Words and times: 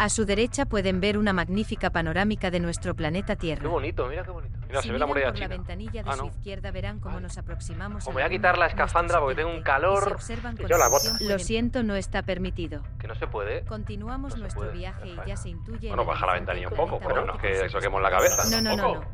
A 0.00 0.08
su 0.10 0.24
derecha 0.24 0.64
pueden 0.64 1.00
ver 1.00 1.18
una 1.18 1.32
magnífica 1.32 1.90
panorámica 1.90 2.52
de 2.52 2.60
nuestro 2.60 2.94
planeta 2.94 3.34
Tierra. 3.34 3.62
Qué 3.62 3.66
bonito, 3.66 4.06
mira 4.06 4.22
qué 4.22 4.30
bonito. 4.30 4.56
Mira, 4.68 4.80
si 4.80 4.86
se 4.88 4.92
ve 4.92 4.98
la 5.00 5.06
miran 5.06 5.08
muralla 5.08 5.26
por 5.26 5.34
china. 5.34 5.48
la 5.48 5.56
ventanilla 5.56 6.02
de 6.04 6.10
Ah, 6.10 6.12
su 6.12 6.22
no. 6.22 6.28
izquierda 6.28 6.70
verán 6.70 7.00
cómo 7.00 7.18
nos 7.18 7.36
aproximamos 7.36 8.06
O 8.06 8.10
a 8.10 8.12
me 8.12 8.20
voy 8.20 8.22
a 8.22 8.28
quitar 8.28 8.58
la 8.58 8.66
escafandra 8.66 9.18
porque 9.18 9.34
tengo 9.34 9.50
un 9.50 9.62
calor. 9.62 10.16
Y 10.16 10.22
se 10.22 10.36
con 10.36 10.56
yo 10.56 10.78
la 10.78 10.86
bota. 10.88 11.10
Lo 11.20 11.38
siento, 11.40 11.82
no 11.82 11.96
está 11.96 12.22
permitido. 12.22 12.82
Que 13.00 13.08
no 13.08 13.16
se 13.16 13.26
puede. 13.26 13.64
Continuamos 13.64 14.30
No 14.30 14.36
se 14.36 14.40
nuestro 14.42 14.60
puede, 14.62 14.72
viaje 14.78 15.08
y 15.08 15.16
ya 15.28 15.36
se 15.36 15.48
intuye. 15.48 15.88
Bueno, 15.88 16.04
baja 16.04 16.26
la 16.26 16.34
ventanilla 16.34 16.68
un 16.68 16.76
poco, 16.76 17.00
pero 17.00 17.24
no 17.26 17.34
es 17.34 17.40
que 17.40 17.68
soquemos 17.68 18.00
la 18.00 18.10
cabeza. 18.10 18.44
No, 18.50 18.60
no, 18.62 18.76
no, 18.76 18.82
Tampoco. 18.82 19.06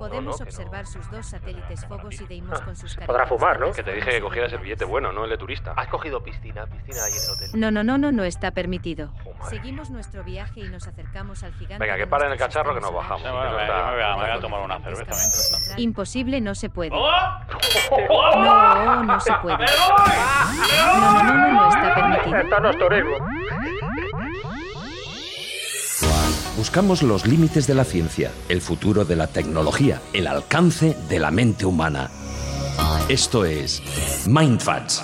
No. 0.00 0.08
No, 0.08 0.20
no, 0.20 0.30
Podemos 0.30 0.36
que 0.38 0.44
no. 0.44 0.48
observar 0.50 0.86
sus 0.86 1.10
dos 1.10 1.26
satélites 1.26 1.84
Phobos 1.86 2.20
y 2.20 2.26
Deimos 2.26 2.60
con 2.60 2.76
sus 2.76 2.96
Podrá 2.96 3.26
fumar, 3.26 3.58
¿no? 3.60 3.72
Que 3.72 3.82
te 3.82 3.92
dije 3.92 4.10
que 4.10 4.20
cogieras 4.20 4.52
el 4.52 4.60
billete 4.60 4.84
bueno, 4.84 5.12
no 5.12 5.24
el 5.24 5.30
de 5.30 5.38
turista. 5.38 5.72
Has 5.76 5.88
cogido 5.88 6.22
piscina, 6.22 6.66
piscina 6.66 7.04
ahí 7.04 7.12
en 7.12 7.22
el 7.24 7.30
hotel. 7.30 7.60
No, 7.60 7.70
no, 7.70 7.82
no, 7.84 7.98
no, 7.98 8.12
no 8.12 8.24
está 8.24 8.50
permitido. 8.52 9.10
Madre 9.38 9.56
Seguimos 9.56 9.90
nuestro 9.90 10.24
viaje 10.24 10.60
y 10.60 10.68
nos 10.68 10.86
acercamos 10.88 11.42
al 11.42 11.52
gigante. 11.54 11.84
Venga, 11.84 11.96
que 11.96 12.06
paren 12.06 12.32
el 12.32 12.38
cacharro 12.38 12.74
que 12.74 12.80
nos 12.80 12.92
bajamos. 12.92 13.22
Sí, 13.22 13.28
bueno, 13.28 13.44
yo 13.50 13.56
me 13.56 13.64
voy 13.64 14.02
a- 14.02 14.16
me 14.16 14.22
voy 14.22 14.30
a 14.30 14.40
tomar 14.40 14.60
una 14.62 14.78
cerveza 14.80 15.12
centrales. 15.12 15.78
Imposible, 15.78 16.40
no 16.40 16.54
se 16.54 16.70
puede. 16.70 16.90
¡Oh! 16.94 17.38
No, 18.36 19.02
no 19.04 19.20
se 19.20 19.32
puede. 19.42 19.58
No, 19.58 19.64
no, 21.00 21.22
no, 21.22 21.34
no, 21.34 21.52
no 21.52 21.68
está 21.68 21.94
permitido. 21.94 22.36
Esto 22.38 22.60
no 22.60 22.70
es 22.70 22.78
turismo. 22.78 23.16
Buscamos 26.56 27.02
los 27.02 27.26
límites 27.26 27.66
de 27.66 27.74
la 27.74 27.84
ciencia, 27.84 28.32
el 28.48 28.60
futuro 28.60 29.04
de 29.04 29.16
la 29.16 29.26
tecnología, 29.28 30.00
el 30.12 30.26
alcance 30.26 30.96
de 31.08 31.18
la 31.18 31.30
mente 31.30 31.64
humana. 31.66 32.10
Esto 33.08 33.44
es 33.44 33.82
Mindfacts. 34.26 35.02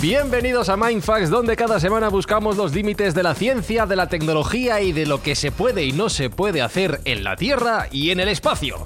Bienvenidos 0.00 0.68
a 0.68 0.76
Mindfax, 0.76 1.30
donde 1.30 1.56
cada 1.56 1.80
semana 1.80 2.08
buscamos 2.08 2.56
los 2.56 2.74
límites 2.74 3.14
de 3.14 3.22
la 3.22 3.34
ciencia, 3.34 3.86
de 3.86 3.96
la 3.96 4.08
tecnología 4.08 4.80
y 4.80 4.92
de 4.92 5.06
lo 5.06 5.22
que 5.22 5.34
se 5.34 5.50
puede 5.50 5.84
y 5.84 5.92
no 5.92 6.08
se 6.08 6.30
puede 6.30 6.62
hacer 6.62 7.00
en 7.04 7.24
la 7.24 7.36
Tierra 7.36 7.88
y 7.90 8.10
en 8.10 8.20
el 8.20 8.28
espacio. 8.28 8.82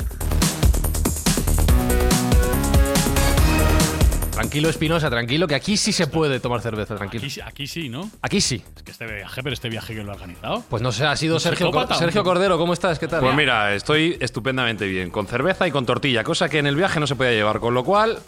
Tranquilo, 4.38 4.68
Espinosa, 4.68 5.10
tranquilo, 5.10 5.48
que 5.48 5.56
aquí 5.56 5.76
sí 5.76 5.90
se 5.92 6.06
puede 6.06 6.38
tomar 6.38 6.60
cerveza, 6.60 6.94
tranquilo. 6.94 7.22
Aquí, 7.22 7.30
sí- 7.30 7.40
aquí 7.40 7.66
sí, 7.66 7.88
¿no? 7.88 8.08
Aquí 8.22 8.40
sí. 8.40 8.62
Es 8.76 8.82
que 8.84 8.92
este 8.92 9.04
viaje, 9.06 9.42
pero 9.42 9.52
este 9.52 9.68
viaje 9.68 9.96
que 9.96 10.04
lo 10.04 10.12
ha 10.12 10.14
organizado. 10.14 10.62
Pues 10.70 10.80
no 10.80 10.92
sé, 10.92 11.04
ha 11.06 11.16
sido 11.16 11.34
¿Un 11.34 11.40
Sergio? 11.40 11.72
Sergio 11.98 12.22
Cordero, 12.22 12.56
¿cómo 12.56 12.72
estás? 12.72 13.00
¿Qué 13.00 13.08
tal? 13.08 13.20
Pues 13.20 13.34
mira, 13.34 13.74
estoy 13.74 14.16
estupendamente 14.20 14.86
bien, 14.86 15.10
con 15.10 15.26
cerveza 15.26 15.66
y 15.66 15.72
con 15.72 15.84
tortilla, 15.86 16.22
cosa 16.22 16.48
que 16.48 16.58
en 16.60 16.68
el 16.68 16.76
viaje 16.76 17.00
no 17.00 17.08
se 17.08 17.16
podía 17.16 17.32
llevar, 17.32 17.58
con 17.58 17.74
lo 17.74 17.82
cual 17.82 18.20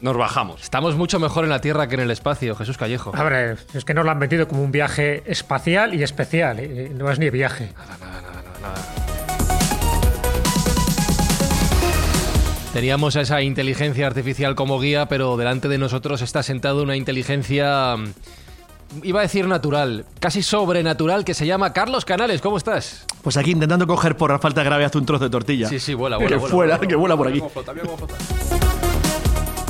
nos 0.00 0.16
bajamos. 0.16 0.62
Estamos 0.62 0.96
mucho 0.96 1.18
mejor 1.20 1.44
en 1.44 1.50
la 1.50 1.60
Tierra 1.60 1.86
que 1.86 1.96
en 1.96 2.00
el 2.00 2.10
espacio, 2.10 2.54
Jesús 2.54 2.78
Callejo. 2.78 3.12
A 3.14 3.22
ver, 3.24 3.58
es 3.74 3.84
que 3.84 3.92
nos 3.92 4.06
lo 4.06 4.10
han 4.10 4.18
metido 4.18 4.48
como 4.48 4.62
un 4.64 4.72
viaje 4.72 5.22
espacial 5.26 5.94
y 5.94 6.02
especial. 6.02 6.60
eh, 6.60 6.90
No 6.94 7.10
es 7.10 7.18
ni 7.18 7.28
viaje. 7.28 7.72
Teníamos 12.72 13.16
a 13.16 13.22
esa 13.22 13.42
inteligencia 13.42 14.06
artificial 14.06 14.54
como 14.54 14.78
guía, 14.78 15.06
pero 15.06 15.36
delante 15.36 15.68
de 15.68 15.78
nosotros 15.78 16.20
está 16.22 16.42
sentado 16.42 16.82
una 16.82 16.96
inteligencia. 16.96 17.96
mm, 17.96 18.12
Iba 19.02 19.20
a 19.20 19.22
decir 19.22 19.46
natural, 19.46 20.06
casi 20.18 20.42
sobrenatural, 20.42 21.22
que 21.24 21.34
se 21.34 21.46
llama 21.46 21.74
Carlos 21.74 22.06
Canales. 22.06 22.40
¿Cómo 22.40 22.56
estás? 22.56 23.04
Pues 23.22 23.36
aquí 23.36 23.50
intentando 23.50 23.86
coger 23.86 24.16
por 24.16 24.30
la 24.30 24.38
falta 24.38 24.62
grave 24.62 24.86
hace 24.86 24.96
un 24.96 25.04
trozo 25.04 25.24
de 25.24 25.30
tortilla. 25.30 25.68
Sí, 25.68 25.78
sí, 25.78 25.92
vuela, 25.92 26.16
Que 26.26 26.36
vuela. 26.36 26.38
vuela, 26.38 26.48
vuela, 26.48 26.76
vuela, 26.78 26.88
que 26.88 26.96
vuela 26.96 27.16
por 27.16 27.28
aquí. 27.28 27.42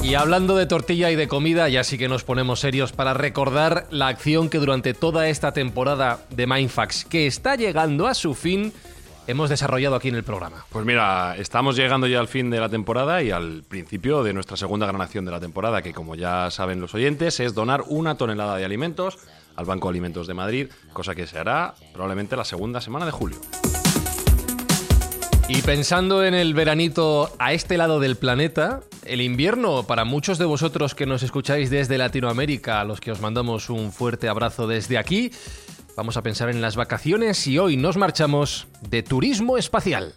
Y 0.05 0.15
hablando 0.15 0.55
de 0.57 0.67
tortilla 0.67 1.11
y 1.11 1.17
de 1.17 1.27
comida, 1.27 1.69
ya 1.69 1.83
sí 1.83 1.99
que 1.99 2.09
nos 2.09 2.23
ponemos 2.23 2.61
serios 2.61 2.93
para 2.93 3.13
recordar 3.13 3.87
la 3.91 4.07
acción 4.07 4.49
que 4.49 4.59
durante 4.59 4.95
toda 4.95 5.29
esta 5.29 5.51
temporada 5.53 6.21
de 6.31 6.47
Mindfax, 6.47 7.05
que 7.05 7.27
está 7.27 7.57
llegando 7.57 8.07
a 8.07 8.15
su 8.15 8.35
fin, 8.35 8.73
hemos 9.29 9.51
desarrollado 9.51 9.95
aquí 9.95 10.09
en 10.09 10.17
el 10.17 10.25
programa. 10.25 10.65
Pues 10.71 10.85
mira, 10.85 11.37
estamos 11.37 11.77
llegando 11.77 12.07
ya 12.07 12.19
al 12.19 12.29
fin 12.29 12.49
de 12.51 12.59
la 12.59 12.69
temporada 12.69 13.23
y 13.23 13.31
al 13.31 13.63
principio 13.63 14.25
de 14.25 14.33
nuestra 14.33 14.57
segunda 14.57 14.87
gran 14.87 15.03
acción 15.03 15.27
de 15.27 15.31
la 15.31 15.39
temporada, 15.39 15.83
que 15.83 15.93
como 15.93 16.15
ya 16.15 16.51
saben 16.51 16.81
los 16.81 16.95
oyentes, 16.95 17.39
es 17.39 17.55
donar 17.55 17.85
una 17.89 18.17
tonelada 18.17 18.57
de 18.57 18.65
alimentos 18.65 19.19
al 19.55 19.67
Banco 19.67 19.89
de 19.89 19.93
Alimentos 19.93 20.27
de 20.27 20.35
Madrid, 20.35 20.69
cosa 20.95 21.15
que 21.15 21.27
se 21.27 21.39
hará 21.39 21.75
probablemente 21.93 22.37
la 22.37 22.45
segunda 22.45 22.81
semana 22.81 23.05
de 23.05 23.13
julio. 23.13 23.39
Y 25.51 25.63
pensando 25.63 26.25
en 26.25 26.35
el 26.35 26.55
veranito 26.55 27.31
a 27.39 27.53
este 27.53 27.77
lado 27.77 28.01
del 28.01 28.17
planeta, 28.17 28.81
el 29.05 29.21
invierno 29.21 29.83
para 29.83 30.05
muchos 30.05 30.39
de 30.39 30.45
vosotros 30.45 30.95
que 30.95 31.07
nos 31.07 31.23
escucháis 31.23 31.71
desde 31.71 31.99
Latinoamérica, 31.99 32.81
a 32.81 32.85
los 32.85 33.01
que 33.01 33.13
os 33.13 33.21
mandamos 33.21 33.69
un 33.69 33.93
fuerte 33.93 34.29
abrazo 34.29 34.67
desde 34.67 34.99
aquí, 34.99 35.33
vamos 35.99 36.17
a 36.17 36.23
pensar 36.23 36.49
en 36.49 36.61
las 36.61 36.77
vacaciones 36.77 37.45
y 37.49 37.59
hoy 37.59 37.77
nos 37.77 37.97
marchamos 37.97 38.69
de 38.89 39.03
turismo 39.03 39.59
espacial. 39.59 40.15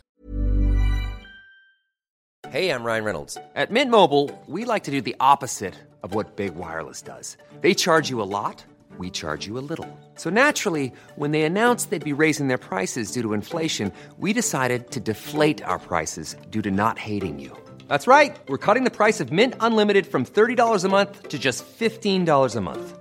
Hey, 2.52 2.70
I'm 2.70 2.84
Ryan 2.84 3.04
Reynolds. 3.04 3.38
At 3.56 3.72
Mint 3.72 3.90
Mobile, 3.90 4.30
we 4.46 4.64
like 4.64 4.84
to 4.84 4.92
do 4.92 5.02
the 5.02 5.16
opposite 5.20 5.74
of 6.04 6.14
what 6.14 6.36
Big 6.36 6.54
Wireless 6.56 7.02
does. 7.02 7.36
They 7.62 7.74
charge 7.74 8.12
you 8.12 8.22
a 8.22 8.30
lot, 8.30 8.64
we 9.00 9.10
charge 9.10 9.48
you 9.48 9.58
a 9.58 9.66
little. 9.68 9.88
So 10.16 10.30
naturally, 10.30 10.92
when 11.16 11.32
they 11.32 11.42
announced 11.44 11.90
they'd 11.90 12.04
be 12.04 12.14
raising 12.14 12.48
their 12.48 12.60
prices 12.60 13.12
due 13.12 13.24
to 13.24 13.34
inflation, 13.34 13.92
we 14.20 14.34
decided 14.34 14.92
to 14.92 15.00
deflate 15.00 15.64
our 15.64 15.80
prices 15.80 16.36
due 16.52 16.62
to 16.62 16.70
not 16.70 17.00
hating 17.00 17.40
you. 17.40 17.58
That's 17.88 18.06
right. 18.06 18.38
We're 18.48 18.60
cutting 18.60 18.84
the 18.84 18.92
price 18.92 19.20
of 19.20 19.32
Mint 19.32 19.56
Unlimited 19.60 20.06
from 20.06 20.26
$30 20.26 20.84
a 20.84 20.90
month 20.90 21.30
to 21.30 21.40
just 21.40 21.66
$15 21.66 22.56
a 22.56 22.62
month. 22.62 23.01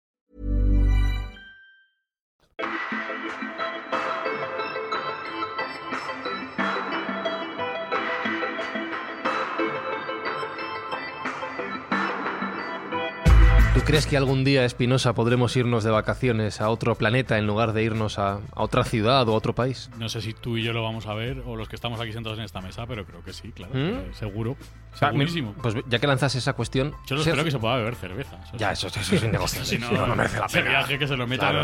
¿Tú 13.81 13.85
crees 13.85 14.05
que 14.05 14.15
algún 14.15 14.43
día, 14.43 14.63
Espinosa, 14.63 15.13
podremos 15.13 15.57
irnos 15.57 15.83
de 15.83 15.89
vacaciones 15.89 16.61
a 16.61 16.69
otro 16.69 16.93
planeta 16.95 17.39
en 17.39 17.47
lugar 17.47 17.73
de 17.73 17.81
irnos 17.83 18.19
a, 18.19 18.33
a 18.35 18.63
otra 18.63 18.83
ciudad 18.83 19.27
o 19.27 19.33
a 19.33 19.35
otro 19.35 19.55
país? 19.55 19.89
No 19.97 20.07
sé 20.07 20.21
si 20.21 20.33
tú 20.33 20.55
y 20.55 20.63
yo 20.63 20.71
lo 20.71 20.83
vamos 20.83 21.07
a 21.07 21.15
ver 21.15 21.41
o 21.47 21.55
los 21.55 21.67
que 21.67 21.75
estamos 21.75 21.99
aquí 21.99 22.13
sentados 22.13 22.37
en 22.37 22.45
esta 22.45 22.61
mesa, 22.61 22.85
pero 22.85 23.05
creo 23.05 23.23
que 23.23 23.33
sí, 23.33 23.51
claro. 23.51 23.73
¿Mm? 23.73 23.77
eh, 23.79 24.11
Seguro. 24.13 24.55
Ah, 24.93 25.09
Segurísimo. 25.09 25.53
Pues 25.61 25.73
ya 25.87 25.97
que 25.99 26.05
lanzas 26.05 26.35
esa 26.35 26.53
cuestión... 26.53 26.91
Yo 27.07 27.15
no 27.15 27.23
Ser- 27.23 27.31
espero 27.31 27.43
que 27.43 27.51
se 27.51 27.57
pueda 27.59 27.77
beber 27.77 27.95
cerveza. 27.95 28.37
eso 28.43 28.57
Ya, 28.57 28.71
eso, 28.71 28.87
eso 28.87 28.99
es 29.15 29.23
innegociable. 29.23 29.67
Si 29.71 29.77
no, 29.79 30.15
merece 30.15 30.39
la 30.39 30.47
pena. 30.47 30.69
viaje 30.69 30.99
que 30.99 31.07
se 31.07 31.17
lo 31.17 31.25
metan 31.27 31.55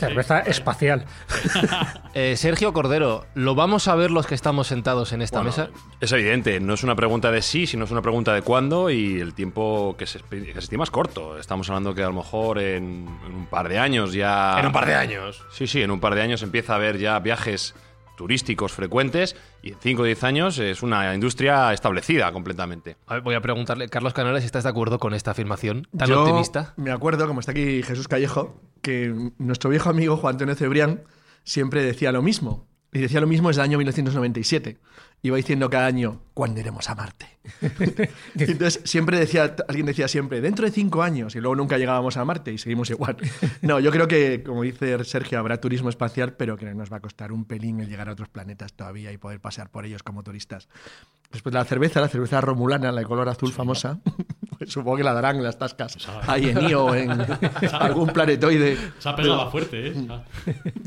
Cerveza 0.00 0.40
espacial. 0.40 1.06
Eh, 2.14 2.36
Sergio 2.36 2.74
Cordero, 2.74 3.24
¿lo 3.34 3.54
vamos 3.54 3.88
a 3.88 3.94
ver 3.94 4.10
los 4.10 4.26
que 4.26 4.34
estamos 4.34 4.66
sentados 4.66 5.12
en 5.14 5.22
esta 5.22 5.38
Bueno, 5.38 5.48
mesa? 5.50 5.70
Es 5.98 6.12
evidente, 6.12 6.60
no 6.60 6.74
es 6.74 6.82
una 6.82 6.94
pregunta 6.94 7.30
de 7.30 7.40
sí, 7.40 7.66
sino 7.66 7.86
es 7.86 7.90
una 7.90 8.02
pregunta 8.02 8.34
de 8.34 8.42
cuándo 8.42 8.90
y 8.90 9.18
el 9.18 9.32
tiempo 9.32 9.96
que 9.98 10.04
se, 10.06 10.18
que 10.20 10.52
se 10.52 10.58
estima 10.58 10.84
es 10.84 10.90
corto. 10.90 11.38
Estamos 11.52 11.68
hablando 11.68 11.94
que 11.94 12.02
a 12.02 12.06
lo 12.06 12.14
mejor 12.14 12.58
en, 12.58 13.06
en 13.26 13.34
un 13.34 13.44
par 13.44 13.68
de 13.68 13.78
años 13.78 14.14
ya... 14.14 14.58
En 14.58 14.64
un 14.64 14.72
par 14.72 14.86
de 14.86 14.94
años. 14.94 15.44
Sí, 15.50 15.66
sí, 15.66 15.82
en 15.82 15.90
un 15.90 16.00
par 16.00 16.14
de 16.14 16.22
años 16.22 16.42
empieza 16.42 16.72
a 16.72 16.76
haber 16.76 16.96
ya 16.96 17.18
viajes 17.18 17.74
turísticos 18.16 18.72
frecuentes 18.72 19.36
y 19.62 19.72
en 19.72 19.78
5 19.78 20.00
o 20.00 20.04
10 20.06 20.24
años 20.24 20.58
es 20.58 20.82
una 20.82 21.14
industria 21.14 21.70
establecida 21.74 22.32
completamente. 22.32 22.96
A 23.06 23.14
ver, 23.14 23.22
voy 23.22 23.34
a 23.34 23.42
preguntarle, 23.42 23.90
Carlos 23.90 24.14
Canales, 24.14 24.40
si 24.40 24.46
estás 24.46 24.64
de 24.64 24.70
acuerdo 24.70 24.98
con 24.98 25.12
esta 25.12 25.32
afirmación 25.32 25.86
tan 25.94 26.08
Yo 26.08 26.22
optimista. 26.22 26.72
me 26.78 26.90
acuerdo, 26.90 27.26
como 27.26 27.40
está 27.40 27.52
aquí 27.52 27.82
Jesús 27.82 28.08
Callejo, 28.08 28.58
que 28.80 29.14
nuestro 29.36 29.68
viejo 29.68 29.90
amigo 29.90 30.16
Juan 30.16 30.36
Antonio 30.36 30.54
Cebrián 30.54 31.02
siempre 31.44 31.82
decía 31.84 32.12
lo 32.12 32.22
mismo. 32.22 32.66
Y 32.94 33.00
decía 33.00 33.20
lo 33.20 33.26
mismo 33.26 33.48
desde 33.48 33.60
el 33.60 33.68
año 33.68 33.76
1997. 33.78 34.78
Iba 35.24 35.36
diciendo 35.36 35.70
cada 35.70 35.86
año, 35.86 36.20
¿cuándo 36.34 36.58
iremos 36.58 36.90
a 36.90 36.96
Marte? 36.96 37.26
Y 38.34 38.44
Entonces 38.44 38.80
siempre 38.84 39.18
decía, 39.18 39.54
alguien 39.68 39.86
decía 39.86 40.08
siempre, 40.08 40.40
dentro 40.40 40.64
de 40.64 40.72
cinco 40.72 41.02
años, 41.02 41.36
y 41.36 41.40
luego 41.40 41.54
nunca 41.54 41.78
llegábamos 41.78 42.16
a 42.16 42.24
Marte 42.24 42.52
y 42.52 42.58
seguimos 42.58 42.90
igual. 42.90 43.16
No, 43.60 43.78
yo 43.78 43.92
creo 43.92 44.08
que, 44.08 44.42
como 44.42 44.62
dice 44.62 45.04
Sergio, 45.04 45.38
habrá 45.38 45.60
turismo 45.60 45.88
espacial, 45.88 46.34
pero 46.34 46.56
que 46.56 46.66
nos 46.74 46.92
va 46.92 46.96
a 46.96 47.00
costar 47.00 47.30
un 47.30 47.44
pelín 47.44 47.80
el 47.80 47.88
llegar 47.88 48.08
a 48.08 48.12
otros 48.12 48.28
planetas 48.28 48.72
todavía 48.72 49.12
y 49.12 49.18
poder 49.18 49.40
pasear 49.40 49.70
por 49.70 49.84
ellos 49.84 50.02
como 50.02 50.24
turistas. 50.24 50.68
Después 51.32 51.54
la 51.54 51.64
cerveza, 51.64 52.00
la 52.00 52.08
cerveza 52.08 52.40
romulana, 52.42 52.92
la 52.92 53.00
de 53.00 53.06
color 53.06 53.28
azul 53.28 53.52
famosa, 53.52 53.98
pues 54.58 54.70
supongo 54.70 54.98
que 54.98 55.04
la 55.04 55.14
darán 55.14 55.36
en 55.36 55.42
las 55.42 55.58
tascas 55.58 55.96
ahí 56.26 56.50
en 56.50 56.68
Io 56.68 56.84
o 56.84 56.94
en 56.94 57.10
algún 57.72 58.08
planetoide. 58.08 58.76
Se 58.98 59.08
ha 59.08 59.16
pegado 59.16 59.50
fuerte, 59.50 59.88
¿eh? 59.88 59.94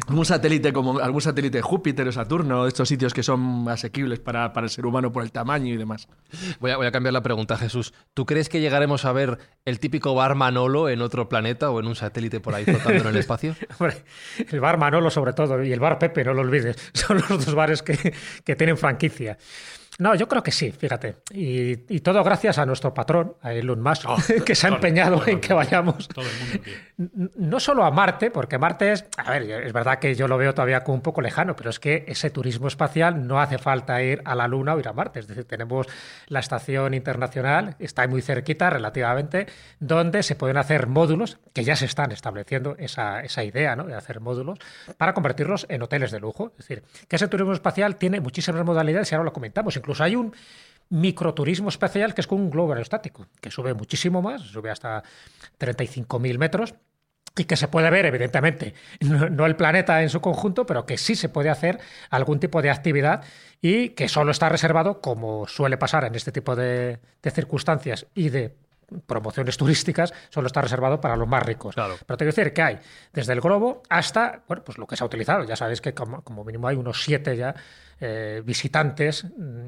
algún 0.08 0.26
satélite 0.26 0.72
como 0.72 1.00
algún 1.00 1.22
satélite 1.22 1.58
de 1.58 1.62
Júpiter 1.64 2.08
o 2.08 2.12
Saturno, 2.12 2.68
estos 2.68 2.88
sitios 2.88 3.14
que 3.14 3.24
son 3.24 3.68
asequibles 3.68 4.20
para, 4.20 4.54
para 4.54 4.66
el 4.66 4.70
ser 4.70 4.86
humano 4.86 5.12
por 5.12 5.24
el 5.24 5.32
tamaño 5.32 5.74
y 5.74 5.78
demás. 5.78 6.08
Voy 6.60 6.72
a, 6.72 6.78
voy 6.78 6.86
a 6.86 6.92
cambiar 6.92 7.14
la 7.14 7.24
pregunta, 7.24 7.58
Jesús. 7.58 7.94
¿Tú 8.14 8.28
crees 8.28 8.48
que 8.48 8.62
llegaremos 8.62 9.04
a 9.06 9.12
ver 9.14 9.40
el 9.66 9.80
típico 9.80 10.14
bar 10.14 10.36
Manolo 10.36 10.90
en 10.90 11.02
otro 11.02 11.28
planeta 11.28 11.72
o 11.72 11.80
en 11.80 11.88
un 11.88 11.96
satélite 11.96 12.40
por 12.40 12.54
ahí 12.54 12.66
flotando 12.66 13.02
en 13.02 13.08
el 13.08 13.18
espacio? 13.18 13.56
Hombre, 13.80 14.04
el 14.52 14.60
bar 14.60 14.78
Manolo 14.78 15.10
sobre 15.10 15.34
todo 15.34 15.64
y 15.64 15.74
el 15.74 15.80
bar 15.80 15.98
Pepe, 15.98 16.24
no 16.24 16.36
lo 16.36 16.42
olvides, 16.42 16.78
son 16.94 17.18
los 17.18 17.46
dos 17.46 17.56
bares 17.56 17.82
que, 17.82 18.14
que 18.44 18.56
tienen 18.56 18.78
franquicia. 18.78 19.38
No, 19.98 20.14
yo 20.16 20.28
creo 20.28 20.44
que 20.44 20.52
sí, 20.52 20.72
fíjate. 20.72 21.18
Y, 21.32 21.96
y 21.96 22.00
todo 22.02 22.24
gracias 22.24 22.58
a 22.58 22.66
nuestro 22.66 22.94
patrón, 22.94 23.36
a 23.42 23.54
Elon 23.54 23.82
Musk, 23.82 24.04
Oh, 24.08 24.18
que 24.46 24.54
se 24.56 24.68
ha 24.68 24.70
todo- 24.70 24.78
empeñado 24.78 25.18
todo 25.20 25.28
en 25.28 25.40
que 25.40 25.54
vayamos 25.54 26.08
Todo 26.10 26.26
el 26.26 26.32
mundo, 27.08 27.32
no 27.38 27.60
solo 27.60 27.84
a 27.86 27.92
Marte, 27.92 28.30
porque 28.32 28.58
Marte 28.58 28.92
es, 28.92 29.06
a 29.18 29.32
ver, 29.32 29.44
es 29.66 29.74
verdad 29.74 30.00
que 30.00 30.14
yo 30.16 30.28
lo 30.28 30.38
veo 30.38 30.54
todavía 30.54 30.84
como 30.84 30.96
un 30.96 31.02
poco 31.02 31.22
lejano, 31.22 31.56
pero 31.56 31.70
es 31.70 31.80
que 31.80 32.04
ese 32.08 32.30
turismo 32.30 32.68
espacial 32.68 33.26
no 33.26 33.40
hace 33.40 33.58
falta 33.58 34.02
ir 34.02 34.22
a 34.26 34.36
la 34.36 34.48
Luna 34.48 34.74
o 34.76 34.80
ir 34.80 34.88
a 34.88 34.94
Marte. 34.94 35.20
Es 35.20 35.28
decir, 35.28 35.46
tenemos 35.46 35.88
la 36.28 36.40
estación 36.40 36.94
internacional, 36.94 37.76
está 37.80 38.06
muy 38.08 38.22
cerquita 38.22 38.70
relativamente, 38.70 39.48
donde 39.80 40.24
se 40.24 40.36
pueden 40.36 40.58
hacer 40.58 40.88
módulos, 40.88 41.38
que 41.54 41.64
ya 41.64 41.76
se 41.76 41.86
están 41.86 42.12
estableciendo 42.12 42.76
esa, 42.80 43.22
esa 43.22 43.44
idea 43.44 43.76
¿no? 43.76 43.86
de 43.86 43.96
hacer 43.96 44.20
módulos, 44.20 44.60
para 44.98 45.14
convertirlos 45.14 45.66
en 45.70 45.82
hoteles 45.82 46.12
de 46.12 46.20
lujo. 46.20 46.52
Es 46.58 46.68
decir, 46.68 46.84
que 47.08 47.16
ese 47.16 47.28
turismo 47.28 47.54
espacial 47.54 47.96
tiene 47.98 48.20
muchísimas 48.20 48.64
modalidades 48.66 49.12
y 49.12 49.16
ahora 49.16 49.26
lo 49.26 49.34
comentamos. 49.34 49.76
Incluso 49.86 50.04
hay 50.04 50.16
un 50.16 50.34
microturismo 50.90 51.70
espacial 51.70 52.16
que 52.16 52.22
es 52.22 52.28
con 52.28 52.42
un 52.42 52.50
globo 52.50 52.74
aerostático, 52.74 53.28
que 53.40 53.52
sube 53.52 53.76
muchísimo 53.76 54.20
más, 54.20 54.42
sube 54.42 54.72
hasta 54.72 55.04
35.000 55.60 56.40
metros 56.40 56.74
y 57.38 57.44
que 57.44 57.56
se 57.56 57.68
puede 57.68 57.92
ver, 57.92 58.08
evidentemente, 58.08 58.74
no, 59.02 59.46
el 59.46 59.56
planeta 59.56 60.02
en 60.02 60.10
su 60.10 60.22
conjunto, 60.22 60.66
pero 60.66 60.88
que 60.88 60.98
sí 60.98 61.16
se 61.16 61.30
puede 61.30 61.52
hacer 61.52 61.80
algún 62.10 62.40
tipo 62.40 62.64
de 62.64 62.72
actividad 62.72 63.24
y 63.62 63.90
que 63.90 64.10
solo 64.10 64.32
está 64.32 64.50
reservado, 64.50 65.02
como 65.02 65.48
suele 65.48 65.78
pasar 65.78 66.06
en 66.06 66.16
este 66.16 66.32
tipo 66.32 66.56
de 66.56 66.98
circunstancias 67.32 68.08
y 68.16 68.30
de 68.30 68.56
promociones 69.06 69.58
turísticas, 69.58 70.14
solo 70.30 70.48
está 70.48 70.62
reservado 70.62 71.00
para 71.02 71.16
los 71.16 71.28
más 71.28 71.44
ricos. 71.44 71.76
Claro. 71.76 71.96
Pero 72.06 72.18
tengo 72.18 72.32
que 72.32 72.42
decir 72.42 72.54
que 72.54 72.62
hay 72.62 72.80
desde 73.14 73.34
el 73.34 73.42
globo 73.42 73.84
hasta, 73.90 74.44
bueno, 74.48 74.64
pues 74.64 74.78
lo 74.78 74.88
que 74.88 74.96
se 74.96 75.04
ha 75.04 75.08
utilizado. 75.08 75.44
Ya 75.44 75.56
sabéis 75.56 75.82
que 75.82 75.94
como, 75.94 76.24
como 76.24 76.44
mínimo 76.44 76.68
hay 76.68 76.76
unos 76.76 77.04
siete 77.04 77.36
ya 77.36 77.56
eh, 78.00 78.42
visitantes, 78.46 79.24
mm, 79.24 79.68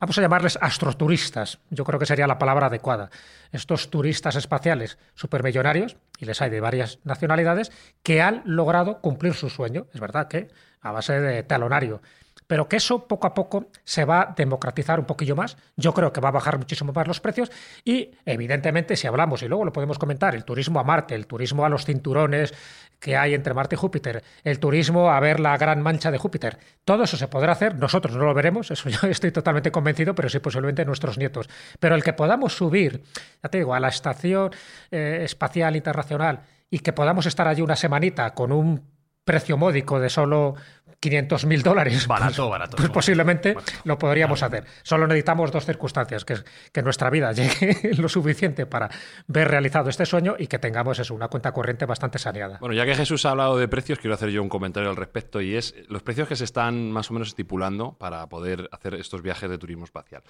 vamos 0.00 0.18
a 0.18 0.20
llamarles 0.20 0.58
astroturistas, 0.60 1.58
yo 1.70 1.84
creo 1.84 1.98
que 1.98 2.06
sería 2.06 2.26
la 2.26 2.38
palabra 2.38 2.66
adecuada. 2.66 3.10
Estos 3.52 3.90
turistas 3.90 4.36
espaciales 4.36 4.98
supermillonarios, 5.14 5.96
y 6.18 6.24
les 6.24 6.40
hay 6.40 6.50
de 6.50 6.60
varias 6.60 6.98
nacionalidades, 7.04 7.72
que 8.02 8.22
han 8.22 8.42
logrado 8.44 9.00
cumplir 9.00 9.34
su 9.34 9.50
sueño. 9.50 9.86
Es 9.92 10.00
verdad 10.00 10.28
que 10.28 10.48
a 10.80 10.92
base 10.92 11.20
de 11.20 11.42
talonario. 11.42 12.00
Pero 12.46 12.68
que 12.68 12.76
eso 12.76 13.06
poco 13.06 13.26
a 13.26 13.34
poco 13.34 13.66
se 13.84 14.04
va 14.04 14.20
a 14.20 14.34
democratizar 14.36 15.00
un 15.00 15.06
poquillo 15.06 15.36
más. 15.36 15.56
Yo 15.76 15.92
creo 15.92 16.12
que 16.12 16.20
va 16.20 16.28
a 16.28 16.32
bajar 16.32 16.58
muchísimo 16.58 16.92
más 16.92 17.06
los 17.06 17.20
precios. 17.20 17.50
Y 17.84 18.12
evidentemente, 18.24 18.96
si 18.96 19.06
hablamos, 19.06 19.42
y 19.42 19.48
luego 19.48 19.64
lo 19.64 19.72
podemos 19.72 19.98
comentar, 19.98 20.34
el 20.34 20.44
turismo 20.44 20.80
a 20.80 20.84
Marte, 20.84 21.14
el 21.14 21.26
turismo 21.26 21.64
a 21.64 21.68
los 21.68 21.84
cinturones 21.84 22.54
que 22.98 23.16
hay 23.16 23.34
entre 23.34 23.54
Marte 23.54 23.74
y 23.74 23.78
Júpiter, 23.78 24.22
el 24.42 24.58
turismo 24.58 25.10
a 25.10 25.20
ver 25.20 25.40
la 25.40 25.56
gran 25.58 25.82
mancha 25.82 26.10
de 26.10 26.18
Júpiter, 26.18 26.58
todo 26.84 27.04
eso 27.04 27.16
se 27.16 27.28
podrá 27.28 27.52
hacer. 27.52 27.76
Nosotros 27.76 28.16
no 28.16 28.24
lo 28.24 28.34
veremos, 28.34 28.70
eso 28.70 28.88
yo 28.88 28.98
estoy 29.08 29.32
totalmente 29.32 29.70
convencido, 29.70 30.14
pero 30.14 30.28
sí 30.28 30.38
posiblemente 30.38 30.84
nuestros 30.84 31.18
nietos. 31.18 31.48
Pero 31.78 31.94
el 31.94 32.02
que 32.02 32.12
podamos 32.12 32.54
subir, 32.54 33.02
ya 33.42 33.50
te 33.50 33.58
digo, 33.58 33.74
a 33.74 33.80
la 33.80 33.88
Estación 33.88 34.50
eh, 34.90 35.20
Espacial 35.22 35.76
Internacional 35.76 36.42
y 36.70 36.80
que 36.80 36.92
podamos 36.92 37.26
estar 37.26 37.46
allí 37.48 37.62
una 37.62 37.76
semanita 37.76 38.34
con 38.34 38.52
un 38.52 38.82
precio 39.24 39.56
módico 39.56 39.98
de 39.98 40.08
solo 40.08 40.54
500 41.00 41.46
mil 41.46 41.62
dólares. 41.62 42.06
Barato, 42.06 42.36
pues- 42.36 42.50
barato. 42.50 42.76
Pues 42.76 42.90
posiblemente 42.90 43.56
lo 43.84 43.98
podríamos 43.98 44.42
hacer. 44.42 44.64
Solo 44.82 45.06
necesitamos 45.06 45.52
dos 45.52 45.64
circunstancias, 45.66 46.24
que 46.24 46.34
es 46.34 46.44
que 46.72 46.82
nuestra 46.82 47.10
vida 47.10 47.32
llegue 47.32 47.94
lo 47.98 48.08
suficiente 48.08 48.66
para 48.66 48.90
ver 49.26 49.48
realizado 49.48 49.88
este 49.90 50.06
sueño 50.06 50.36
y 50.38 50.46
que 50.46 50.58
tengamos 50.58 50.98
eso, 50.98 51.14
una 51.14 51.28
cuenta 51.28 51.52
corriente 51.52 51.86
bastante 51.86 52.18
saneada. 52.18 52.58
Bueno, 52.60 52.74
ya 52.74 52.84
que 52.84 52.94
Jesús 52.94 53.24
ha 53.26 53.30
hablado 53.30 53.58
de 53.58 53.68
precios, 53.68 53.98
quiero 53.98 54.14
hacer 54.14 54.30
yo 54.30 54.42
un 54.42 54.48
comentario 54.48 54.90
al 54.90 54.96
respecto 54.96 55.40
y 55.40 55.56
es 55.56 55.74
los 55.88 56.02
precios 56.02 56.28
que 56.28 56.36
se 56.36 56.44
están 56.44 56.90
más 56.90 57.10
o 57.10 57.14
menos 57.14 57.28
estipulando 57.28 57.96
para 57.98 58.28
poder 58.28 58.68
hacer 58.72 58.94
estos 58.94 59.22
viajes 59.22 59.48
de 59.50 59.58
turismo 59.58 59.84
espacial. 59.84 60.22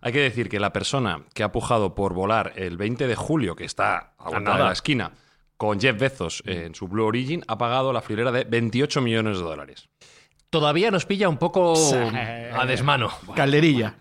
Hay 0.00 0.12
que 0.12 0.20
decir 0.20 0.48
que 0.48 0.58
la 0.60 0.72
persona 0.72 1.24
que 1.34 1.42
ha 1.42 1.52
pujado 1.52 1.94
por 1.94 2.14
volar 2.14 2.52
el 2.56 2.76
20 2.76 3.06
de 3.06 3.14
julio, 3.14 3.54
que 3.56 3.64
está 3.64 4.14
a 4.18 4.30
de 4.30 4.64
la 4.64 4.72
esquina, 4.72 5.12
con 5.56 5.80
Jeff 5.80 5.98
Bezos 5.98 6.42
en 6.46 6.74
su 6.74 6.88
Blue 6.88 7.04
Origin, 7.06 7.44
ha 7.46 7.56
pagado 7.56 7.92
la 7.92 8.00
friolera 8.00 8.32
de 8.32 8.44
28 8.44 9.00
millones 9.00 9.38
de 9.38 9.44
dólares. 9.44 9.88
Todavía 10.52 10.90
nos 10.90 11.06
pilla 11.06 11.30
un 11.30 11.38
poco 11.38 11.72
a 12.54 12.66
desmano. 12.66 13.10
Calderilla. 13.34 13.94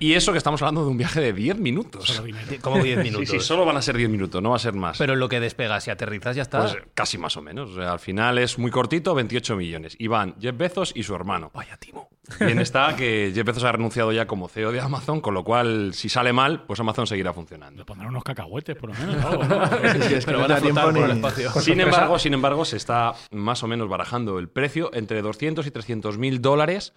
Y 0.00 0.14
eso 0.14 0.32
que 0.32 0.38
estamos 0.38 0.60
hablando 0.62 0.84
de 0.84 0.90
un 0.90 0.96
viaje 0.98 1.20
de 1.20 1.32
10 1.32 1.58
minutos. 1.58 2.22
Como 2.62 2.82
10 2.82 2.98
Sí, 2.98 3.04
minutos. 3.04 3.28
sí, 3.28 3.40
solo 3.40 3.64
van 3.64 3.76
a 3.76 3.82
ser 3.82 3.96
10 3.96 4.10
minutos, 4.10 4.42
no 4.42 4.50
va 4.50 4.56
a 4.56 4.60
ser 4.60 4.74
más. 4.74 4.98
Pero 4.98 5.12
en 5.14 5.20
lo 5.20 5.28
que 5.28 5.40
despegas 5.40 5.86
y 5.86 5.90
aterrizas 5.90 6.36
ya 6.36 6.42
está. 6.42 6.60
Pues 6.60 6.76
casi 6.94 7.18
más 7.18 7.36
o 7.36 7.42
menos. 7.42 7.70
O 7.70 7.74
sea, 7.76 7.92
al 7.92 8.00
final 8.00 8.38
es 8.38 8.58
muy 8.58 8.70
cortito, 8.70 9.14
28 9.14 9.56
millones. 9.56 9.96
Y 9.98 10.06
van 10.06 10.34
Jeff 10.40 10.56
Bezos 10.56 10.92
y 10.94 11.02
su 11.02 11.14
hermano. 11.14 11.50
Vaya 11.54 11.76
timo. 11.76 12.08
Bien 12.40 12.58
está 12.58 12.94
que 12.96 13.32
Jeff 13.34 13.46
Bezos 13.46 13.64
ha 13.64 13.72
renunciado 13.72 14.12
ya 14.12 14.26
como 14.26 14.48
CEO 14.48 14.72
de 14.72 14.80
Amazon, 14.80 15.20
con 15.20 15.34
lo 15.34 15.44
cual, 15.44 15.92
si 15.94 16.08
sale 16.08 16.32
mal, 16.32 16.64
pues 16.66 16.78
Amazon 16.80 17.06
seguirá 17.06 17.32
funcionando. 17.32 17.78
Le 17.80 17.84
pondrán 17.84 18.10
unos 18.10 18.24
cacahuetes, 18.24 18.76
por 18.76 18.90
lo 18.90 18.94
menos. 18.96 19.24
algo, 19.24 19.44
¿no? 19.44 19.66
Sí, 19.68 20.14
es 20.14 20.24
que 20.24 20.32
Pero 20.32 20.40
van 20.40 20.52
a 20.52 20.82
por 20.82 20.96
el 20.98 21.10
espacio. 21.12 21.50
Sin 21.52 21.80
embargo, 21.80 22.18
sin 22.18 22.34
embargo, 22.34 22.64
se 22.64 22.76
está 22.76 23.14
más 23.30 23.62
o 23.62 23.66
menos 23.68 23.88
barajando 23.88 24.38
el 24.38 24.48
precio 24.48 24.90
entre 24.92 25.22
200 25.22 25.66
y 25.66 25.70
300 25.70 26.18
mil 26.18 26.42
dólares 26.42 26.92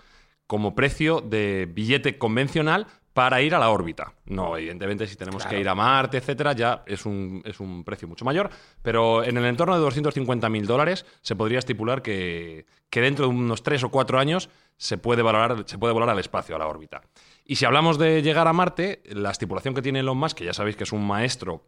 como 0.51 0.75
precio 0.75 1.21
de 1.21 1.65
billete 1.73 2.17
convencional 2.17 2.85
para 3.13 3.41
ir 3.41 3.55
a 3.55 3.57
la 3.57 3.69
órbita. 3.69 4.15
No, 4.25 4.57
evidentemente, 4.57 5.07
si 5.07 5.15
tenemos 5.15 5.45
que 5.45 5.57
ir 5.57 5.69
a 5.69 5.75
Marte, 5.75 6.17
etcétera, 6.17 6.51
ya 6.51 6.83
es 6.87 7.05
un, 7.05 7.41
es 7.45 7.61
un 7.61 7.85
precio 7.85 8.05
mucho 8.05 8.25
mayor. 8.25 8.49
Pero 8.81 9.23
en 9.23 9.37
el 9.37 9.45
entorno 9.45 9.75
de 9.75 9.79
250 9.79 10.49
mil 10.49 10.67
dólares 10.67 11.05
se 11.21 11.37
podría 11.37 11.57
estipular 11.57 12.01
que, 12.01 12.65
que 12.89 12.99
dentro 12.99 13.29
de 13.29 13.33
unos 13.33 13.63
3 13.63 13.85
o 13.85 13.91
4 13.91 14.19
años 14.19 14.49
se 14.75 14.97
puede, 14.97 15.21
valorar, 15.21 15.63
se 15.67 15.77
puede 15.77 15.93
volar 15.93 16.09
al 16.09 16.19
espacio, 16.19 16.57
a 16.57 16.59
la 16.59 16.67
órbita. 16.67 17.01
Y 17.45 17.55
si 17.55 17.63
hablamos 17.63 17.97
de 17.97 18.21
llegar 18.21 18.49
a 18.49 18.51
Marte, 18.51 19.03
la 19.05 19.31
estipulación 19.31 19.73
que 19.73 19.81
tiene 19.81 19.99
Elon 19.99 20.17
Musk, 20.17 20.39
que 20.39 20.43
ya 20.43 20.53
sabéis 20.53 20.75
que 20.75 20.83
es 20.83 20.91
un 20.91 21.07
maestro 21.07 21.63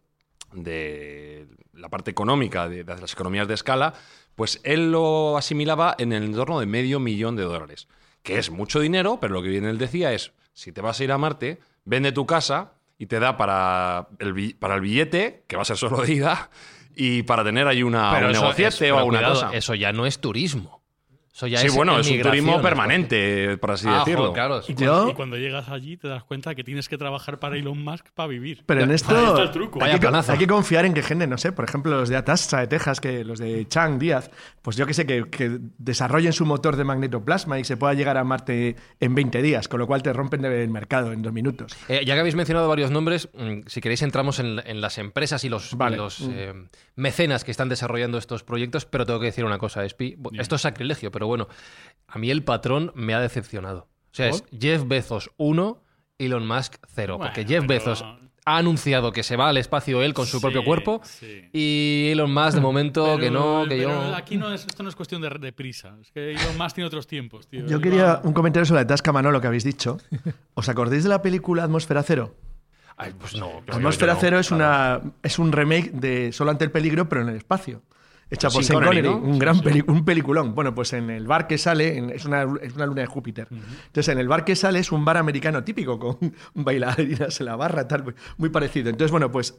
de 0.52 1.48
la 1.72 1.88
parte 1.88 2.10
económica, 2.10 2.68
de, 2.68 2.84
de 2.84 3.00
las 3.00 3.14
economías 3.14 3.48
de 3.48 3.54
escala, 3.54 3.94
pues 4.34 4.60
él 4.62 4.92
lo 4.92 5.38
asimilaba 5.38 5.94
en 5.96 6.12
el 6.12 6.24
entorno 6.24 6.60
de 6.60 6.66
medio 6.66 7.00
millón 7.00 7.34
de 7.34 7.44
dólares, 7.44 7.88
que 8.24 8.38
es 8.38 8.50
mucho 8.50 8.80
dinero, 8.80 9.18
pero 9.20 9.34
lo 9.34 9.42
que 9.42 9.48
bien 9.50 9.64
él 9.66 9.78
decía 9.78 10.12
es, 10.12 10.32
si 10.52 10.72
te 10.72 10.80
vas 10.80 10.98
a 10.98 11.04
ir 11.04 11.12
a 11.12 11.18
Marte, 11.18 11.60
vende 11.84 12.10
tu 12.10 12.26
casa 12.26 12.72
y 12.98 13.06
te 13.06 13.20
da 13.20 13.36
para 13.36 14.08
el, 14.18 14.56
para 14.58 14.74
el 14.74 14.80
billete, 14.80 15.44
que 15.46 15.54
va 15.56 15.62
a 15.62 15.64
ser 15.66 15.76
solo 15.76 15.98
de 16.02 16.12
ida, 16.14 16.50
y 16.96 17.22
para 17.24 17.44
tener 17.44 17.66
ahí 17.68 17.82
una, 17.82 18.10
un 18.26 18.32
eso 18.32 18.40
negociete 18.42 18.86
es- 18.86 18.92
o 18.92 18.96
pero 18.96 19.08
cuidado, 19.18 19.34
cosa. 19.34 19.50
Eso 19.56 19.74
ya 19.74 19.92
no 19.92 20.06
es 20.06 20.18
turismo. 20.20 20.82
Eso 21.34 21.48
ya 21.48 21.58
sí, 21.58 21.66
es 21.66 21.74
bueno, 21.74 21.98
es 21.98 22.08
un 22.08 22.20
turismo 22.22 22.62
permanente, 22.62 23.58
por 23.58 23.72
así 23.72 23.86
Ah, 23.88 23.98
decirlo. 24.00 24.28
joder, 24.28 24.34
claro. 24.34 24.60
Y 24.68 24.74
Yo- 24.74 24.86
cuando, 24.92 25.10
y 25.10 25.14
cuando 25.14 25.36
llegas 25.36 25.68
allí 25.68 25.96
te 25.96 26.06
das 26.06 26.22
cuenta 26.22 26.54
que 26.54 26.62
tienes 26.62 26.88
que 26.88 26.96
trabajar 26.96 27.40
para 27.40 27.56
Elon 27.56 27.82
Musk 27.82 28.06
para 28.14 28.28
vivir. 28.28 28.62
Pero 28.66 28.82
en 28.82 28.92
esto 28.92 29.16
está 29.30 29.42
el 29.42 29.50
truco. 29.50 29.82
Hay, 29.82 29.92
que, 29.92 29.98
planazo. 29.98 30.30
hay 30.32 30.38
que 30.38 30.46
confiar 30.46 30.84
en 30.84 30.94
que 30.94 31.02
gente, 31.02 31.26
no 31.26 31.36
sé, 31.36 31.50
por 31.50 31.64
ejemplo, 31.64 31.90
los 31.98 32.08
de 32.08 32.16
Atasta 32.16 32.60
de 32.60 32.68
Texas, 32.68 33.00
que 33.00 33.24
los 33.24 33.40
de 33.40 33.66
Chang 33.66 33.98
Díaz, 33.98 34.30
pues 34.62 34.76
yo 34.76 34.86
que 34.86 34.94
sé, 34.94 35.06
que, 35.06 35.28
que 35.28 35.58
desarrollen 35.78 36.32
su 36.32 36.46
motor 36.46 36.76
de 36.76 36.84
magnetoplasma 36.84 37.58
y 37.58 37.64
se 37.64 37.76
pueda 37.76 37.94
llegar 37.94 38.16
a 38.16 38.22
Marte 38.22 38.76
en 39.00 39.14
20 39.16 39.42
días, 39.42 39.66
con 39.66 39.80
lo 39.80 39.86
cual 39.88 40.02
te 40.04 40.12
rompen 40.12 40.44
el 40.44 40.68
mercado 40.68 41.12
en 41.12 41.22
dos 41.22 41.32
minutos. 41.32 41.76
Eh, 41.88 42.04
ya 42.06 42.14
que 42.14 42.20
habéis 42.20 42.36
mencionado 42.36 42.68
varios 42.68 42.92
nombres, 42.92 43.28
mm, 43.34 43.62
si 43.66 43.80
queréis 43.80 44.02
entramos 44.02 44.38
en, 44.38 44.62
en 44.64 44.80
las 44.80 44.98
empresas 44.98 45.42
y 45.42 45.48
los, 45.48 45.74
Vale. 45.76 45.96
y 45.96 45.98
los, 45.98 46.20
Mm. 46.20 46.30
eh, 46.32 46.52
mecenas 46.94 47.42
que 47.42 47.50
están 47.50 47.68
desarrollando 47.68 48.18
estos 48.18 48.44
proyectos, 48.44 48.84
pero 48.86 49.04
tengo 49.04 49.18
que 49.18 49.26
decir 49.26 49.44
una 49.44 49.58
cosa, 49.58 49.84
Espi. 49.84 50.16
Esto 50.38 50.54
es 50.54 50.62
sacrilegio, 50.62 51.10
pero 51.10 51.23
bueno, 51.26 51.48
a 52.06 52.18
mí 52.18 52.30
el 52.30 52.44
patrón 52.44 52.92
me 52.94 53.14
ha 53.14 53.20
decepcionado. 53.20 53.88
O 54.12 54.16
sea, 54.16 54.28
es 54.28 54.44
Jeff 54.58 54.84
Bezos 54.86 55.30
1 55.36 55.82
Elon 56.18 56.46
Musk 56.46 56.74
cero. 56.94 57.16
Bueno, 57.18 57.32
porque 57.32 57.44
Jeff 57.46 57.64
pero- 57.66 57.80
Bezos 57.80 58.04
ha 58.46 58.58
anunciado 58.58 59.10
que 59.10 59.22
se 59.22 59.36
va 59.36 59.48
al 59.48 59.56
espacio 59.56 60.02
él 60.02 60.12
con 60.12 60.26
su 60.26 60.36
Sí, 60.36 60.42
propio 60.42 60.62
cuerpo. 60.64 61.00
sí. 61.02 61.48
Y 61.52 62.10
Elon 62.12 62.32
Musk, 62.32 62.54
de 62.56 62.60
momento, 62.60 63.04
Pero- 63.04 63.18
que 63.18 63.30
no, 63.30 63.62
que 63.64 63.70
pero 63.76 63.82
yo. 63.90 64.14
Aquí 64.14 64.36
no 64.36 64.52
es, 64.52 64.66
esto 64.66 64.82
no 64.82 64.88
es 64.90 64.94
cuestión 64.94 65.22
de, 65.22 65.30
de 65.30 65.52
prisa. 65.52 65.96
Es 66.00 66.12
que 66.12 66.32
Elon 66.32 66.56
Musk 66.58 66.74
tiene 66.74 66.86
otros 66.86 67.06
tiempos, 67.06 67.48
tío. 67.48 67.66
Yo 67.66 67.80
quería 67.80 68.20
un 68.22 68.32
comentario 68.34 68.66
sobre 68.66 68.82
la 68.82 68.86
Tasca 68.86 69.12
Manolo 69.12 69.40
que 69.40 69.46
habéis 69.46 69.64
dicho. 69.64 69.96
¿Os 70.54 70.68
acordáis 70.68 71.02
de 71.04 71.08
la 71.08 71.22
película 71.22 71.64
Atmósfera 71.64 72.02
Cero? 72.02 72.36
Ay, 72.96 73.12
pues 73.18 73.34
no. 73.34 73.62
Atmósfera 73.66 74.12
yo 74.12 74.16
no, 74.16 74.20
Cero 74.20 74.38
es, 74.38 74.50
una, 74.52 75.00
es 75.22 75.38
un 75.40 75.50
remake 75.50 75.90
de 75.90 76.30
Solo 76.30 76.52
ante 76.52 76.64
el 76.64 76.70
peligro, 76.70 77.08
pero 77.08 77.22
en 77.22 77.30
el 77.30 77.36
espacio. 77.36 77.82
Hecha 78.34 78.50
por 78.50 78.62
Sean 78.64 78.82
Connery, 78.84 79.08
¿no? 79.08 79.16
un 79.16 79.38
gran 79.38 79.60
peli- 79.60 79.84
un 79.86 80.04
peliculón. 80.04 80.54
Bueno, 80.54 80.74
pues 80.74 80.92
en 80.92 81.10
el 81.10 81.26
bar 81.26 81.46
que 81.46 81.56
sale, 81.58 81.96
en- 81.96 82.10
es, 82.10 82.24
una, 82.24 82.46
es 82.62 82.74
una 82.74 82.86
luna 82.86 83.00
de 83.02 83.06
Júpiter. 83.06 83.48
Entonces, 83.50 84.08
en 84.12 84.18
el 84.18 84.28
bar 84.28 84.44
que 84.44 84.54
sale 84.56 84.78
es 84.78 84.92
un 84.92 85.04
bar 85.04 85.16
americano 85.16 85.64
típico, 85.64 85.98
con 85.98 86.18
bailarinas 86.54 87.40
en 87.40 87.46
la 87.46 87.56
barra, 87.56 87.88
tal, 87.88 88.04
muy, 88.04 88.14
muy 88.36 88.48
parecido. 88.50 88.90
Entonces, 88.90 89.10
bueno, 89.10 89.30
pues 89.30 89.54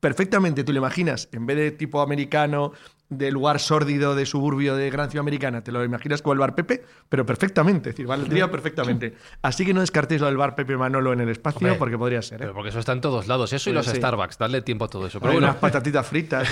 perfectamente 0.00 0.64
tú 0.64 0.72
lo 0.72 0.78
imaginas, 0.80 1.28
en 1.32 1.46
vez 1.46 1.56
de 1.56 1.70
tipo 1.70 2.00
americano, 2.02 2.72
de 3.08 3.30
lugar 3.30 3.60
sórdido, 3.60 4.14
de 4.14 4.26
suburbio 4.26 4.76
de 4.76 4.90
gran 4.90 5.10
ciudad 5.10 5.22
americana, 5.22 5.62
te 5.62 5.72
lo 5.72 5.84
imaginas 5.84 6.22
como 6.22 6.32
el 6.32 6.38
bar 6.38 6.54
Pepe, 6.54 6.82
pero 7.08 7.26
perfectamente, 7.26 7.90
es 7.90 7.96
decir, 7.96 8.06
valdría 8.06 8.50
perfectamente. 8.50 9.14
Así 9.42 9.64
que 9.64 9.74
no 9.74 9.80
descartéis 9.80 10.20
lo 10.20 10.26
del 10.26 10.36
bar 10.36 10.54
Pepe 10.54 10.76
Manolo 10.76 11.12
en 11.12 11.20
el 11.20 11.28
espacio, 11.28 11.58
Hombre, 11.58 11.78
porque 11.78 11.98
podría 11.98 12.22
ser. 12.22 12.36
¿eh? 12.36 12.44
Pero 12.44 12.54
porque 12.54 12.70
eso 12.70 12.78
está 12.78 12.92
en 12.92 13.00
todos 13.00 13.26
lados. 13.26 13.52
Eso 13.52 13.70
y 13.70 13.72
los 13.72 13.86
sí. 13.86 13.96
Starbucks. 13.96 14.38
Darle 14.38 14.62
tiempo 14.62 14.86
a 14.86 14.88
todo 14.88 15.06
eso. 15.06 15.20
Pero 15.20 15.30
Hay 15.30 15.36
bueno, 15.36 15.48
unas 15.48 15.60
patatitas 15.60 16.06
fritas. 16.06 16.48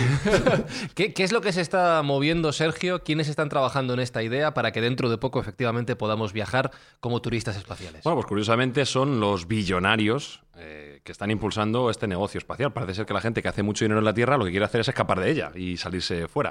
¿qué, 0.94 1.12
qué 1.12 1.24
es 1.24 1.32
lo 1.32 1.40
que 1.40 1.52
se 1.52 1.60
está 1.60 2.02
moviendo, 2.02 2.52
Sergio? 2.52 3.02
¿Quiénes 3.02 3.28
están 3.28 3.48
trabajando 3.48 3.94
en 3.94 4.00
esta 4.00 4.22
idea 4.22 4.54
para 4.54 4.72
que 4.72 4.80
dentro 4.80 5.10
de 5.10 5.18
poco 5.18 5.40
efectivamente 5.40 5.96
podamos 5.96 6.32
viajar 6.32 6.70
como 7.00 7.22
turistas 7.22 7.56
espaciales? 7.56 8.04
Bueno, 8.04 8.16
pues 8.16 8.26
curiosamente 8.26 8.84
son 8.84 9.20
los 9.20 9.46
billonarios 9.46 10.42
eh, 10.58 11.00
que 11.02 11.12
están 11.12 11.30
impulsando 11.30 11.88
este 11.90 12.06
negocio 12.06 12.38
espacial. 12.38 12.72
Parece 12.72 12.94
ser 12.94 13.06
que 13.06 13.14
la 13.14 13.20
gente 13.20 13.42
que 13.42 13.48
hace 13.48 13.62
mucho 13.62 13.84
dinero 13.84 14.00
en 14.00 14.04
la 14.04 14.14
Tierra 14.14 14.36
lo 14.36 14.44
que 14.44 14.50
quiere 14.50 14.66
hacer 14.66 14.82
es 14.82 14.88
escapar 14.88 15.18
de 15.18 15.30
ella 15.30 15.50
y 15.54 15.76
salirse 15.76 16.28
fuera. 16.28 16.41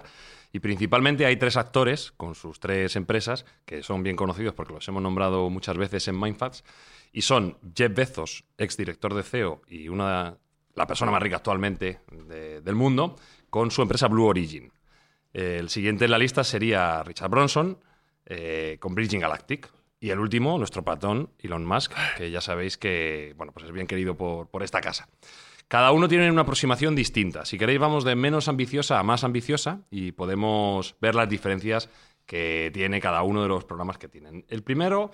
Y 0.53 0.59
principalmente 0.59 1.25
hay 1.25 1.37
tres 1.37 1.55
actores 1.55 2.11
con 2.17 2.35
sus 2.35 2.59
tres 2.59 2.95
empresas 2.95 3.45
que 3.65 3.83
son 3.83 4.03
bien 4.03 4.15
conocidos 4.17 4.53
porque 4.53 4.73
los 4.73 4.87
hemos 4.87 5.01
nombrado 5.01 5.49
muchas 5.49 5.77
veces 5.77 6.07
en 6.07 6.19
Mindfacts. 6.19 6.63
Y 7.13 7.21
son 7.21 7.57
Jeff 7.75 7.93
Bezos, 7.93 8.43
exdirector 8.57 9.13
de 9.13 9.23
CEO 9.23 9.61
y 9.67 9.87
una, 9.89 10.37
la 10.75 10.87
persona 10.87 11.11
más 11.11 11.21
rica 11.21 11.37
actualmente 11.37 11.99
de- 12.11 12.61
del 12.61 12.75
mundo, 12.75 13.15
con 13.49 13.71
su 13.71 13.81
empresa 13.81 14.07
Blue 14.07 14.25
Origin. 14.25 14.71
El 15.33 15.69
siguiente 15.69 16.05
en 16.05 16.11
la 16.11 16.17
lista 16.17 16.43
sería 16.43 17.03
Richard 17.03 17.29
Bronson 17.29 17.77
eh, 18.25 18.77
con 18.79 18.93
Virgin 18.95 19.19
Galactic. 19.21 19.69
Y 19.99 20.09
el 20.09 20.19
último, 20.19 20.57
nuestro 20.57 20.83
patón, 20.83 21.29
Elon 21.37 21.63
Musk, 21.65 21.93
que 22.17 22.31
ya 22.31 22.41
sabéis 22.41 22.77
que 22.77 23.33
bueno, 23.37 23.51
pues 23.53 23.65
es 23.67 23.71
bien 23.71 23.85
querido 23.87 24.15
por, 24.17 24.47
por 24.47 24.63
esta 24.63 24.81
casa. 24.81 25.07
Cada 25.71 25.93
uno 25.93 26.09
tiene 26.09 26.29
una 26.29 26.41
aproximación 26.41 26.95
distinta. 26.95 27.45
Si 27.45 27.57
queréis, 27.57 27.79
vamos 27.79 28.03
de 28.03 28.13
menos 28.13 28.49
ambiciosa 28.49 28.99
a 28.99 29.03
más 29.03 29.23
ambiciosa 29.23 29.79
y 29.89 30.11
podemos 30.11 30.97
ver 30.99 31.15
las 31.15 31.29
diferencias 31.29 31.89
que 32.25 32.71
tiene 32.73 32.99
cada 32.99 33.23
uno 33.23 33.41
de 33.41 33.47
los 33.47 33.63
programas 33.63 33.97
que 33.97 34.09
tienen. 34.09 34.43
El 34.49 34.63
primero, 34.63 35.11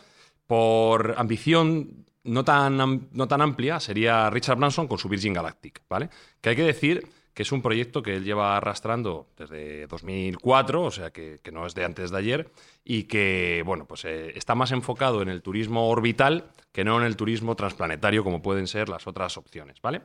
por 0.48 1.14
ambición 1.16 2.08
no 2.24 2.44
tan, 2.44 3.08
no 3.12 3.28
tan 3.28 3.42
amplia, 3.42 3.80
sería 3.80 4.32
Richard 4.32 4.58
Branson 4.58 4.88
con 4.88 4.98
su 4.98 5.08
Virgin 5.08 5.34
Galactic, 5.34 5.84
¿vale? 5.88 6.10
Que 6.42 6.50
hay 6.50 6.56
que 6.56 6.64
decir 6.64 7.08
que 7.36 7.44
es 7.44 7.52
un 7.52 7.62
proyecto 7.62 8.02
que 8.02 8.16
él 8.16 8.24
lleva 8.24 8.58
arrastrando 8.58 9.30
desde 9.38 9.86
2004, 9.86 10.82
o 10.82 10.90
sea 10.90 11.12
que, 11.12 11.40
que 11.44 11.52
no 11.52 11.68
es 11.68 11.76
de 11.76 11.86
antes 11.86 12.10
de 12.10 12.18
ayer, 12.18 12.50
y 12.84 13.04
que, 13.04 13.62
bueno, 13.64 13.86
pues 13.86 14.06
eh, 14.06 14.36
está 14.36 14.56
más 14.56 14.72
enfocado 14.72 15.22
en 15.22 15.30
el 15.30 15.44
turismo 15.44 15.88
orbital 15.88 16.50
que 16.72 16.84
no 16.84 16.98
en 16.98 17.06
el 17.06 17.16
turismo 17.16 17.56
transplanetario, 17.56 18.24
como 18.24 18.42
pueden 18.42 18.66
ser 18.66 18.90
las 18.90 19.06
otras 19.06 19.38
opciones, 19.38 19.80
¿vale? 19.84 20.02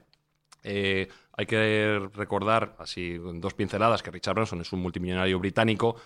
Eh, 0.64 1.08
hay 1.36 1.46
que 1.46 2.00
recordar, 2.14 2.76
así 2.78 3.12
en 3.14 3.40
dos 3.40 3.54
pinceladas, 3.54 4.02
que 4.02 4.10
Richard 4.10 4.34
Branson 4.34 4.60
es 4.60 4.72
un 4.72 4.80
multimillonario 4.80 5.38
británico 5.38 5.96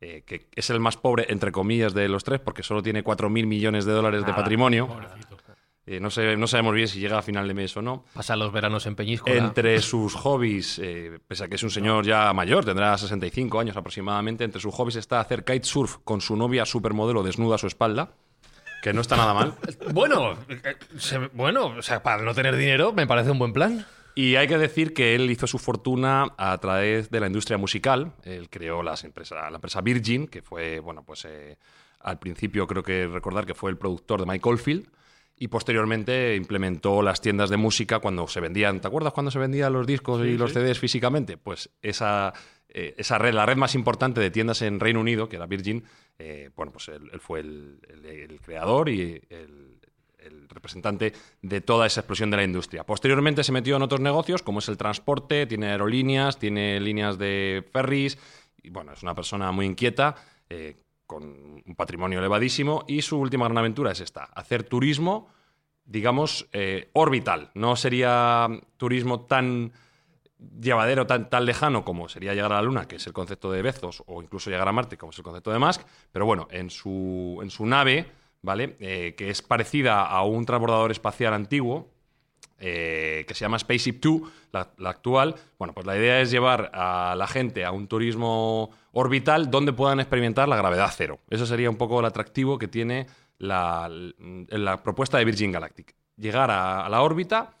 eh, 0.00 0.22
que 0.26 0.48
es 0.54 0.70
el 0.70 0.78
más 0.80 0.96
pobre, 0.96 1.26
entre 1.30 1.50
comillas, 1.52 1.94
de 1.94 2.08
los 2.08 2.22
tres, 2.22 2.38
porque 2.40 2.62
solo 2.62 2.82
tiene 2.82 3.02
4.000 3.02 3.46
millones 3.46 3.84
de 3.86 3.92
dólares 3.92 4.26
de 4.26 4.32
patrimonio. 4.34 4.88
Eh, 5.88 6.00
no, 6.00 6.10
sé, 6.10 6.36
no 6.36 6.46
sabemos 6.48 6.74
bien 6.74 6.88
si 6.88 6.98
llega 6.98 7.16
a 7.18 7.22
final 7.22 7.46
de 7.46 7.54
mes 7.54 7.76
o 7.76 7.82
no. 7.82 8.04
Pasa 8.12 8.34
los 8.36 8.52
veranos 8.52 8.86
en 8.86 8.96
Peñíscola. 8.96 9.36
Entre 9.36 9.80
sus 9.80 10.14
hobbies, 10.14 10.80
eh, 10.82 11.18
pese 11.28 11.44
a 11.44 11.48
que 11.48 11.54
es 11.54 11.62
un 11.62 11.70
señor 11.70 12.04
ya 12.04 12.32
mayor, 12.32 12.64
tendrá 12.64 12.98
65 12.98 13.60
años 13.60 13.76
aproximadamente, 13.76 14.42
entre 14.44 14.60
sus 14.60 14.74
hobbies 14.74 14.96
está 14.96 15.20
hacer 15.20 15.44
kitesurf 15.44 15.98
con 16.04 16.20
su 16.20 16.36
novia 16.36 16.66
supermodelo 16.66 17.22
desnuda 17.22 17.54
a 17.54 17.58
su 17.58 17.68
espalda, 17.68 18.10
que 18.82 18.92
no 18.92 19.00
está 19.00 19.16
nada 19.16 19.32
mal. 19.32 19.54
Bueno, 19.92 20.36
se- 20.98 21.28
bueno, 21.32 21.66
o 21.78 21.82
sea, 21.82 22.02
para 22.02 22.22
no 22.22 22.34
tener 22.34 22.56
dinero 22.56 22.92
me 22.92 23.06
parece 23.06 23.30
un 23.30 23.38
buen 23.38 23.52
plan. 23.52 23.86
Y 24.18 24.36
hay 24.36 24.48
que 24.48 24.56
decir 24.56 24.94
que 24.94 25.14
él 25.14 25.30
hizo 25.30 25.46
su 25.46 25.58
fortuna 25.58 26.32
a 26.38 26.56
través 26.56 27.10
de 27.10 27.20
la 27.20 27.26
industria 27.26 27.58
musical. 27.58 28.14
Él 28.24 28.48
creó 28.48 28.82
las 28.82 29.04
empresa, 29.04 29.50
la 29.50 29.56
empresa 29.56 29.82
Virgin, 29.82 30.26
que 30.26 30.40
fue, 30.40 30.80
bueno, 30.80 31.04
pues 31.04 31.26
eh, 31.26 31.58
al 32.00 32.18
principio 32.18 32.66
creo 32.66 32.82
que 32.82 33.06
recordar 33.06 33.44
que 33.44 33.54
fue 33.54 33.70
el 33.70 33.76
productor 33.76 34.20
de 34.20 34.26
Mike 34.26 34.48
Oldfield. 34.48 34.88
Y 35.38 35.48
posteriormente 35.48 36.34
implementó 36.34 37.02
las 37.02 37.20
tiendas 37.20 37.50
de 37.50 37.58
música 37.58 37.98
cuando 37.98 38.26
se 38.26 38.40
vendían. 38.40 38.80
¿Te 38.80 38.88
acuerdas 38.88 39.12
cuando 39.12 39.30
se 39.30 39.38
vendían 39.38 39.70
los 39.74 39.86
discos 39.86 40.24
y 40.24 40.38
los 40.38 40.54
CDs 40.54 40.78
físicamente? 40.78 41.36
Pues 41.36 41.68
esa, 41.82 42.32
eh, 42.70 42.94
esa 42.96 43.18
red, 43.18 43.34
la 43.34 43.44
red 43.44 43.58
más 43.58 43.74
importante 43.74 44.18
de 44.22 44.30
tiendas 44.30 44.62
en 44.62 44.80
Reino 44.80 44.98
Unido, 44.98 45.28
que 45.28 45.36
era 45.36 45.44
Virgin, 45.44 45.84
eh, 46.18 46.48
bueno, 46.56 46.72
pues 46.72 46.88
él, 46.88 47.10
él 47.12 47.20
fue 47.20 47.40
el, 47.40 47.80
el- 47.90 48.06
el 48.06 48.40
creador 48.40 48.88
y 48.88 49.20
el, 49.28 49.75
el 50.26 50.48
representante 50.48 51.12
de 51.42 51.60
toda 51.60 51.86
esa 51.86 52.00
explosión 52.00 52.30
de 52.30 52.36
la 52.36 52.44
industria. 52.44 52.84
Posteriormente 52.84 53.44
se 53.44 53.52
metió 53.52 53.76
en 53.76 53.82
otros 53.82 54.00
negocios, 54.00 54.42
como 54.42 54.58
es 54.58 54.68
el 54.68 54.76
transporte, 54.76 55.46
tiene 55.46 55.68
aerolíneas, 55.68 56.38
tiene 56.38 56.80
líneas 56.80 57.18
de 57.18 57.64
ferries, 57.72 58.18
y 58.62 58.70
bueno, 58.70 58.92
es 58.92 59.02
una 59.02 59.14
persona 59.14 59.52
muy 59.52 59.66
inquieta, 59.66 60.16
eh, 60.48 60.76
con 61.06 61.22
un 61.64 61.74
patrimonio 61.76 62.18
elevadísimo, 62.18 62.84
y 62.88 63.02
su 63.02 63.18
última 63.18 63.46
gran 63.46 63.58
aventura 63.58 63.92
es 63.92 64.00
esta, 64.00 64.24
hacer 64.24 64.64
turismo, 64.64 65.28
digamos, 65.84 66.48
eh, 66.52 66.90
orbital. 66.94 67.50
No 67.54 67.76
sería 67.76 68.48
turismo 68.76 69.20
tan 69.20 69.72
llevadero, 70.60 71.06
tan, 71.06 71.30
tan 71.30 71.44
lejano 71.46 71.84
como 71.84 72.08
sería 72.08 72.34
llegar 72.34 72.52
a 72.52 72.56
la 72.56 72.62
Luna, 72.62 72.88
que 72.88 72.96
es 72.96 73.06
el 73.06 73.12
concepto 73.12 73.50
de 73.50 73.62
Bezos, 73.62 74.02
o 74.06 74.22
incluso 74.22 74.50
llegar 74.50 74.68
a 74.68 74.72
Marte, 74.72 74.98
como 74.98 75.10
es 75.10 75.18
el 75.18 75.24
concepto 75.24 75.50
de 75.52 75.58
Musk, 75.58 75.82
pero 76.12 76.26
bueno, 76.26 76.48
en 76.50 76.70
su, 76.70 77.38
en 77.42 77.50
su 77.50 77.64
nave, 77.66 78.06
¿vale? 78.46 78.76
Eh, 78.78 79.14
que 79.18 79.28
es 79.28 79.42
parecida 79.42 80.06
a 80.06 80.22
un 80.22 80.46
transbordador 80.46 80.92
espacial 80.92 81.34
antiguo, 81.34 81.90
eh, 82.58 83.24
que 83.26 83.34
se 83.34 83.40
llama 83.40 83.58
Spaceship 83.58 84.00
2, 84.00 84.22
la, 84.52 84.88
actual. 84.88 85.34
Bueno, 85.58 85.74
pues 85.74 85.84
la 85.84 85.98
idea 85.98 86.20
es 86.20 86.30
llevar 86.30 86.70
a 86.72 87.16
la 87.18 87.26
gente 87.26 87.64
a 87.64 87.72
un 87.72 87.88
turismo 87.88 88.70
orbital 88.92 89.50
donde 89.50 89.72
puedan 89.72 89.98
experimentar 89.98 90.48
la 90.48 90.56
gravedad 90.56 90.90
cero. 90.96 91.18
Eso 91.28 91.44
sería 91.44 91.68
un 91.68 91.76
poco 91.76 91.98
el 91.98 92.06
atractivo 92.06 92.56
que 92.56 92.68
tiene 92.68 93.08
la, 93.38 93.90
la 94.48 94.82
propuesta 94.82 95.18
de 95.18 95.24
Virgin 95.24 95.50
Galactic. 95.50 95.96
Llegar 96.16 96.50
a, 96.52 96.86
a 96.86 96.88
la 96.88 97.02
órbita 97.02 97.56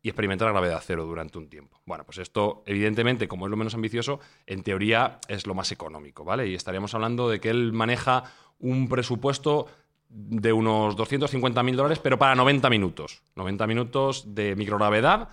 y 0.00 0.08
experimentar 0.10 0.46
la 0.46 0.52
gravedad 0.52 0.80
cero 0.86 1.04
durante 1.06 1.38
un 1.38 1.50
tiempo. 1.50 1.82
Bueno, 1.84 2.04
pues 2.04 2.18
esto, 2.18 2.62
evidentemente, 2.66 3.26
como 3.26 3.46
es 3.46 3.50
lo 3.50 3.56
menos 3.56 3.74
ambicioso, 3.74 4.20
en 4.46 4.62
teoría 4.62 5.18
es 5.26 5.48
lo 5.48 5.54
más 5.54 5.72
económico, 5.72 6.24
¿vale? 6.24 6.46
Y 6.46 6.54
estaríamos 6.54 6.94
hablando 6.94 7.28
de 7.28 7.40
que 7.40 7.50
él 7.50 7.72
maneja 7.72 8.24
un 8.60 8.88
presupuesto 8.88 9.66
de 10.10 10.52
unos 10.52 10.96
250.000 10.96 11.74
dólares, 11.76 12.00
pero 12.00 12.18
para 12.18 12.34
90 12.34 12.68
minutos. 12.68 13.22
90 13.36 13.66
minutos 13.66 14.34
de 14.34 14.56
microgravedad 14.56 15.28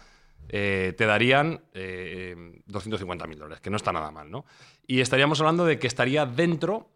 eh, 0.49 0.93
te 0.97 1.05
darían 1.05 1.61
eh, 1.73 2.61
250.000 2.67 3.35
dólares, 3.35 3.59
que 3.59 3.69
no 3.69 3.77
está 3.77 3.91
nada 3.91 4.11
mal, 4.11 4.29
¿no? 4.29 4.45
Y 4.85 5.01
estaríamos 5.01 5.39
hablando 5.41 5.65
de 5.65 5.79
que 5.79 5.87
estaría 5.87 6.25
dentro 6.25 6.89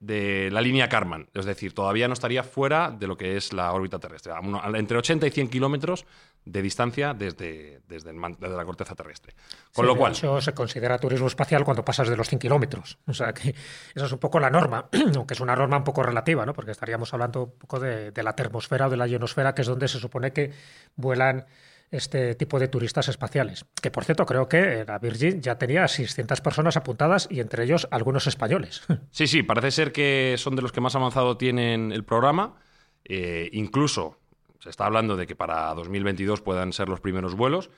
de 0.00 0.48
la 0.52 0.60
línea 0.60 0.88
Karman, 0.88 1.28
es 1.34 1.44
decir, 1.44 1.74
todavía 1.74 2.06
no 2.06 2.14
estaría 2.14 2.44
fuera 2.44 2.90
de 2.90 3.06
lo 3.08 3.16
que 3.16 3.36
es 3.36 3.52
la 3.52 3.72
órbita 3.72 3.98
terrestre, 3.98 4.32
uno- 4.42 4.62
entre 4.76 4.96
80 4.98 5.26
y 5.26 5.30
100 5.30 5.48
kilómetros 5.48 6.06
de 6.44 6.62
distancia 6.62 7.14
desde, 7.14 7.80
desde, 7.88 8.10
el 8.10 8.16
desde 8.38 8.56
la 8.56 8.64
corteza 8.64 8.94
terrestre. 8.94 9.34
Con 9.74 9.82
Sí, 9.84 9.86
lo 9.88 9.94
de 9.94 9.98
cual, 9.98 10.12
hecho, 10.12 10.40
se 10.40 10.54
considera 10.54 10.98
turismo 10.98 11.26
espacial 11.26 11.64
cuando 11.64 11.84
pasas 11.84 12.08
de 12.08 12.16
los 12.16 12.28
100 12.28 12.38
kilómetros. 12.38 12.98
O 13.06 13.12
sea 13.12 13.34
que 13.34 13.54
esa 13.94 14.06
es 14.06 14.12
un 14.12 14.18
poco 14.18 14.38
la 14.38 14.50
norma, 14.50 14.88
aunque 15.16 15.34
es 15.34 15.40
una 15.40 15.56
norma 15.56 15.76
un 15.78 15.84
poco 15.84 16.02
relativa, 16.04 16.46
¿no? 16.46 16.54
Porque 16.54 16.70
estaríamos 16.70 17.12
hablando 17.12 17.42
un 17.44 17.58
poco 17.58 17.80
de, 17.80 18.12
de 18.12 18.22
la 18.22 18.34
termosfera 18.34 18.86
o 18.86 18.90
de 18.90 18.96
la 18.96 19.06
ionosfera, 19.08 19.52
que 19.54 19.62
es 19.62 19.68
donde 19.68 19.88
se 19.88 19.98
supone 19.98 20.32
que 20.32 20.52
vuelan 20.96 21.44
este 21.90 22.34
tipo 22.34 22.58
de 22.58 22.68
turistas 22.68 23.08
espaciales. 23.08 23.66
Que 23.80 23.90
por 23.90 24.04
cierto, 24.04 24.26
creo 24.26 24.48
que 24.48 24.84
la 24.86 24.98
Virgin 24.98 25.40
ya 25.40 25.56
tenía 25.56 25.86
600 25.88 26.40
personas 26.40 26.76
apuntadas 26.76 27.28
y 27.30 27.40
entre 27.40 27.64
ellos 27.64 27.88
algunos 27.90 28.26
españoles. 28.26 28.82
Sí, 29.10 29.26
sí, 29.26 29.42
parece 29.42 29.70
ser 29.70 29.92
que 29.92 30.36
son 30.38 30.54
de 30.54 30.62
los 30.62 30.70
que 30.70 30.80
más 30.80 30.94
avanzado 30.94 31.36
tienen 31.36 31.92
el 31.92 32.04
programa. 32.04 32.56
Eh, 33.04 33.48
incluso 33.52 34.18
se 34.60 34.70
está 34.70 34.86
hablando 34.86 35.16
de 35.16 35.26
que 35.26 35.34
para 35.34 35.74
2022 35.74 36.40
puedan 36.40 36.72
ser 36.72 36.88
los 36.88 37.00
primeros 37.00 37.34
vuelos. 37.34 37.70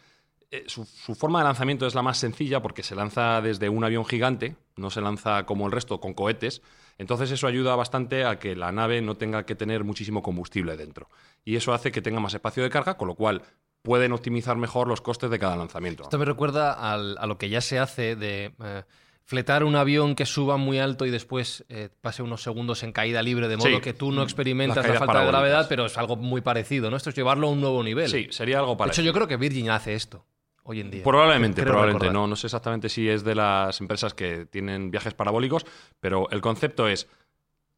Eh, 0.51 0.65
su, 0.67 0.85
su 0.85 1.15
forma 1.15 1.39
de 1.39 1.45
lanzamiento 1.45 1.87
es 1.87 1.95
la 1.95 2.03
más 2.03 2.19
sencilla 2.19 2.61
porque 2.61 2.83
se 2.83 2.95
lanza 2.95 3.41
desde 3.41 3.69
un 3.69 3.85
avión 3.85 4.05
gigante, 4.05 4.57
no 4.77 4.91
se 4.91 5.01
lanza 5.01 5.47
como 5.47 5.67
el 5.67 5.73
resto 5.73 6.01
con 6.01 6.15
cohetes. 6.15 6.63
Entonces 6.99 7.31
eso 7.31 7.47
ayuda 7.47 7.77
bastante 7.77 8.25
a 8.25 8.39
que 8.39 8.55
la 8.55 8.73
nave 8.73 9.01
no 9.01 9.17
tenga 9.17 9.47
que 9.47 9.55
tener 9.55 9.85
muchísimo 9.85 10.23
combustible 10.23 10.77
dentro. 10.77 11.09
Y 11.45 11.57
eso 11.57 11.73
hace 11.73 11.93
que 11.93 12.03
tenga 12.03 12.21
más 12.21 12.35
espacio 12.35 12.63
de 12.63 12.69
carga, 12.69 12.99
con 12.99 13.09
lo 13.09 13.15
cual 13.15 13.43
pueden 13.83 14.13
optimizar 14.13 14.57
mejor 14.57 14.89
los 14.89 15.01
costes 15.01 15.31
de 15.31 15.39
cada 15.39 15.57
lanzamiento. 15.57 16.03
Esto 16.05 16.19
me 16.19 16.25
recuerda 16.25 16.73
al- 16.73 17.17
a 17.19 17.27
lo 17.27 17.39
que 17.39 17.49
ya 17.49 17.61
se 17.61 17.79
hace 17.79 18.15
de 18.17 18.53
eh, 18.63 18.83
fletar 19.25 19.65
un 19.65 19.75
avión 19.77 20.15
que 20.15 20.27
suba 20.27 20.57
muy 20.57 20.79
alto 20.79 21.07
y 21.07 21.11
después 21.11 21.65
eh, 21.69 21.89
pase 22.01 22.23
unos 22.23 22.43
segundos 22.43 22.83
en 22.83 22.93
caída 22.93 23.23
libre, 23.23 23.49
de 23.49 23.57
modo 23.57 23.69
Sí. 23.69 23.81
que 23.81 23.93
tú 23.95 24.13
no 24.13 24.23
experimentas 24.23 24.87
la 24.87 24.95
falta 24.99 25.21
de 25.21 25.27
gravedad, 25.29 25.67
pero 25.69 25.87
es 25.87 25.97
algo 25.97 26.17
muy 26.17 26.41
parecido, 26.41 26.91
¿no? 26.91 26.97
Esto 26.97 27.11
es 27.11 27.17
llevarlo 27.17 27.47
a 27.49 27.51
un 27.51 27.61
nuevo 27.61 27.83
nivel. 27.83 28.09
Sí, 28.11 28.27
sería 28.31 28.59
algo 28.59 28.73
De 28.73 28.77
parecido. 28.79 29.03
hecho, 29.03 29.07
yo 29.07 29.13
creo 29.15 29.29
que 29.29 29.37
Virgin 29.37 29.71
hace 29.71 29.95
esto 29.95 30.27
hoy 30.65 30.81
en 30.81 30.91
día. 30.91 31.03
Probablemente, 31.03 31.63
probablemente. 31.63 32.05
recordar. 32.07 32.13
No, 32.13 32.27
no 32.27 32.37
sé 32.37 32.49
exactamente 32.49 32.89
si 32.89 33.09
es 33.09 33.25
de 33.25 33.35
las 33.35 33.81
empresas 33.81 34.13
que 34.15 34.47
tienen 34.47 34.91
viajes 34.91 35.15
parabólicos, 35.15 35.65
pero 36.01 36.29
el 36.31 36.41
concepto 36.43 36.87
es 36.89 37.09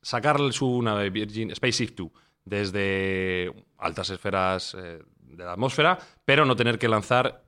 sacar 0.00 0.38
su 0.52 0.82
nave 0.82 1.10
Virgin 1.10 1.54
Spaceship 1.54 1.94
2 1.94 2.10
desde 2.44 3.52
altas 3.78 4.10
esferas 4.10 4.74
eh, 4.78 5.00
de 5.36 5.44
la 5.44 5.52
atmósfera, 5.52 5.98
pero 6.24 6.44
no 6.44 6.56
tener 6.56 6.78
que 6.78 6.88
lanzar 6.88 7.42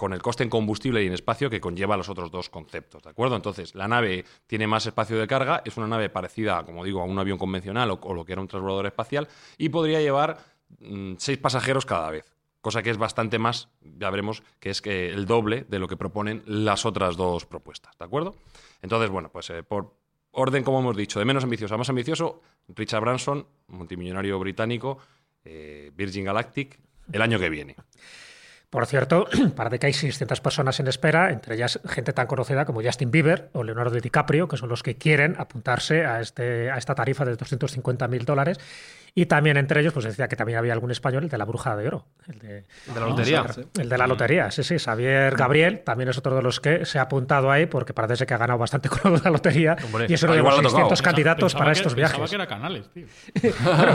con 0.00 0.14
el 0.14 0.22
coste 0.22 0.42
en 0.42 0.48
combustible 0.48 1.04
y 1.04 1.06
en 1.06 1.12
espacio 1.12 1.50
que 1.50 1.60
conlleva 1.60 1.94
los 1.94 2.08
otros 2.08 2.30
dos 2.30 2.48
conceptos, 2.48 3.02
¿de 3.02 3.10
acuerdo? 3.10 3.36
Entonces, 3.36 3.74
la 3.74 3.86
nave 3.86 4.24
tiene 4.46 4.66
más 4.66 4.86
espacio 4.86 5.18
de 5.18 5.26
carga, 5.26 5.60
es 5.62 5.76
una 5.76 5.86
nave 5.86 6.08
parecida, 6.08 6.64
como 6.64 6.84
digo, 6.84 7.02
a 7.02 7.04
un 7.04 7.18
avión 7.18 7.36
convencional 7.36 7.90
o, 7.90 8.14
lo 8.14 8.24
que 8.24 8.32
era 8.32 8.40
un 8.40 8.48
transbordador 8.48 8.86
espacial, 8.86 9.28
y 9.58 9.68
podría 9.68 10.00
llevar 10.00 10.38
mm, 10.78 11.16
seis 11.18 11.36
pasajeros 11.36 11.84
cada 11.84 12.10
vez, 12.10 12.32
cosa 12.62 12.82
que 12.82 12.88
es 12.88 12.96
bastante 12.96 13.38
más, 13.38 13.68
ya 13.82 14.08
veremos, 14.08 14.42
que 14.58 14.70
es 14.70 14.80
que 14.80 15.10
el 15.10 15.26
doble 15.26 15.66
de 15.68 15.78
lo 15.78 15.86
que 15.86 15.98
proponen 15.98 16.42
las 16.46 16.86
otras 16.86 17.18
dos 17.18 17.44
propuestas, 17.44 17.94
¿de 17.98 18.04
acuerdo? 18.06 18.36
Entonces, 18.80 19.10
bueno, 19.10 19.30
pues 19.30 19.50
eh, 19.50 19.62
por 19.62 19.96
orden, 20.30 20.64
como 20.64 20.80
hemos 20.80 20.96
dicho, 20.96 21.18
de 21.18 21.26
menos 21.26 21.44
ambicioso 21.44 21.74
a 21.74 21.78
más 21.78 21.90
ambicioso, 21.90 22.40
Richard 22.68 23.02
Branson, 23.02 23.46
multimillonario 23.66 24.38
británico, 24.38 24.96
eh, 25.44 25.90
Virgin 25.94 26.24
Galactic, 26.24 26.80
el 27.12 27.22
año 27.22 27.38
que 27.38 27.48
viene. 27.48 27.76
Por 28.70 28.86
cierto, 28.86 29.26
parece 29.56 29.80
que 29.80 29.86
hay 29.88 29.92
600 29.92 30.40
personas 30.40 30.78
en 30.78 30.86
espera, 30.86 31.30
entre 31.30 31.56
ellas 31.56 31.80
gente 31.88 32.12
tan 32.12 32.28
conocida 32.28 32.64
como 32.64 32.82
Justin 32.82 33.10
Bieber 33.10 33.50
o 33.52 33.64
Leonardo 33.64 33.98
DiCaprio, 33.98 34.46
que 34.46 34.56
son 34.56 34.68
los 34.68 34.84
que 34.84 34.96
quieren 34.96 35.34
apuntarse 35.38 36.06
a, 36.06 36.20
este, 36.20 36.70
a 36.70 36.78
esta 36.78 36.94
tarifa 36.94 37.24
de 37.24 37.34
250 37.34 38.06
mil 38.06 38.24
dólares. 38.24 38.58
Y 39.14 39.26
también 39.26 39.56
entre 39.56 39.80
ellos, 39.80 39.92
pues 39.92 40.04
decía 40.04 40.28
que 40.28 40.36
también 40.36 40.58
había 40.58 40.72
algún 40.72 40.90
español, 40.90 41.24
el 41.24 41.28
de 41.30 41.38
la 41.38 41.44
bruja 41.44 41.76
de 41.76 41.88
oro. 41.88 42.06
El 42.28 42.38
de, 42.38 42.58
El 42.88 42.94
de 42.94 43.00
la 43.00 43.06
lotería. 43.06 43.44
El 43.78 43.88
de 43.88 43.98
la 43.98 44.06
lotería, 44.06 44.50
sí, 44.50 44.62
sí. 44.62 44.78
Xavier 44.78 45.34
Gabriel 45.36 45.82
también 45.84 46.08
es 46.10 46.18
otro 46.18 46.36
de 46.36 46.42
los 46.42 46.60
que 46.60 46.84
se 46.86 46.98
ha 46.98 47.02
apuntado 47.02 47.50
ahí 47.50 47.66
porque 47.66 47.92
parece 47.92 48.24
que 48.26 48.34
ha 48.34 48.38
ganado 48.38 48.58
bastante 48.58 48.88
con 48.88 49.14
la 49.22 49.30
lotería. 49.30 49.76
Hombre, 49.84 50.06
y 50.08 50.14
es 50.14 50.22
uno 50.22 50.32
de 50.32 50.38
igual 50.38 50.54
los 50.56 50.62
lo 50.64 50.70
tocado. 50.70 50.88
600 50.90 51.02
candidatos 51.02 51.52
Pensaba 51.54 51.58
para 51.58 51.72
que- 51.72 51.78
estos 51.78 51.94
pensaba 51.94 52.16
viajes. 52.18 52.30
que 52.30 52.34
era 52.36 52.46
canales, 52.46 52.90
tío. 52.92 53.06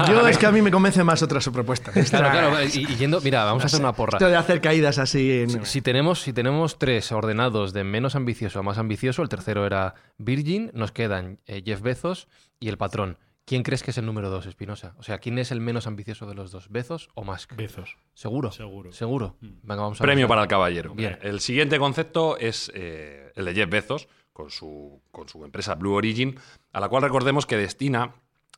Yo 0.08 0.28
es 0.28 0.38
que 0.38 0.46
a 0.46 0.52
mí 0.52 0.62
me 0.62 0.72
convence 0.72 1.04
más 1.04 1.22
otra 1.24 1.40
su 1.42 1.52
propuesta. 1.52 1.92
Claro, 1.92 2.30
claro. 2.32 2.64
Y, 2.64 2.80
y 2.92 2.96
yendo, 2.98 3.22
mira, 3.22 3.44
vamos 3.46 3.64
a 3.64 3.68
hacer 3.68 3.80
una 3.80 3.94
porra. 3.94 4.18
Esto 4.18 4.28
de 4.30 4.36
hacer 4.36 4.62
caídas 4.62 4.98
así. 5.00 5.46
Si 5.64 5.82
tenemos, 5.82 6.22
si 6.22 6.34
tenemos 6.34 6.78
tres 6.80 7.12
ordenados 7.12 7.74
de 7.74 7.84
menos 7.84 8.16
ambicioso 8.16 8.60
a 8.60 8.64
más 8.64 8.78
ambicioso, 8.78 9.22
el 9.22 9.30
tercero 9.30 9.66
era 9.66 9.96
Virgin, 10.18 10.72
nos 10.74 10.92
quedan 10.92 11.40
eh, 11.46 11.62
Jeff 11.66 11.82
Bezos 11.82 12.28
y 12.60 12.70
el 12.70 12.78
patrón. 12.78 13.18
¿Quién 13.46 13.62
crees 13.62 13.84
que 13.84 13.92
es 13.92 13.98
el 14.00 14.08
número 14.08 14.32
dos, 14.32 14.48
Espinosa? 14.48 14.96
O 14.98 15.04
sea, 15.04 15.20
¿quién 15.20 15.38
es 15.38 15.52
el 15.52 15.62
menos 15.62 15.86
ambicioso 15.86 16.26
de 16.26 16.34
los 16.34 16.50
dos? 16.52 16.68
¿Bezos 16.70 17.10
o 17.14 17.24
Musk? 17.24 17.56
Bezos. 17.56 17.96
¿Seguro? 18.16 18.52
Seguro. 18.52 18.92
¿Seguro? 18.92 19.36
Mm. 19.40 19.48
Venga, 19.62 19.82
vamos 19.84 20.02
a 20.02 20.04
Premio 20.04 20.24
ver. 20.24 20.30
para 20.30 20.42
el 20.42 20.48
caballero. 20.48 20.96
Bien. 20.96 21.20
El 21.22 21.40
siguiente 21.40 21.78
concepto 21.78 22.38
es 22.38 22.72
eh, 22.74 23.32
el 23.36 23.46
de 23.46 23.54
Jeff 23.54 23.70
Bezos, 23.70 24.08
con 24.34 24.50
su, 24.50 25.00
con 25.12 25.30
su 25.30 25.46
empresa 25.46 25.76
Blue 25.76 25.94
Origin, 25.94 26.40
a 26.74 26.80
la 26.80 26.90
cual 26.90 27.04
recordemos 27.04 27.46
que 27.46 27.56
destina 27.56 28.14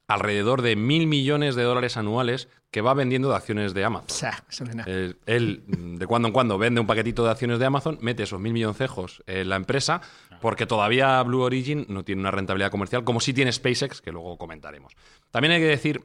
alrededor 0.08 0.62
de 0.62 0.78
mil 0.78 1.06
millones 1.06 1.56
de 1.56 1.64
dólares 1.64 1.98
anuales 1.98 2.48
que 2.72 2.80
va 2.82 2.94
vendiendo 2.94 3.30
de 3.30 3.36
acciones 3.36 3.74
de 3.74 3.84
Amazon. 3.84 4.08
O 4.10 4.14
sea, 4.14 4.44
eso 4.50 4.64
no 4.64 4.70
es 4.70 4.76
nada. 4.78 4.90
Eh, 4.90 5.14
él, 5.26 5.64
de 5.68 6.08
cuando 6.08 6.30
en 6.30 6.34
cuando, 6.34 6.58
vende 6.58 6.80
un 6.80 6.88
paquetito 6.88 7.26
de 7.26 7.32
acciones 7.32 7.60
de 7.60 7.66
Amazon, 7.66 7.98
mete 8.02 8.24
esos 8.24 8.40
mil 8.40 8.54
milloncejos 8.54 9.22
en 9.28 9.50
la 9.50 9.58
empresa, 9.58 10.02
porque 10.42 10.66
todavía 10.66 11.22
Blue 11.24 11.42
Origin 11.42 11.86
no 11.90 12.04
tiene 12.04 12.22
una 12.22 12.32
rentabilidad 12.32 12.72
comercial, 12.72 13.04
como 13.04 13.20
sí 13.20 13.34
tiene 13.34 13.52
SpaceX, 13.52 14.02
que 14.02 14.12
luego 14.12 14.38
comentaremos. 14.38 14.94
También 15.32 15.54
hay 15.54 15.60
que 15.60 15.68
decir 15.68 16.02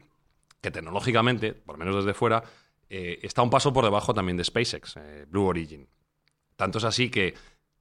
que 0.60 0.70
tecnológicamente, 0.70 1.52
por 1.54 1.74
lo 1.76 1.84
menos 1.84 2.04
desde 2.04 2.14
fuera, 2.14 2.42
eh, 2.88 3.18
está 3.22 3.42
un 3.42 3.50
paso 3.50 3.72
por 3.72 3.84
debajo 3.84 4.14
también 4.14 4.36
de 4.36 4.44
SpaceX, 4.44 4.96
eh, 4.96 5.26
Blue 5.28 5.46
Origin. 5.46 5.88
Tanto 6.56 6.78
es 6.78 6.84
así 6.84 7.10
que, 7.10 7.34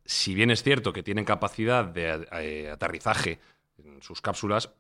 si 0.06 0.34
bien 0.34 0.52
es 0.52 0.64
cierto 0.64 0.92
que 0.94 1.04
tienen 1.04 1.26
capacidad 1.26 1.86
de 1.86 2.28
eh, 2.32 2.70
aterrizaje 2.72 3.40
en 3.78 4.02
sus 4.02 4.22
cápsulas, 4.22 4.72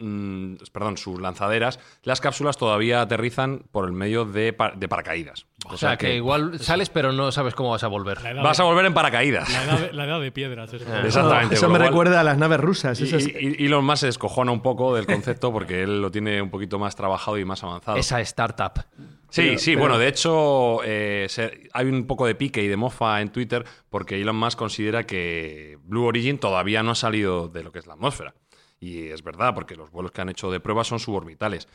mm, 0.00 0.56
perdón, 0.72 0.96
sus 0.96 1.20
lanzaderas, 1.20 1.78
las 2.02 2.20
cápsulas 2.20 2.56
todavía 2.56 3.00
aterrizan 3.02 3.64
por 3.70 3.84
el 3.86 3.92
medio 3.92 4.24
de, 4.24 4.52
pa- 4.52 4.72
de 4.76 4.88
paracaídas. 4.88 5.46
O 5.66 5.76
sea, 5.76 5.96
que, 5.98 6.16
igual 6.16 6.58
sales, 6.58 6.88
pero 6.88 7.12
no 7.12 7.30
sabes 7.32 7.54
cómo 7.54 7.70
vas 7.70 7.84
a 7.84 7.88
volver. 7.88 8.18
Vas 8.42 8.58
a 8.60 8.64
volver 8.64 8.86
en 8.86 8.94
paracaídas. 8.94 9.48
la 9.52 9.64
edad 9.64 9.78
de- 9.80 9.92
la 9.92 10.04
edad 10.06 10.20
de 10.20 10.32
piedras. 10.32 10.72
es- 10.72 10.82
Exactamente. 10.82 11.54
Eso 11.54 11.68
me 11.68 11.78
cual- 11.78 11.88
recuerda 11.88 12.20
a 12.20 12.24
las 12.24 12.38
naves 12.38 12.60
rusas. 12.60 13.00
Y, 13.00 13.64
Elon 13.66 13.84
Musk 13.84 13.98
se 14.00 14.06
descojona 14.06 14.52
un 14.52 14.62
poco 14.62 14.94
del 14.94 15.06
concepto 15.06 15.52
porque 15.52 15.82
él 15.82 16.00
lo 16.00 16.10
tiene 16.10 16.40
un 16.40 16.50
poquito 16.50 16.78
más 16.78 16.96
trabajado 16.96 17.38
y 17.38 17.44
más 17.44 17.62
avanzado. 17.62 17.98
Esa 17.98 18.20
startup. 18.22 18.84
Sí, 19.28 19.42
Pero- 19.42 19.58
sí, 19.58 19.70
pero- 19.72 19.80
bueno, 19.80 19.98
de 19.98 20.08
hecho 20.08 20.80
eh, 20.84 21.26
se- 21.28 21.68
hay 21.72 21.86
un 21.86 22.06
poco 22.06 22.26
de 22.26 22.34
pique 22.34 22.62
y 22.62 22.68
de 22.68 22.76
mofa 22.76 23.20
en 23.20 23.30
Twitter 23.30 23.64
porque 23.88 24.20
Elon 24.20 24.34
Musk 24.36 24.58
considera 24.58 25.04
que 25.06 25.78
Blue 25.84 26.04
Origin 26.04 26.38
todavía 26.38 26.82
no 26.82 26.92
ha 26.92 26.94
salido 26.96 27.46
de 27.48 27.62
lo 27.62 27.70
que 27.70 27.78
es 27.78 27.86
la 27.86 27.94
atmósfera. 27.94 28.34
Y 28.80 29.08
es 29.08 29.22
verdad, 29.22 29.54
porque 29.54 29.76
los 29.76 29.90
vuelos 29.90 30.10
que 30.10 30.22
han 30.22 30.30
hecho 30.30 30.50
de 30.50 30.58
prueba 30.58 30.84
son 30.84 30.98
suborbitales. 30.98 31.68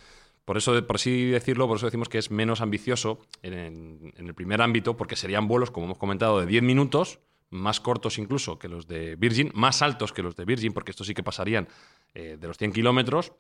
Por 0.44 0.58
eso, 0.58 0.86
por 0.86 0.98
así 0.98 1.26
decirlo, 1.30 1.68
por 1.68 1.78
eso 1.78 1.86
decimos 1.86 2.10
que 2.10 2.18
es 2.18 2.32
menos 2.32 2.62
ambicioso 2.62 3.20
en, 3.42 4.14
el 4.16 4.34
primer 4.34 4.62
ámbito, 4.62 4.98
porque 4.98 5.16
serían 5.16 5.48
vuelos, 5.48 5.72
como 5.72 5.86
hemos 5.86 5.98
comentado, 5.98 6.40
de 6.40 6.46
10 6.46 6.64
minutos, 6.64 7.20
más 7.50 7.80
cortos 7.80 8.18
incluso 8.18 8.60
que 8.60 8.68
los 8.68 8.88
de 8.88 9.16
Virgin, 9.16 9.52
más 9.54 9.82
altos 9.82 10.14
que 10.14 10.24
los 10.24 10.36
de 10.36 10.46
Virgin, 10.46 10.74
porque 10.74 10.92
estos 10.92 11.08
sí 11.08 11.14
que 11.14 11.24
pasarían 11.24 11.68
eh, 12.14 12.38
de 12.40 12.48
los 12.48 12.58
100 12.58 12.74
kilómetros, 12.74 13.34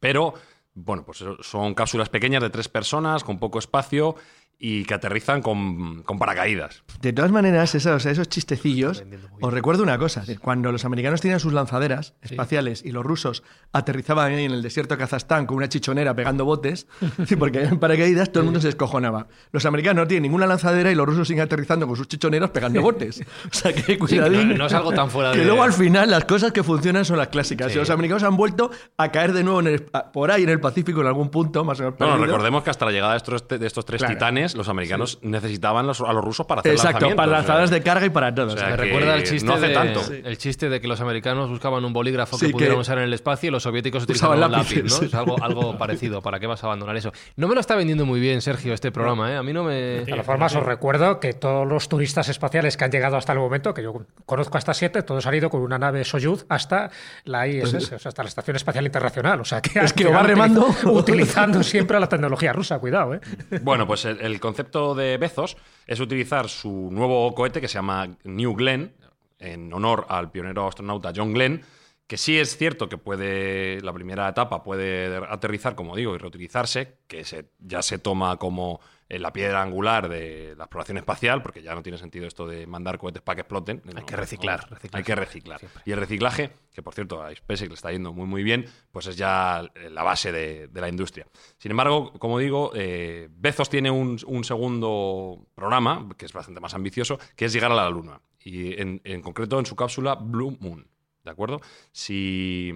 pero 0.00 0.34
bueno, 0.74 1.04
pues 1.04 1.24
son 1.40 1.74
cápsulas 1.74 2.08
pequeñas 2.08 2.42
de 2.42 2.50
tres 2.50 2.68
personas, 2.68 3.24
con 3.24 3.38
poco 3.38 3.58
espacio 3.58 4.16
y 4.60 4.84
que 4.86 4.94
aterrizan 4.94 5.40
con, 5.40 6.02
con 6.02 6.18
paracaídas. 6.18 6.82
De 7.00 7.12
todas 7.12 7.30
maneras, 7.30 7.76
esos, 7.76 8.04
esos 8.06 8.28
chistecillos, 8.28 9.04
os 9.40 9.52
recuerdo 9.54 9.84
una 9.84 9.98
cosa, 9.98 10.24
que 10.24 10.36
cuando 10.36 10.72
los 10.72 10.84
americanos 10.84 11.20
tenían 11.20 11.38
sus 11.38 11.52
lanzaderas 11.52 12.14
espaciales 12.22 12.84
y 12.84 12.90
los 12.90 13.04
rusos 13.04 13.44
aterrizaban 13.72 14.32
ahí 14.32 14.44
en 14.44 14.50
el 14.50 14.62
desierto 14.62 14.94
de 14.94 14.98
Kazajstán 14.98 15.46
con 15.46 15.58
una 15.58 15.68
chichonera 15.68 16.16
pegando 16.16 16.44
botes, 16.44 16.88
sí, 17.26 17.36
porque 17.36 17.62
en 17.62 17.78
paracaídas 17.78 18.30
todo 18.32 18.40
el 18.40 18.44
mundo 18.46 18.60
se 18.60 18.66
descojonaba. 18.68 19.28
Los 19.52 19.64
americanos 19.64 20.02
no 20.02 20.08
tienen 20.08 20.22
ninguna 20.24 20.46
lanzadera 20.46 20.90
y 20.90 20.96
los 20.96 21.06
rusos 21.06 21.28
siguen 21.28 21.44
aterrizando 21.44 21.86
con 21.86 21.94
sus 21.96 22.08
chichoneros 22.08 22.50
pegando 22.50 22.82
botes. 22.82 23.20
O 23.50 23.54
sea 23.54 23.72
que 23.72 23.96
cuidadín. 23.98 24.48
no- 24.50 24.56
no 24.56 24.66
es 24.66 24.72
algo 24.72 24.90
tan 24.92 25.08
fuera 25.10 25.32
Que 25.32 25.38
de- 25.38 25.44
luego 25.44 25.62
al 25.62 25.72
final 25.72 26.10
las 26.10 26.24
cosas 26.24 26.50
que 26.50 26.64
funcionan 26.64 27.04
son 27.04 27.16
las 27.18 27.28
clásicas. 27.28 27.68
Sí. 27.70 27.74
Y 27.76 27.80
los 27.80 27.90
americanos 27.90 28.24
han 28.24 28.36
vuelto 28.36 28.70
a 28.96 29.12
caer 29.12 29.32
de 29.32 29.44
nuevo 29.44 29.60
en 29.60 29.68
el- 29.68 29.82
por 30.12 30.32
ahí 30.32 30.42
en 30.42 30.48
el 30.48 30.58
Pacífico 30.60 31.00
en 31.00 31.06
algún 31.06 31.28
punto, 31.30 31.64
más 31.64 31.78
o 31.78 31.84
menos 31.84 31.98
Bueno, 31.98 32.14
perdido. 32.14 32.26
recordemos 32.32 32.64
que 32.64 32.70
hasta 32.70 32.84
la 32.86 32.90
llegada 32.90 33.12
de 33.12 33.18
estos, 33.18 33.46
de 33.48 33.64
estos 33.66 33.84
tres 33.84 34.00
Claro. 34.00 34.14
titanes, 34.14 34.47
los 34.54 34.68
americanos 34.68 35.18
necesitaban 35.22 35.86
los- 35.86 36.00
a 36.00 36.12
los 36.12 36.24
rusos 36.24 36.46
para 36.46 36.60
hacer 36.60 36.72
Exacto, 36.72 37.06
para 37.16 37.22
o 37.22 37.30
sea, 37.30 37.38
lanzaderas 37.38 37.70
de 37.70 37.82
carga 37.82 38.06
y 38.06 38.10
para 38.10 38.34
todo. 38.34 38.54
o 38.54 38.56
sea, 38.56 38.68
Me 38.70 38.76
recuerda 38.76 39.14
el 39.16 39.24
chiste, 39.24 39.46
no 39.46 39.54
hace 39.54 39.68
de, 39.68 39.74
tanto. 39.74 40.00
el 40.12 40.38
chiste 40.38 40.68
de 40.68 40.80
que 40.80 40.88
los 40.88 41.00
americanos 41.00 41.48
buscaban 41.50 41.84
un 41.84 41.92
bolígrafo 41.92 42.38
Sí, 42.38 42.46
que 42.46 42.52
pudieran 42.52 42.76
que 42.76 42.80
usar 42.80 42.98
en 42.98 43.04
el 43.04 43.12
espacio 43.14 43.48
y 43.48 43.50
los 43.50 43.62
soviéticos 43.62 44.04
utilizaban 44.04 44.36
un 44.42 44.50
lápiz, 44.50 44.76
lápices, 44.76 44.84
¿no? 44.84 44.90
sí. 44.98 45.04
Es 45.06 45.14
algo, 45.14 45.42
algo 45.42 45.76
parecido. 45.78 46.22
¿Para 46.22 46.38
qué 46.40 46.46
vas 46.46 46.62
a 46.64 46.66
abandonar 46.66 46.96
eso? 46.96 47.12
No 47.36 47.48
me 47.48 47.54
lo 47.54 47.60
está 47.60 47.74
vendiendo 47.76 48.06
muy 48.06 48.20
bien, 48.20 48.40
Sergio, 48.40 48.74
este 48.74 48.90
programa, 48.92 49.32
¿eh? 49.32 49.36
A 49.36 49.42
mí 49.42 49.52
no 49.52 49.64
me... 49.64 49.74
De 49.74 50.06
todas 50.06 50.26
formas, 50.26 50.54
os 50.54 50.62
recuerdo 50.64 51.20
que 51.20 51.32
todos 51.32 51.66
los 51.66 51.88
turistas 51.88 52.28
espaciales 52.28 52.76
que 52.76 52.84
han 52.84 52.90
llegado 52.90 53.16
hasta 53.16 53.32
el 53.32 53.38
momento, 53.38 53.74
que 53.74 53.82
yo 53.82 54.02
conozco 54.26 54.58
hasta 54.58 54.74
siete, 54.74 55.02
todos 55.02 55.26
han 55.26 55.34
ido 55.34 55.50
con 55.50 55.60
una 55.62 55.78
nave 55.78 56.04
Soyuz 56.04 56.44
hasta 56.48 56.90
la 57.24 57.46
ISS, 57.48 57.74
o 57.92 57.98
sea, 57.98 58.08
hasta 58.08 58.22
la 58.22 58.28
Estación 58.28 58.56
Espacial 58.56 58.84
Internacional. 58.86 59.40
O 59.40 59.44
sea, 59.44 59.60
que 59.60 59.78
Es 59.80 59.92
que 59.92 60.06
va 60.06 60.22
remando. 60.22 60.66
utiliz- 60.68 61.08
Utilizando 61.08 61.62
siempre 61.62 61.98
la 61.98 62.08
tecnología 62.08 62.52
rusa, 62.52 62.78
cuidado, 62.78 63.14
¿eh? 63.14 63.20
Bueno, 63.62 63.86
pues 63.86 64.04
el, 64.04 64.20
el 64.20 64.37
concepto 64.40 64.94
de 64.94 65.16
Bezos 65.16 65.56
es 65.86 66.00
utilizar 66.00 66.48
su 66.48 66.90
nuevo 66.90 67.34
cohete 67.34 67.60
que 67.60 67.68
se 67.68 67.74
llama 67.74 68.08
New 68.24 68.54
Glenn, 68.54 68.92
en 69.38 69.72
honor 69.72 70.06
al 70.08 70.30
pionero 70.30 70.66
astronauta 70.66 71.12
John 71.14 71.32
Glenn, 71.32 71.62
que 72.06 72.16
sí 72.16 72.38
es 72.38 72.56
cierto 72.56 72.88
que 72.88 72.98
puede, 72.98 73.80
la 73.82 73.92
primera 73.92 74.28
etapa 74.28 74.62
puede 74.62 75.16
aterrizar, 75.28 75.74
como 75.74 75.94
digo, 75.94 76.14
y 76.14 76.18
reutilizarse, 76.18 76.94
que 77.06 77.24
se, 77.24 77.50
ya 77.58 77.82
se 77.82 77.98
toma 77.98 78.36
como 78.38 78.80
eh, 79.08 79.18
la 79.18 79.32
piedra 79.32 79.62
angular 79.62 80.08
de 80.08 80.54
la 80.56 80.64
exploración 80.64 80.98
espacial, 80.98 81.42
porque 81.42 81.62
ya 81.62 81.74
no 81.74 81.82
tiene 81.82 81.98
sentido 81.98 82.26
esto 82.26 82.46
de 82.46 82.66
mandar 82.66 82.98
cohetes 82.98 83.22
para 83.22 83.36
que 83.36 83.40
exploten. 83.42 83.82
Hay 83.94 84.04
que 84.04 84.16
reciclar, 84.16 84.68
reciclar 84.70 84.98
Hay 85.00 85.04
que 85.04 85.14
reciclar. 85.14 85.60
Y 85.84 85.92
el 85.92 85.98
reciclaje, 85.98 86.50
que 86.72 86.82
por 86.82 86.94
cierto 86.94 87.22
a 87.22 87.34
SpaceX 87.34 87.68
le 87.68 87.74
está 87.74 87.90
yendo 87.90 88.12
muy 88.12 88.26
muy 88.26 88.42
bien, 88.42 88.66
pues 88.90 89.06
es 89.06 89.16
ya 89.16 89.62
la 89.90 90.02
base 90.02 90.30
de, 90.32 90.68
de 90.68 90.80
la 90.80 90.88
industria. 90.88 91.26
Sin 91.56 91.70
embargo, 91.70 92.12
como 92.18 92.38
digo, 92.38 92.72
eh, 92.74 93.28
Bezos 93.30 93.70
tiene 93.70 93.90
un, 93.90 94.18
un 94.26 94.44
segundo 94.44 95.46
programa, 95.54 96.08
que 96.16 96.26
es 96.26 96.32
bastante 96.32 96.60
más 96.60 96.74
ambicioso, 96.74 97.18
que 97.34 97.46
es 97.46 97.52
llegar 97.52 97.72
a 97.72 97.74
la 97.74 97.88
Luna. 97.90 98.20
Y 98.40 98.80
en, 98.80 99.00
en 99.04 99.20
concreto 99.22 99.58
en 99.58 99.66
su 99.66 99.74
cápsula 99.74 100.14
Blue 100.14 100.56
Moon. 100.60 100.86
¿De 101.24 101.30
acuerdo? 101.30 101.60
Si, 101.92 102.72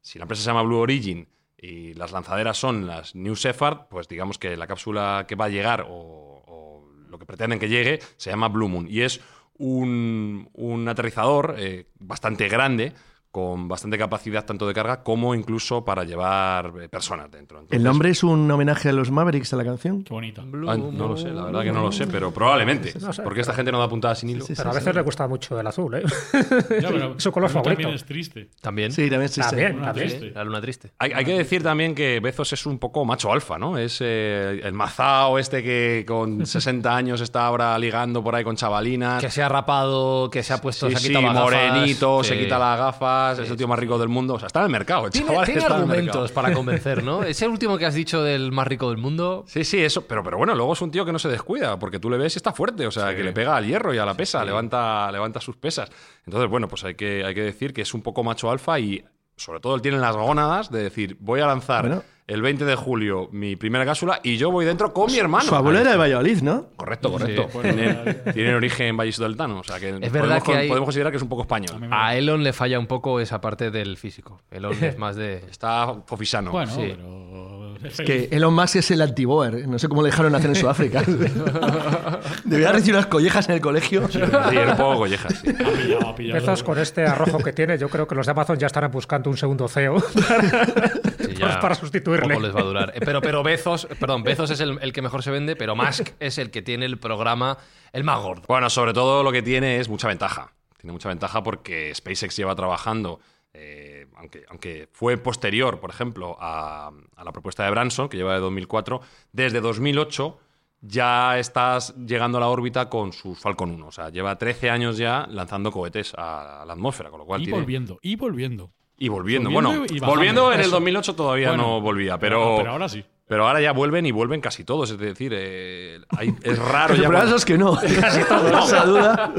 Si 0.00 0.18
la 0.18 0.24
empresa 0.24 0.42
se 0.42 0.50
llama 0.50 0.62
Blue 0.62 0.78
Origin 0.78 1.26
y 1.64 1.94
las 1.94 2.12
lanzaderas 2.12 2.58
son 2.58 2.86
las 2.86 3.14
New 3.14 3.34
Shepard, 3.34 3.88
pues 3.88 4.06
digamos 4.06 4.38
que 4.38 4.56
la 4.56 4.66
cápsula 4.66 5.24
que 5.26 5.34
va 5.34 5.46
a 5.46 5.48
llegar 5.48 5.86
o, 5.88 6.42
o 6.46 6.86
lo 7.08 7.18
que 7.18 7.24
pretenden 7.24 7.58
que 7.58 7.70
llegue 7.70 8.00
se 8.16 8.30
llama 8.30 8.48
Blue 8.48 8.68
Moon. 8.68 8.86
Y 8.88 9.00
es 9.00 9.22
un, 9.56 10.50
un 10.52 10.88
aterrizador 10.88 11.54
eh, 11.58 11.86
bastante 11.98 12.48
grande 12.48 12.92
con 13.34 13.66
bastante 13.66 13.98
capacidad 13.98 14.44
tanto 14.44 14.64
de 14.64 14.72
carga 14.72 15.02
como 15.02 15.34
incluso 15.34 15.84
para 15.84 16.04
llevar 16.04 16.72
eh, 16.80 16.88
personas 16.88 17.28
dentro. 17.32 17.58
Entonces, 17.58 17.76
¿El 17.76 17.82
nombre 17.82 18.10
es 18.10 18.22
un 18.22 18.48
homenaje 18.48 18.90
a 18.90 18.92
los 18.92 19.10
Mavericks 19.10 19.52
a 19.54 19.56
la 19.56 19.64
canción? 19.64 20.04
Qué 20.04 20.14
bonito. 20.14 20.40
ah, 20.68 20.76
no 20.76 21.08
lo 21.08 21.16
sé, 21.16 21.30
la 21.30 21.46
verdad 21.46 21.62
que 21.64 21.72
no 21.72 21.82
lo 21.82 21.90
sé, 21.90 22.06
pero 22.06 22.30
probablemente. 22.32 22.94
No 23.00 23.12
sé, 23.12 23.22
porque 23.24 23.40
esta 23.40 23.52
gente 23.52 23.72
no 23.72 23.80
da 23.80 23.88
puntada 23.88 24.14
sin 24.14 24.30
hilo. 24.30 24.44
Sí, 24.44 24.54
sí, 24.54 24.58
Pero 24.58 24.70
a 24.70 24.74
veces 24.74 24.88
sí. 24.92 24.96
le 24.96 25.02
gusta 25.02 25.26
mucho 25.26 25.58
el 25.58 25.66
azul, 25.66 25.96
¿eh? 25.96 26.04
Ya, 26.80 26.88
pero 26.90 27.14
Su 27.18 27.32
color 27.32 27.50
favorito. 27.50 27.74
También 27.82 27.94
es 27.96 28.04
triste. 28.04 28.50
También. 28.60 28.92
Sí, 28.92 29.10
también 29.10 29.28
también. 29.28 29.92
triste. 29.94 30.30
La 30.30 30.44
luna 30.44 30.60
triste. 30.60 30.92
Hay, 31.00 31.10
hay 31.12 31.24
que 31.24 31.36
decir 31.36 31.64
también 31.64 31.92
que 31.96 32.20
Bezos 32.20 32.52
es 32.52 32.64
un 32.66 32.78
poco 32.78 33.04
macho 33.04 33.32
alfa, 33.32 33.58
¿no? 33.58 33.76
Es 33.78 33.98
eh, 34.00 34.60
el 34.62 34.74
mazao 34.74 35.40
este 35.40 35.60
que 35.64 36.04
con 36.06 36.46
60 36.46 36.94
años 36.96 37.20
está 37.20 37.46
ahora 37.46 37.76
ligando 37.80 38.22
por 38.22 38.36
ahí 38.36 38.44
con 38.44 38.54
chavalinas. 38.54 39.20
Que 39.20 39.30
se 39.30 39.42
ha 39.42 39.48
rapado, 39.48 40.30
que 40.30 40.44
se 40.44 40.52
ha 40.52 40.60
puesto, 40.60 40.86
Sí, 40.86 40.92
se 40.92 40.96
ha 40.96 41.00
sí, 41.00 41.08
quitado 41.08 41.32
morenito, 41.32 42.22
Sí. 42.22 42.28
se 42.30 42.38
quita 42.38 42.58
las 42.60 42.78
gafas, 42.78 43.23
es 43.32 43.50
el 43.50 43.56
tío 43.56 43.66
más 43.68 43.78
rico 43.78 43.98
del 43.98 44.08
mundo. 44.08 44.34
O 44.34 44.38
sea, 44.38 44.46
está 44.46 44.60
en 44.60 44.66
el 44.66 44.72
mercado, 44.72 45.10
Tiene, 45.10 45.26
chaval 45.28 45.44
tiene 45.46 45.60
está 45.60 45.74
en 45.74 45.82
el 45.82 45.82
argumentos 45.90 46.20
mercado. 46.22 46.34
para 46.34 46.54
convencer, 46.54 47.02
¿no? 47.02 47.22
Ese 47.22 47.48
último 47.48 47.78
que 47.78 47.86
has 47.86 47.94
dicho 47.94 48.22
del 48.22 48.52
más 48.52 48.66
rico 48.66 48.88
del 48.90 48.98
mundo. 48.98 49.44
Sí, 49.54 49.64
sí, 49.64 49.82
eso. 49.82 50.06
Pero, 50.06 50.22
pero 50.24 50.36
bueno, 50.38 50.54
luego 50.54 50.72
es 50.72 50.82
un 50.82 50.90
tío 50.90 51.04
que 51.04 51.12
no 51.12 51.18
se 51.18 51.28
descuida, 51.28 51.78
porque 51.78 51.98
tú 51.98 52.10
le 52.10 52.18
ves 52.18 52.34
y 52.34 52.38
está 52.38 52.52
fuerte, 52.52 52.86
o 52.86 52.90
sea, 52.90 53.14
que 53.14 53.22
le 53.22 53.32
pega 53.32 53.56
al 53.56 53.66
hierro 53.66 53.94
y 53.94 53.98
a 53.98 54.04
la 54.04 54.14
pesa, 54.14 54.44
levanta, 54.44 55.10
levanta 55.12 55.40
sus 55.40 55.56
pesas. 55.56 55.90
Entonces, 56.26 56.50
bueno, 56.50 56.68
pues 56.68 56.84
hay 56.84 56.94
que, 56.94 57.24
hay 57.24 57.34
que 57.34 57.42
decir 57.42 57.72
que 57.72 57.82
es 57.82 57.94
un 57.94 58.02
poco 58.02 58.24
macho 58.24 58.50
alfa 58.50 58.78
y 58.80 59.04
sobre 59.36 59.60
todo 59.60 59.74
él 59.74 59.82
tiene 59.82 59.98
las 59.98 60.16
gónadas 60.16 60.70
de 60.70 60.82
decir, 60.82 61.16
voy 61.20 61.40
a 61.40 61.46
lanzar 61.46 61.86
Bueno. 61.86 62.02
El 62.26 62.40
20 62.40 62.64
de 62.64 62.74
julio 62.74 63.28
mi 63.32 63.54
primera 63.56 63.84
cápsula 63.84 64.20
y 64.22 64.36
yo 64.38 64.50
voy 64.50 64.64
dentro 64.64 64.92
con 64.94 65.12
mi 65.12 65.18
hermano. 65.18 65.44
Su 65.44 65.54
abuelo 65.54 65.78
era 65.80 65.90
de 65.90 65.96
Valladolid, 65.98 66.40
¿no? 66.42 66.68
Correcto, 66.76 67.12
correcto. 67.12 67.48
Sí, 67.52 67.58
tiene, 67.60 67.94
tiene 68.32 68.54
origen 68.54 68.96
vallisoletano, 68.96 69.60
o 69.60 69.64
sea 69.64 69.78
que 69.78 69.92
verdad 69.92 70.10
podemos, 70.12 70.42
que 70.44 70.54
hay- 70.56 70.68
podemos 70.68 70.86
considerar 70.86 71.12
que 71.12 71.16
es 71.18 71.22
un 71.22 71.28
poco 71.28 71.42
español. 71.42 71.88
A 71.90 72.16
Elon 72.16 72.42
le 72.42 72.52
falla 72.54 72.78
un 72.78 72.86
poco 72.86 73.20
esa 73.20 73.40
parte 73.40 73.70
del 73.70 73.96
físico. 73.98 74.40
Elon 74.50 74.72
es 74.82 74.96
más 74.98 75.16
de. 75.16 75.44
Está 75.50 75.94
fofisano. 76.06 76.50
Bueno, 76.50 76.72
Sí. 76.74 76.80
pero. 76.96 77.54
Es 77.84 77.98
que 77.98 78.28
Elon 78.32 78.54
Musk 78.54 78.76
es 78.76 78.90
el 78.92 79.02
anti-Boer. 79.02 79.68
No 79.68 79.78
sé 79.78 79.88
cómo 79.88 80.00
le 80.00 80.08
dejaron 80.08 80.32
nacer 80.32 80.48
en 80.48 80.56
Sudáfrica. 80.56 81.02
Debía 82.44 82.72
recibir 82.72 82.94
unas 82.94 83.06
collejas 83.06 83.46
en 83.50 83.56
el 83.56 83.60
colegio. 83.60 84.08
Sí, 84.08 84.18
un 84.22 84.76
poco 84.76 84.96
colleja, 85.00 85.28
sí. 85.28 85.48
Ha 85.60 85.70
pillado, 85.76 86.08
ha 86.08 86.14
pillado. 86.14 86.64
Con 86.64 86.78
este 86.78 87.04
arrojo 87.06 87.38
que 87.38 87.52
tiene, 87.52 87.76
yo 87.76 87.90
creo 87.90 88.06
que 88.08 88.14
los 88.14 88.24
de 88.24 88.32
Amazon 88.32 88.58
ya 88.58 88.68
estarán 88.68 88.90
buscando 88.90 89.28
un 89.28 89.36
segundo 89.36 89.68
CEO 89.68 90.00
Sí, 90.00 91.34
para, 91.40 91.60
para 91.60 91.74
Poco 92.22 92.40
les 92.40 92.54
va 92.54 92.60
a 92.60 92.64
durar. 92.64 92.92
Eh, 92.94 93.00
Pero, 93.04 93.20
pero 93.20 93.42
Bezos, 93.42 93.86
perdón, 94.00 94.22
Bezos 94.22 94.50
es 94.50 94.60
el, 94.60 94.78
el 94.80 94.92
que 94.92 95.02
mejor 95.02 95.22
se 95.22 95.30
vende, 95.30 95.56
pero 95.56 95.74
Musk 95.76 96.10
es 96.20 96.38
el 96.38 96.50
que 96.50 96.62
tiene 96.62 96.86
el 96.86 96.98
programa 96.98 97.58
el 97.92 98.04
más 98.04 98.20
gordo. 98.20 98.42
Bueno, 98.48 98.68
sobre 98.70 98.92
todo 98.92 99.22
lo 99.22 99.32
que 99.32 99.42
tiene 99.42 99.78
es 99.78 99.88
mucha 99.88 100.08
ventaja. 100.08 100.52
Tiene 100.78 100.92
mucha 100.92 101.08
ventaja 101.08 101.42
porque 101.42 101.94
SpaceX 101.94 102.36
lleva 102.36 102.54
trabajando, 102.54 103.20
eh, 103.54 104.06
aunque, 104.16 104.44
aunque 104.48 104.88
fue 104.92 105.16
posterior, 105.16 105.80
por 105.80 105.90
ejemplo, 105.90 106.36
a, 106.40 106.90
a 107.16 107.24
la 107.24 107.32
propuesta 107.32 107.64
de 107.64 107.70
Branson, 107.70 108.08
que 108.08 108.16
lleva 108.16 108.34
de 108.34 108.40
2004, 108.40 109.00
desde 109.32 109.60
2008 109.60 110.38
ya 110.86 111.38
estás 111.38 111.94
llegando 111.96 112.36
a 112.36 112.42
la 112.42 112.48
órbita 112.48 112.90
con 112.90 113.14
su 113.14 113.34
Falcon 113.34 113.70
1. 113.70 113.86
O 113.86 113.90
sea, 113.92 114.10
lleva 114.10 114.36
13 114.36 114.68
años 114.68 114.98
ya 114.98 115.26
lanzando 115.30 115.72
cohetes 115.72 116.12
a, 116.14 116.60
a 116.60 116.66
la 116.66 116.74
atmósfera, 116.74 117.08
con 117.08 117.20
lo 117.20 117.24
cual 117.24 117.40
Y 117.40 117.44
tiene... 117.44 117.58
volviendo, 117.58 117.98
y 118.02 118.16
volviendo. 118.16 118.70
Y 118.96 119.08
volviendo. 119.08 119.50
Bueno, 119.50 119.84
y 119.88 119.98
volviendo 120.00 120.52
en 120.52 120.60
el 120.60 120.66
Eso. 120.66 120.76
2008 120.76 121.14
todavía 121.14 121.48
Bueno, 121.48 121.64
no 121.64 121.80
volvía, 121.80 122.18
pero, 122.18 122.56
pero 122.58 122.70
ahora 122.72 122.88
sí. 122.88 123.04
Pero 123.26 123.46
ahora 123.48 123.58
ya 123.62 123.72
vuelven 123.72 124.04
y 124.04 124.12
vuelven 124.12 124.42
casi 124.42 124.64
todos. 124.64 124.90
Es 124.90 124.98
decir, 124.98 125.32
eh, 125.34 125.98
hay- 126.10 126.34
es 126.42 126.58
raro 126.58 126.94
ya. 126.94 127.00
problema 127.04 127.20
cuando- 127.20 127.36
es 127.36 127.44
que 127.46 127.56
no. 127.56 127.72
No. 128.52 128.64
Esa 128.64 128.84
duda. 128.84 129.32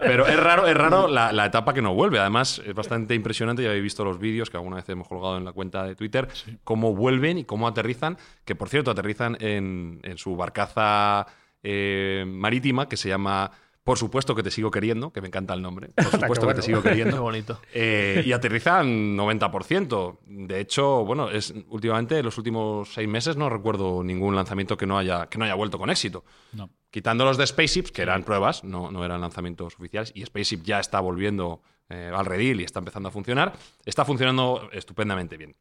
Pero 0.00 0.26
es 0.26 0.40
raro, 0.40 0.66
es 0.66 0.74
raro 0.74 1.06
la, 1.06 1.32
la 1.32 1.44
etapa 1.44 1.74
que 1.74 1.82
no 1.82 1.92
vuelve. 1.94 2.18
Además, 2.18 2.62
es 2.66 2.74
bastante 2.74 3.14
impresionante. 3.14 3.62
Ya 3.62 3.68
habéis 3.68 3.82
visto 3.84 4.04
los 4.06 4.18
vídeos 4.18 4.48
que 4.48 4.56
alguna 4.56 4.76
vez 4.76 4.88
hemos 4.88 5.06
colgado 5.06 5.36
en 5.36 5.44
la 5.44 5.52
cuenta 5.52 5.84
de 5.84 5.94
Twitter. 5.94 6.28
Cómo 6.64 6.94
vuelven 6.94 7.36
y 7.36 7.44
cómo 7.44 7.68
aterrizan. 7.68 8.16
Que 8.46 8.54
por 8.54 8.70
cierto, 8.70 8.90
aterrizan 8.90 9.36
en, 9.40 10.00
en 10.02 10.16
su 10.16 10.34
barcaza 10.34 11.26
eh, 11.62 12.24
marítima 12.26 12.88
que 12.88 12.96
se 12.96 13.10
llama. 13.10 13.50
Por 13.86 13.98
supuesto 13.98 14.34
que 14.34 14.42
te 14.42 14.50
sigo 14.50 14.68
queriendo, 14.72 15.12
que 15.12 15.20
me 15.20 15.28
encanta 15.28 15.54
el 15.54 15.62
nombre. 15.62 15.90
Por 15.90 16.06
supuesto 16.10 16.48
que 16.48 16.54
te 16.54 16.62
sigo 16.62 16.82
Qué 16.82 16.88
queriendo. 16.88 17.22
bonito. 17.22 17.60
Eh, 17.72 18.20
y 18.26 18.32
aterrizan 18.32 19.16
90%. 19.16 20.18
De 20.26 20.58
hecho, 20.58 21.04
bueno, 21.04 21.30
es 21.30 21.54
últimamente, 21.68 22.20
los 22.20 22.36
últimos 22.36 22.92
seis 22.92 23.06
meses, 23.08 23.36
no 23.36 23.48
recuerdo 23.48 24.02
ningún 24.02 24.34
lanzamiento 24.34 24.76
que 24.76 24.86
no 24.86 24.98
haya, 24.98 25.28
que 25.28 25.38
no 25.38 25.44
haya 25.44 25.54
vuelto 25.54 25.78
con 25.78 25.88
éxito. 25.88 26.24
No. 26.52 26.68
Quitando 26.90 27.24
los 27.24 27.36
de 27.36 27.46
Spaceships, 27.46 27.92
que 27.92 28.02
eran 28.02 28.24
pruebas, 28.24 28.64
no, 28.64 28.90
no 28.90 29.04
eran 29.04 29.20
lanzamientos 29.20 29.76
oficiales, 29.76 30.10
y 30.16 30.26
Spaceship 30.26 30.64
ya 30.64 30.80
está 30.80 30.98
volviendo 30.98 31.62
eh, 31.88 32.10
al 32.12 32.26
redil 32.26 32.60
y 32.62 32.64
está 32.64 32.80
empezando 32.80 33.08
a 33.08 33.12
funcionar, 33.12 33.52
está 33.84 34.04
funcionando 34.04 34.68
estupendamente 34.72 35.36
bien. 35.36 35.54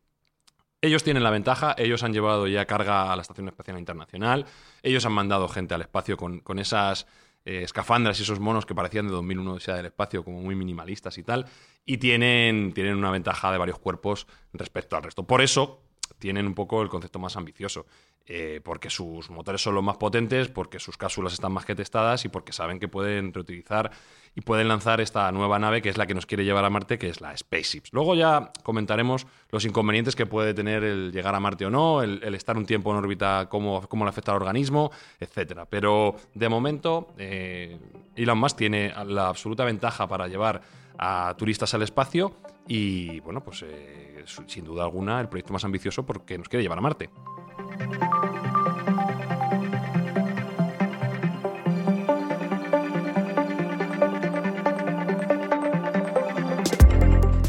Ellos 0.81 1.03
tienen 1.03 1.21
la 1.21 1.29
ventaja, 1.29 1.75
ellos 1.77 2.01
han 2.01 2.11
llevado 2.11 2.47
ya 2.47 2.65
carga 2.65 3.13
a 3.13 3.15
la 3.15 3.21
Estación 3.21 3.47
Espacial 3.47 3.77
Internacional, 3.77 4.47
ellos 4.81 5.05
han 5.05 5.13
mandado 5.13 5.47
gente 5.47 5.75
al 5.75 5.81
espacio 5.81 6.17
con, 6.17 6.39
con 6.39 6.57
esas 6.57 7.05
eh, 7.45 7.61
escafandras 7.63 8.19
y 8.19 8.23
esos 8.23 8.39
monos 8.39 8.65
que 8.65 8.75
parecían 8.75 9.07
de 9.07 9.13
2001 9.13 9.53
Odisea 9.53 9.75
del 9.75 9.85
espacio, 9.85 10.23
como 10.23 10.41
muy 10.41 10.55
minimalistas 10.55 11.17
y 11.17 11.23
tal, 11.23 11.45
y 11.85 11.97
tienen, 11.97 12.73
tienen 12.73 12.95
una 12.95 13.11
ventaja 13.11 13.51
de 13.51 13.57
varios 13.57 13.79
cuerpos 13.79 14.27
respecto 14.53 14.97
al 14.97 15.03
resto. 15.03 15.27
Por 15.27 15.41
eso 15.41 15.84
tienen 16.19 16.47
un 16.47 16.53
poco 16.53 16.81
el 16.81 16.89
concepto 16.89 17.19
más 17.19 17.35
ambicioso, 17.35 17.85
eh, 18.27 18.59
porque 18.63 18.89
sus 18.89 19.29
motores 19.29 19.61
son 19.61 19.75
los 19.75 19.83
más 19.83 19.97
potentes, 19.97 20.47
porque 20.47 20.79
sus 20.79 20.97
cápsulas 20.97 21.33
están 21.33 21.51
más 21.51 21.65
que 21.65 21.75
testadas 21.75 22.25
y 22.25 22.29
porque 22.29 22.53
saben 22.53 22.79
que 22.79 22.87
pueden 22.87 23.33
reutilizar 23.33 23.91
y 24.33 24.41
pueden 24.41 24.67
lanzar 24.67 24.99
esta 24.99 25.31
nueva 25.31 25.59
nave 25.59 25.81
que 25.81 25.89
es 25.89 25.97
la 25.97 26.07
que 26.07 26.15
nos 26.15 26.25
quiere 26.25 26.43
llevar 26.43 26.65
a 26.65 26.69
Marte, 26.69 26.97
que 26.97 27.07
es 27.07 27.21
la 27.21 27.37
Spaceships. 27.37 27.93
Luego 27.93 28.15
ya 28.15 28.51
comentaremos 28.63 29.27
los 29.51 29.63
inconvenientes 29.65 30.15
que 30.15 30.25
puede 30.25 30.53
tener 30.53 30.83
el 30.83 31.11
llegar 31.11 31.35
a 31.35 31.39
Marte 31.39 31.67
o 31.67 31.69
no, 31.69 32.01
el, 32.01 32.33
estar 32.33 32.57
un 32.57 32.65
tiempo 32.65 32.91
en 32.91 32.97
órbita, 32.97 33.47
cómo, 33.47 33.87
cómo 33.87 34.05
le 34.05 34.09
afecta 34.09 34.31
al 34.31 34.37
organismo, 34.37 34.91
etcétera. 35.19 35.65
Pero 35.65 36.15
de 36.33 36.49
momento, 36.49 37.13
eh, 37.17 37.77
Elon 38.15 38.39
Musk 38.39 38.57
tiene 38.57 38.91
la 39.05 39.27
absoluta 39.27 39.63
ventaja 39.65 40.07
para 40.07 40.27
llevar 40.27 40.61
a 40.97 41.35
turistas 41.37 41.73
al 41.73 41.83
espacio 41.83 42.33
y, 42.67 43.19
bueno, 43.19 43.43
pues 43.43 43.63
eh, 43.67 44.23
sin 44.25 44.65
duda 44.65 44.83
alguna 44.83 45.21
el 45.21 45.29
proyecto 45.29 45.53
más 45.53 45.63
ambicioso 45.65 46.05
porque 46.05 46.37
nos 46.37 46.49
quiere 46.49 46.63
llevar 46.63 46.79
a 46.79 46.81
Marte. 46.81 47.09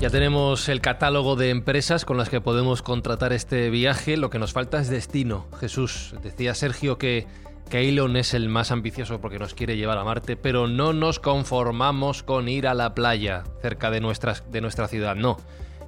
Ya 0.00 0.10
tenemos 0.10 0.68
el 0.68 0.80
catálogo 0.80 1.34
de 1.34 1.50
empresas 1.50 2.04
con 2.04 2.16
las 2.16 2.28
que 2.28 2.40
podemos 2.40 2.80
contratar 2.80 3.32
este 3.32 3.70
viaje. 3.70 4.16
Lo 4.16 4.30
que 4.30 4.38
nos 4.38 4.52
falta 4.52 4.78
es 4.78 4.88
destino. 4.88 5.46
Jesús, 5.58 6.14
decía 6.22 6.54
Sergio 6.54 6.96
que, 6.96 7.26
que 7.68 7.88
Elon 7.88 8.16
es 8.16 8.34
el 8.34 8.48
más 8.48 8.70
ambicioso 8.70 9.20
porque 9.20 9.38
nos 9.38 9.54
quiere 9.54 9.76
llevar 9.76 9.98
a 9.98 10.04
Marte, 10.04 10.36
pero 10.36 10.68
no 10.68 10.92
nos 10.92 11.18
conformamos 11.18 12.22
con 12.22 12.48
ir 12.48 12.66
a 12.68 12.74
la 12.74 12.94
playa 12.94 13.44
cerca 13.60 13.90
de, 13.90 14.00
nuestras, 14.00 14.50
de 14.50 14.60
nuestra 14.60 14.88
ciudad. 14.88 15.16
No. 15.16 15.36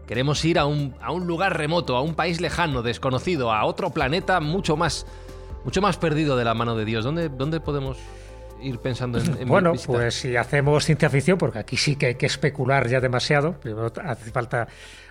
Queremos 0.07 0.45
ir 0.45 0.59
a 0.59 0.65
un, 0.65 0.95
a 1.01 1.13
un 1.13 1.27
lugar 1.27 1.57
remoto, 1.57 1.97
a 1.97 2.03
un 2.03 2.15
país 2.15 2.41
lejano, 2.41 2.83
desconocido, 2.83 3.53
a 3.53 3.65
otro 3.65 3.91
planeta 3.91 4.41
mucho 4.41 4.77
más, 4.77 5.07
mucho 5.65 5.83
más 5.83 5.99
perdido 5.99 6.37
de 6.37 6.45
la 6.45 6.55
mano 6.55 6.75
de 6.77 6.85
Dios. 6.85 7.05
¿Dónde, 7.05 7.29
dónde 7.29 7.61
podemos 7.61 7.99
ir 8.61 8.79
pensando 8.79 9.19
en, 9.19 9.43
en 9.43 9.49
Bueno, 9.49 9.73
visitar? 9.73 9.97
pues 9.97 10.15
si 10.15 10.35
hacemos 10.35 10.85
ciencia 10.85 11.11
ficción, 11.11 11.39
porque 11.39 11.59
aquí 11.59 11.77
sí 11.77 11.95
que 11.97 12.07
hay 12.07 12.15
que 12.17 12.27
especular 12.27 12.89
ya 12.89 13.01
demasiado, 13.01 13.53
primero 13.53 13.93
hace 14.05 14.31
falta 14.33 14.67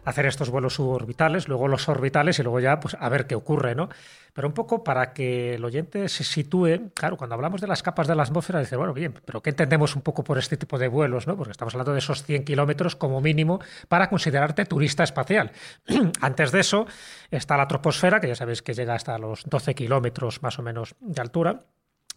hacer 0.08 0.26
estos 0.26 0.50
vuelos 0.50 0.76
suborbitales, 0.76 1.50
luego 1.50 1.68
los 1.68 1.90
orbitales 1.90 2.40
y 2.40 2.44
luego 2.44 2.62
ya 2.62 2.80
pues 2.80 2.96
a 2.98 3.10
ver 3.10 3.28
qué 3.28 3.36
ocurre, 3.36 3.76
¿no? 3.76 3.90
Pero 4.34 4.48
un 4.48 4.54
poco 4.54 4.82
para 4.82 5.12
que 5.12 5.56
el 5.56 5.66
oyente 5.66 6.08
se 6.08 6.24
sitúe, 6.24 6.92
claro, 6.94 7.18
cuando 7.18 7.36
hablamos 7.36 7.60
de 7.60 7.68
las 7.68 7.84
capas 7.84 8.08
de 8.08 8.16
la 8.16 8.24
atmósfera, 8.24 8.60
dice, 8.60 8.78
bueno, 8.78 8.94
bien, 8.94 9.14
pero 9.26 9.42
¿qué 9.42 9.50
entendemos 9.50 9.98
un 9.98 10.02
poco 10.02 10.24
por 10.24 10.38
este 10.38 10.56
tipo 10.56 10.78
de 10.78 10.88
vuelos, 10.88 11.28
¿no? 11.28 11.36
Porque 11.36 11.52
estamos 11.52 11.74
hablando 11.74 11.92
de 11.92 12.00
esos 12.00 12.24
100 12.24 12.46
kilómetros 12.46 12.96
como 12.96 13.20
mínimo 13.20 13.60
para 13.90 14.08
considerarte 14.10 14.66
turista 14.66 15.04
espacial. 15.04 15.52
Antes 16.22 16.54
de 16.54 16.62
eso 16.62 16.88
está 17.30 17.58
la 17.58 17.68
troposfera, 17.68 18.22
que 18.22 18.30
ya 18.30 18.36
sabéis 18.36 18.62
que 18.62 18.74
llega 18.74 18.96
hasta 18.96 19.18
los 19.18 19.44
12 19.44 19.76
kilómetros 19.76 20.42
más 20.42 20.58
o 20.58 20.64
menos 20.64 20.96
de 21.02 21.22
altura 21.22 21.64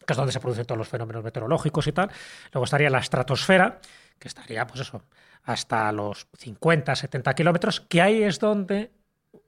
que 0.06 0.14
es 0.14 0.16
donde 0.16 0.32
se 0.32 0.40
producen 0.40 0.64
todos 0.64 0.78
los 0.78 0.88
fenómenos 0.88 1.22
meteorológicos 1.22 1.86
y 1.86 1.92
tal. 1.92 2.10
Luego 2.52 2.64
estaría 2.64 2.88
la 2.88 2.98
estratosfera, 2.98 3.80
que 4.18 4.28
estaría, 4.28 4.66
pues 4.66 4.80
eso, 4.80 5.02
hasta 5.44 5.90
los 5.92 6.28
50, 6.36 6.94
70 6.94 7.34
kilómetros, 7.34 7.80
que 7.80 8.02
ahí 8.02 8.22
es 8.22 8.38
donde 8.38 8.90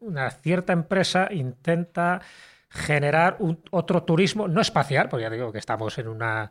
una 0.01 0.31
cierta 0.31 0.73
empresa 0.73 1.29
intenta 1.31 2.21
generar 2.69 3.37
un, 3.39 3.63
otro 3.71 4.03
turismo, 4.03 4.49
no 4.49 4.61
espacial, 4.61 5.09
porque 5.09 5.25
ya 5.25 5.31
digo 5.31 5.53
que 5.53 5.59
estamos 5.59 5.99
en 5.99 6.09
una, 6.09 6.51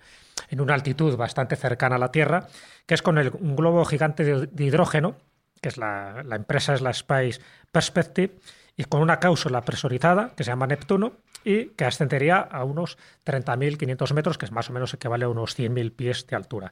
en 0.50 0.62
una 0.62 0.76
altitud 0.76 1.16
bastante 1.18 1.56
cercana 1.56 1.96
a 1.96 2.00
la 2.00 2.12
Tierra, 2.12 2.48
que 2.86 2.94
es 2.94 3.02
con 3.02 3.18
el, 3.18 3.32
un 3.32 3.56
globo 3.56 3.84
gigante 3.86 4.24
de, 4.24 4.64
hidrógeno, 4.64 5.16
que 5.62 5.70
es 5.70 5.78
la, 5.78 6.24
la 6.24 6.36
empresa 6.36 6.74
es 6.74 6.82
la 6.82 6.92
Space 6.92 7.42
Perspective, 7.72 8.36
y 8.78 8.86
con 8.86 9.02
una 9.02 9.20
cápsula 9.20 9.62
presurizada 9.62 10.34
que 10.36 10.44
se 10.44 10.52
llama 10.52 10.68
Neptuno 10.68 11.14
y 11.44 11.68
que 11.70 11.86
ascendería 11.86 12.38
a 12.40 12.64
unos 12.64 12.98
30.500 13.26 14.14
metros, 14.14 14.38
que 14.38 14.46
es 14.46 14.52
más 14.52 14.70
o 14.70 14.74
menos 14.74 14.94
equivale 14.94 15.26
a 15.26 15.30
unos 15.30 15.58
100.000 15.58 15.92
pies 15.92 16.28
de 16.28 16.36
altura. 16.36 16.72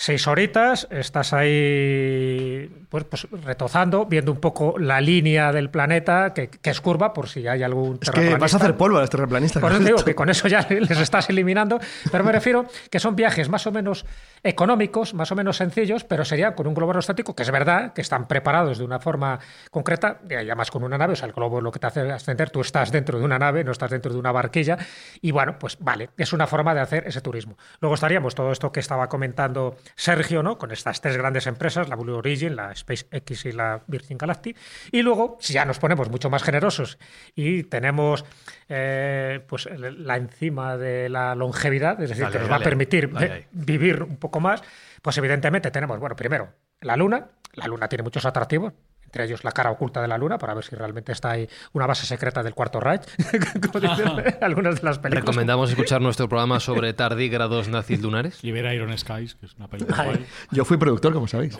Seis 0.00 0.28
horitas, 0.28 0.86
estás 0.92 1.32
ahí 1.32 2.70
pues, 2.88 3.02
pues, 3.02 3.26
retozando, 3.44 4.06
viendo 4.06 4.30
un 4.30 4.38
poco 4.38 4.78
la 4.78 5.00
línea 5.00 5.50
del 5.50 5.70
planeta, 5.70 6.32
que, 6.32 6.48
que 6.50 6.70
es 6.70 6.80
curva, 6.80 7.12
por 7.12 7.28
si 7.28 7.48
hay 7.48 7.64
algún 7.64 7.98
Es 8.00 8.12
que 8.12 8.36
vas 8.36 8.54
a 8.54 8.58
hacer 8.58 8.76
polvo 8.76 8.98
a 8.98 9.00
los 9.00 9.10
terraplanistas. 9.10 9.60
Por 9.60 9.72
eso 9.72 9.80
digo 9.82 10.04
que 10.04 10.14
con 10.14 10.30
eso 10.30 10.46
ya 10.46 10.64
les 10.70 11.00
estás 11.00 11.28
eliminando, 11.30 11.80
pero 12.12 12.22
me 12.22 12.30
refiero 12.30 12.66
que 12.88 13.00
son 13.00 13.16
viajes 13.16 13.48
más 13.48 13.66
o 13.66 13.72
menos 13.72 14.06
económicos, 14.42 15.14
más 15.14 15.32
o 15.32 15.34
menos 15.34 15.56
sencillos, 15.56 16.04
pero 16.04 16.24
sería 16.24 16.54
con 16.54 16.66
un 16.66 16.74
globo 16.74 16.92
aerostático, 16.92 17.34
que 17.34 17.42
es 17.42 17.50
verdad 17.50 17.92
que 17.92 18.00
están 18.00 18.26
preparados 18.26 18.78
de 18.78 18.84
una 18.84 19.00
forma 19.00 19.38
concreta, 19.70 20.20
y 20.28 20.34
además 20.34 20.70
con 20.70 20.82
una 20.84 20.98
nave, 20.98 21.14
o 21.14 21.16
sea, 21.16 21.26
el 21.26 21.32
globo 21.32 21.60
lo 21.60 21.72
que 21.72 21.78
te 21.78 21.86
hace 21.86 22.00
ascender, 22.10 22.50
tú 22.50 22.60
estás 22.60 22.92
dentro 22.92 23.18
de 23.18 23.24
una 23.24 23.38
nave, 23.38 23.64
no 23.64 23.72
estás 23.72 23.90
dentro 23.90 24.12
de 24.12 24.18
una 24.18 24.32
barquilla, 24.32 24.78
y 25.20 25.30
bueno, 25.30 25.58
pues 25.58 25.78
vale, 25.80 26.10
es 26.16 26.32
una 26.32 26.46
forma 26.46 26.74
de 26.74 26.80
hacer 26.80 27.06
ese 27.06 27.20
turismo. 27.20 27.56
Luego 27.80 27.94
estaríamos 27.94 28.34
todo 28.34 28.52
esto 28.52 28.72
que 28.72 28.80
estaba 28.80 29.08
comentando 29.08 29.76
Sergio, 29.96 30.42
¿no? 30.42 30.58
Con 30.58 30.70
estas 30.70 31.00
tres 31.00 31.16
grandes 31.16 31.46
empresas, 31.46 31.88
la 31.88 31.96
Blue 31.96 32.16
Origin, 32.16 32.56
la 32.56 32.74
SpaceX 32.74 33.46
y 33.46 33.52
la 33.52 33.80
Virgin 33.86 34.18
Galactic, 34.18 34.56
y 34.92 35.02
luego, 35.02 35.38
si 35.40 35.54
ya 35.54 35.64
nos 35.64 35.78
ponemos 35.78 36.10
mucho 36.10 36.30
más 36.30 36.42
generosos 36.42 36.98
y 37.34 37.64
tenemos 37.64 38.24
eh, 38.68 39.40
pues 39.46 39.68
la 39.78 40.16
encima 40.16 40.76
de 40.76 41.08
la 41.08 41.34
longevidad, 41.34 42.00
es 42.02 42.10
decir, 42.10 42.24
Dale, 42.24 42.32
que 42.32 42.38
nos 42.40 42.48
dale. 42.48 42.58
va 42.58 42.66
a 42.66 42.68
permitir 42.68 43.10
vivir 43.52 44.02
un 44.02 44.16
poco 44.16 44.27
más, 44.40 44.62
pues 45.02 45.16
evidentemente 45.18 45.70
tenemos, 45.70 45.98
bueno, 45.98 46.16
primero, 46.16 46.52
la 46.80 46.96
Luna. 46.96 47.28
La 47.54 47.66
Luna 47.66 47.88
tiene 47.88 48.02
muchos 48.04 48.24
atractivos, 48.24 48.72
entre 49.04 49.24
ellos 49.24 49.42
la 49.42 49.52
cara 49.52 49.70
oculta 49.70 50.02
de 50.02 50.08
la 50.08 50.18
Luna, 50.18 50.38
para 50.38 50.54
ver 50.54 50.64
si 50.64 50.76
realmente 50.76 51.12
está 51.12 51.30
ahí 51.30 51.48
una 51.72 51.86
base 51.86 52.06
secreta 52.06 52.42
del 52.42 52.54
Cuarto 52.54 52.78
Reich, 52.78 53.02
como 53.72 53.80
dicen 53.80 54.36
algunas 54.40 54.76
de 54.76 54.82
las 54.82 54.98
películas. 54.98 55.24
Recomendamos 55.24 55.70
escuchar 55.70 56.00
nuestro 56.02 56.28
programa 56.28 56.60
sobre 56.60 56.92
tardígrados 56.92 57.68
nazis 57.68 58.00
lunares. 58.02 58.44
Y 58.44 58.52
ver 58.52 58.72
Iron 58.74 58.96
Skies, 58.96 59.34
que 59.34 59.46
es 59.46 59.54
una 59.54 59.68
película 59.68 59.96
Ay. 59.98 60.26
Yo 60.50 60.64
fui 60.64 60.76
productor, 60.76 61.14
como 61.14 61.26
sabéis. 61.26 61.56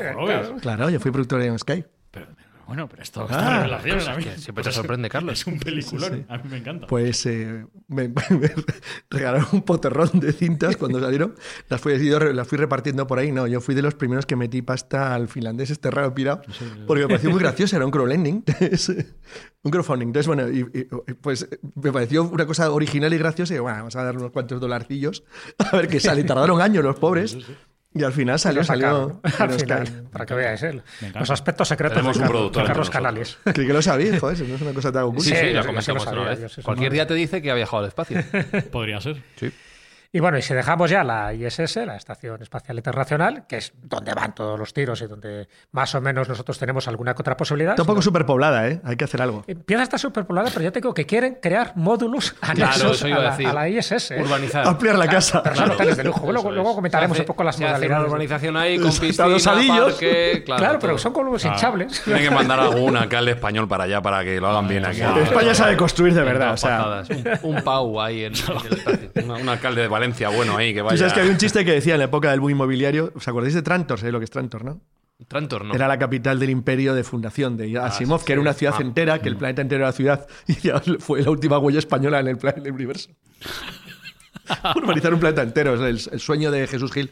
Claro, 0.61 0.91
yo 0.91 1.01
fui 1.01 1.11
productor 1.11 1.43
en 1.43 1.59
Sky. 1.59 1.85
Pero, 2.11 2.27
bueno, 2.69 2.87
pero 2.89 3.03
esto 3.03 3.27
Ah, 3.31 3.67
cosas 3.83 4.09
a 4.09 4.17
mí- 4.17 4.25
que 4.25 4.37
siempre 4.37 4.63
te 4.63 4.71
sorprende, 4.73 5.09
Carlos. 5.09 5.41
Es 5.41 5.47
un 5.47 5.59
peliculón. 5.59 6.27
A 6.29 6.37
mí 6.37 6.45
me 6.51 6.59
encanta. 6.59 6.87
Pues 6.87 7.25
eh, 7.25 7.67
me, 7.89 8.09
me 8.31 8.51
regalaron 9.11 9.49
un 9.53 9.63
poterrón 9.63 10.21
de 10.21 10.33
cintas 10.35 10.77
cuando 10.77 11.01
salieron. 11.01 11.35
Las 11.71 11.81
fui, 11.81 11.99
las 11.99 12.47
fui 12.47 12.59
repartiendo 12.59 13.07
por 13.07 13.19
ahí. 13.19 13.33
No, 13.33 13.47
yo 13.47 13.63
fui 13.63 13.75
de 13.75 13.81
los 13.81 13.95
primeros 13.95 14.27
que 14.27 14.37
metí 14.37 14.61
pasta 14.61 15.15
al 15.15 15.29
finlandés 15.29 15.71
este 15.71 15.91
raro 15.91 16.15
pirado. 16.15 16.43
Porque 16.87 17.03
me 17.05 17.09
pareció 17.09 17.31
muy 17.31 17.41
gracioso. 17.43 17.75
Era 17.75 17.87
un 17.87 17.91
crowdlending. 17.91 18.45
Es, 18.61 18.91
un 18.91 19.71
crowdfunding. 19.71 20.09
Entonces, 20.09 20.27
bueno, 20.27 20.49
y, 20.51 20.61
y, 20.61 21.15
pues 21.15 21.49
me 21.75 21.91
pareció 21.91 22.25
una 22.25 22.45
cosa 22.45 22.71
original 22.71 23.13
y 23.15 23.19
graciosa. 23.19 23.55
Y 23.55 23.59
bueno, 23.61 23.79
vamos 23.79 23.97
a 23.97 24.05
dar 24.05 24.17
unos 24.17 24.31
cuantos 24.31 24.61
dolarcillos 24.61 25.25
a 25.59 25.75
ver 25.75 25.89
qué 25.89 26.01
sale. 26.01 26.23
Tardaron 26.25 26.61
años 26.61 26.85
los 26.85 26.99
pobres. 26.99 27.37
Y 27.95 28.05
al 28.05 28.13
final 28.13 28.39
salió, 28.39 28.63
salió. 28.63 29.21
¿no? 29.25 29.31
Al 29.39 29.51
final, 29.51 30.05
para 30.13 30.27
que 30.27 30.35
veáis 30.35 30.63
¿eh? 30.63 30.83
los 31.19 31.31
aspectos 31.31 31.69
secretos 31.69 31.97
Tenemos 31.97 32.17
de 32.17 32.23
un 32.23 32.27
Carlos, 32.27 32.41
productor 32.41 32.63
de 32.63 32.69
Carlos 32.69 32.87
entre 32.89 32.99
Canales. 32.99 33.39
Creí 33.55 33.67
que 33.67 33.73
lo 33.73 33.83
sabéis, 33.83 34.21
joder, 34.21 34.37
eso 34.37 34.45
no 34.45 34.55
es 34.55 34.61
una 34.61 34.73
cosa 34.73 34.93
tan 34.93 35.03
oculta. 35.05 35.25
Sí, 35.25 35.31
sí, 35.31 35.37
Sí, 35.37 35.67
comentamos 35.67 36.15
lo 36.15 36.25
vez. 36.25 36.53
sí, 36.53 36.63
Cualquier 36.63 36.93
día 36.93 37.07
te 37.07 37.15
dice 37.15 37.41
que 37.41 37.51
ha 37.51 37.55
viajado 37.55 37.83
al 37.83 37.89
espacio. 37.89 38.23
Podría 38.71 39.01
ser. 39.01 39.23
Sí. 39.37 39.51
Y 40.11 40.21
bueno, 40.21 40.39
y 40.39 40.43
si 40.43 40.55
dejamos 40.55 40.89
ya 40.91 41.05
la 41.05 41.35
ISS, 41.35 41.77
la 41.85 41.95
Estación 41.97 42.41
Espacial 42.41 42.79
Internacional, 42.79 43.47
que 43.47 43.59
es 43.59 43.75
donde 43.83 44.15
van 44.15 44.35
todos 44.35 44.59
los 44.59 44.73
tiros 44.73 45.03
y 45.03 45.07
donde 45.07 45.49
más 45.73 45.95
o 45.95 46.01
menos 46.01 46.29
nosotros 46.31 46.59
tenemos 46.59 46.89
alguna 46.89 47.13
que 47.15 47.21
otra 47.21 47.37
posibilidad. 47.37 47.73
Está 47.73 47.83
un 47.83 47.89
poco 47.89 48.01
superpoblada, 48.01 48.69
¿eh? 48.69 48.81
Hay 48.85 48.97
que 48.97 49.05
hacer 49.05 49.21
algo. 49.21 49.45
Empieza 49.47 49.83
a 49.83 49.85
estar 49.85 50.01
superpoblada, 50.01 50.49
pero 50.51 50.63
yo 50.63 50.73
te 50.73 50.81
digo 50.81 50.95
que 50.95 51.05
quieren 51.05 51.39
crear 51.43 51.73
módulos 51.77 52.35
anexos 52.41 52.93
eso 52.97 53.09
iba 53.09 53.19
a, 53.19 53.35
a 53.35 53.39
la, 53.43 53.51
a 53.51 53.53
la 53.53 53.69
ISS. 53.69 54.13
¿eh? 54.13 54.21
Urbanizar. 54.23 54.67
Ampliar 54.67 54.97
la 54.97 55.09
casa. 55.09 55.43
Pero 55.43 55.57
son 55.57 55.71
hoteles 55.73 55.97
de 55.99 56.05
lujo. 56.05 56.33
Luego, 56.33 56.53
luego 56.53 56.75
comentaremos 56.75 57.15
hace- 57.15 57.23
un 57.23 57.27
poco 57.27 57.45
las 57.45 57.57
se 57.57 57.65
hace 57.65 57.71
una 57.73 57.77
modalidades. 57.79 58.09
urbanización 58.09 58.57
ahí 58.57 58.79
con 58.79 58.91
piscina, 58.97 59.27
parque, 59.85 60.43
claro, 60.47 60.59
Claro, 60.63 60.79
pero 60.79 60.97
son 60.99 61.13
globos 61.13 61.45
hinchables. 61.45 62.03
Tiene 62.03 62.23
que 62.23 62.31
mandar 62.31 62.61
algún 62.61 62.97
alcalde 62.97 63.33
español 63.33 63.69
para 63.69 63.85
allá 63.85 64.01
para 64.01 64.25
que 64.25 64.41
lo 64.41 64.49
hagan 64.49 64.69
bien 64.69 64.87
aquí. 64.87 65.03
España 65.03 65.55
sabe 65.55 65.77
construir 65.77 66.15
de 66.15 66.23
verdad. 66.23 66.55
O 66.55 66.57
sea. 66.57 67.03
Un, 67.43 67.55
un 67.57 67.63
pau 67.63 68.01
ahí 68.01 68.25
en, 68.25 68.33
en 68.35 68.67
el 68.67 68.73
espacio. 68.79 69.11
Un, 69.19 69.31
un 69.33 69.49
alcalde 69.49 69.83
de 69.83 69.89
Valencia 69.99 70.29
bueno 70.31 70.57
ahí 70.57 70.73
que 70.73 70.81
Tú 70.81 70.87
vaya. 70.87 70.97
sabes 70.99 71.13
que 71.13 71.21
había 71.21 71.33
un 71.33 71.39
chiste 71.39 71.65
que 71.65 71.73
decía 71.73 71.95
en 71.95 71.99
la 71.99 72.05
época 72.07 72.31
del 72.31 72.41
boom 72.41 72.51
inmobiliario, 72.53 73.13
¿os 73.15 73.27
acordáis 73.29 73.55
de 73.55 73.63
Trantor? 73.63 73.99
¿Sabéis 73.99 74.13
lo 74.13 74.19
que 74.21 74.25
es 74.25 74.31
Trantor, 74.31 74.65
no? 74.65 74.81
Trantor, 75.27 75.65
¿no? 75.65 75.75
Era 75.75 75.89
la 75.89 75.99
capital 75.99 76.39
del 76.39 76.51
imperio 76.51 76.95
de 76.95 77.03
fundación 77.03 77.57
de 77.57 77.77
Asimov, 77.79 78.21
sí, 78.21 78.27
que 78.27 78.33
era 78.35 78.41
una 78.41 78.53
ciudad 78.55 78.75
Ah. 78.79 78.83
entera, 78.83 79.21
que 79.21 79.29
el 79.29 79.37
planeta 79.37 79.63
entero 79.63 79.83
era 79.83 79.93
ciudad, 79.93 80.27
y 80.47 80.55
ya 80.55 80.81
fue 81.01 81.23
la 81.23 81.31
última 81.31 81.59
huella 81.59 81.81
española 81.81 82.21
en 82.21 82.29
el, 82.29 82.39
plan- 82.39 82.55
en 82.57 82.67
el 82.67 82.73
universo. 82.73 83.11
Urbanizar 84.77 85.13
un 85.13 85.21
planeta 85.21 85.43
entero, 85.43 85.75
es 85.75 86.07
el, 86.07 86.15
el 86.15 86.21
sueño 86.21 86.51
de 86.53 86.67
Jesús 86.69 86.93
Gil. 86.93 87.11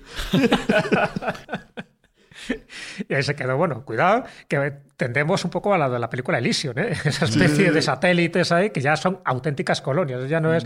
Y 3.08 3.14
ahí 3.14 3.22
se 3.22 3.34
quedó, 3.34 3.56
bueno, 3.56 3.84
cuidado, 3.84 4.24
que 4.48 4.72
tendemos 4.96 5.44
un 5.44 5.50
poco 5.50 5.74
a 5.74 5.78
la 5.78 5.88
de 5.88 5.98
la 5.98 6.08
película 6.10 6.38
Elysium, 6.38 6.78
¿eh? 6.78 6.92
esa 7.04 7.26
especie 7.26 7.70
de 7.70 7.82
satélites 7.82 8.52
ahí 8.52 8.70
que 8.70 8.80
ya 8.80 8.96
son 8.96 9.20
auténticas 9.24 9.80
colonias, 9.80 10.28
ya 10.28 10.40
no 10.40 10.54
es 10.54 10.64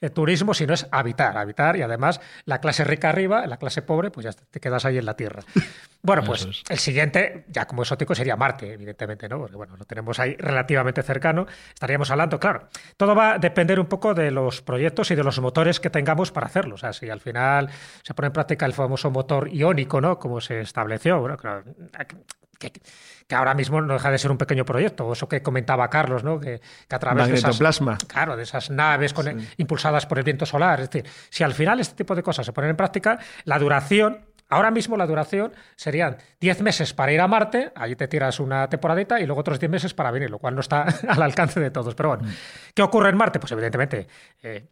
eh, 0.00 0.10
turismo, 0.10 0.54
sino 0.54 0.74
es 0.74 0.86
habitar, 0.90 1.36
habitar 1.36 1.76
y 1.76 1.82
además 1.82 2.20
la 2.44 2.60
clase 2.60 2.84
rica 2.84 3.08
arriba, 3.10 3.46
la 3.46 3.56
clase 3.56 3.82
pobre, 3.82 4.10
pues 4.10 4.24
ya 4.24 4.32
te 4.32 4.60
quedas 4.60 4.84
ahí 4.84 4.98
en 4.98 5.06
la 5.06 5.14
Tierra. 5.14 5.42
Bueno, 6.00 6.22
pues 6.22 6.46
es. 6.46 6.62
el 6.68 6.78
siguiente, 6.78 7.44
ya 7.48 7.66
como 7.66 7.82
exótico, 7.82 8.14
sería 8.14 8.36
Marte, 8.36 8.72
evidentemente, 8.72 9.28
¿no? 9.28 9.38
Porque 9.38 9.56
bueno, 9.56 9.76
lo 9.76 9.84
tenemos 9.84 10.20
ahí 10.20 10.36
relativamente 10.38 11.02
cercano. 11.02 11.46
Estaríamos 11.74 12.08
hablando, 12.12 12.38
claro, 12.38 12.68
todo 12.96 13.16
va 13.16 13.34
a 13.34 13.38
depender 13.38 13.80
un 13.80 13.86
poco 13.86 14.14
de 14.14 14.30
los 14.30 14.62
proyectos 14.62 15.10
y 15.10 15.16
de 15.16 15.24
los 15.24 15.40
motores 15.40 15.80
que 15.80 15.90
tengamos 15.90 16.30
para 16.30 16.46
hacerlo. 16.46 16.76
O 16.76 16.78
sea, 16.78 16.92
si 16.92 17.10
al 17.10 17.20
final 17.20 17.68
se 18.04 18.14
pone 18.14 18.28
en 18.28 18.32
práctica 18.32 18.64
el 18.64 18.74
famoso 18.74 19.10
motor 19.10 19.48
iónico, 19.52 20.00
¿no? 20.00 20.20
Como 20.20 20.40
se 20.40 20.60
estableció, 20.60 21.18
bueno, 21.18 21.36
claro, 21.36 21.64
que, 22.58 22.72
que 23.26 23.34
ahora 23.34 23.54
mismo 23.54 23.80
no 23.80 23.94
deja 23.94 24.10
de 24.10 24.18
ser 24.18 24.30
un 24.30 24.38
pequeño 24.38 24.64
proyecto. 24.64 25.12
Eso 25.12 25.28
que 25.28 25.42
comentaba 25.42 25.88
Carlos, 25.88 26.24
¿no? 26.24 26.38
Que, 26.40 26.60
que 26.88 26.94
a 26.94 26.98
través 26.98 27.24
de 27.28 27.34
esas, 27.38 27.58
claro, 28.08 28.36
de 28.36 28.42
esas 28.42 28.70
naves 28.70 29.12
con- 29.12 29.28
impulsadas 29.56 30.06
por 30.06 30.18
el 30.18 30.24
viento 30.24 30.44
solar. 30.46 30.80
Es 30.80 30.90
decir, 30.90 31.10
si 31.30 31.44
al 31.44 31.54
final 31.54 31.80
este 31.80 31.94
tipo 31.94 32.14
de 32.14 32.22
cosas 32.22 32.44
se 32.44 32.52
ponen 32.52 32.70
en 32.70 32.76
práctica, 32.76 33.18
la 33.44 33.58
duración, 33.58 34.26
ahora 34.48 34.70
mismo 34.70 34.96
la 34.96 35.06
duración 35.06 35.52
serían 35.76 36.16
10 36.40 36.62
meses 36.62 36.94
para 36.94 37.12
ir 37.12 37.20
a 37.20 37.28
Marte, 37.28 37.70
allí 37.76 37.94
te 37.96 38.08
tiras 38.08 38.40
una 38.40 38.68
temporadita 38.68 39.20
y 39.20 39.26
luego 39.26 39.40
otros 39.42 39.60
10 39.60 39.70
meses 39.70 39.94
para 39.94 40.10
venir, 40.10 40.30
lo 40.30 40.38
cual 40.38 40.54
no 40.54 40.60
está 40.60 40.82
al 41.08 41.22
alcance 41.22 41.60
de 41.60 41.70
todos. 41.70 41.94
Pero 41.94 42.08
bueno, 42.16 42.24
¿qué 42.74 42.82
ocurre 42.82 43.10
en 43.10 43.16
Marte? 43.16 43.38
Pues 43.38 43.52
evidentemente... 43.52 44.06
eh, 44.42 44.68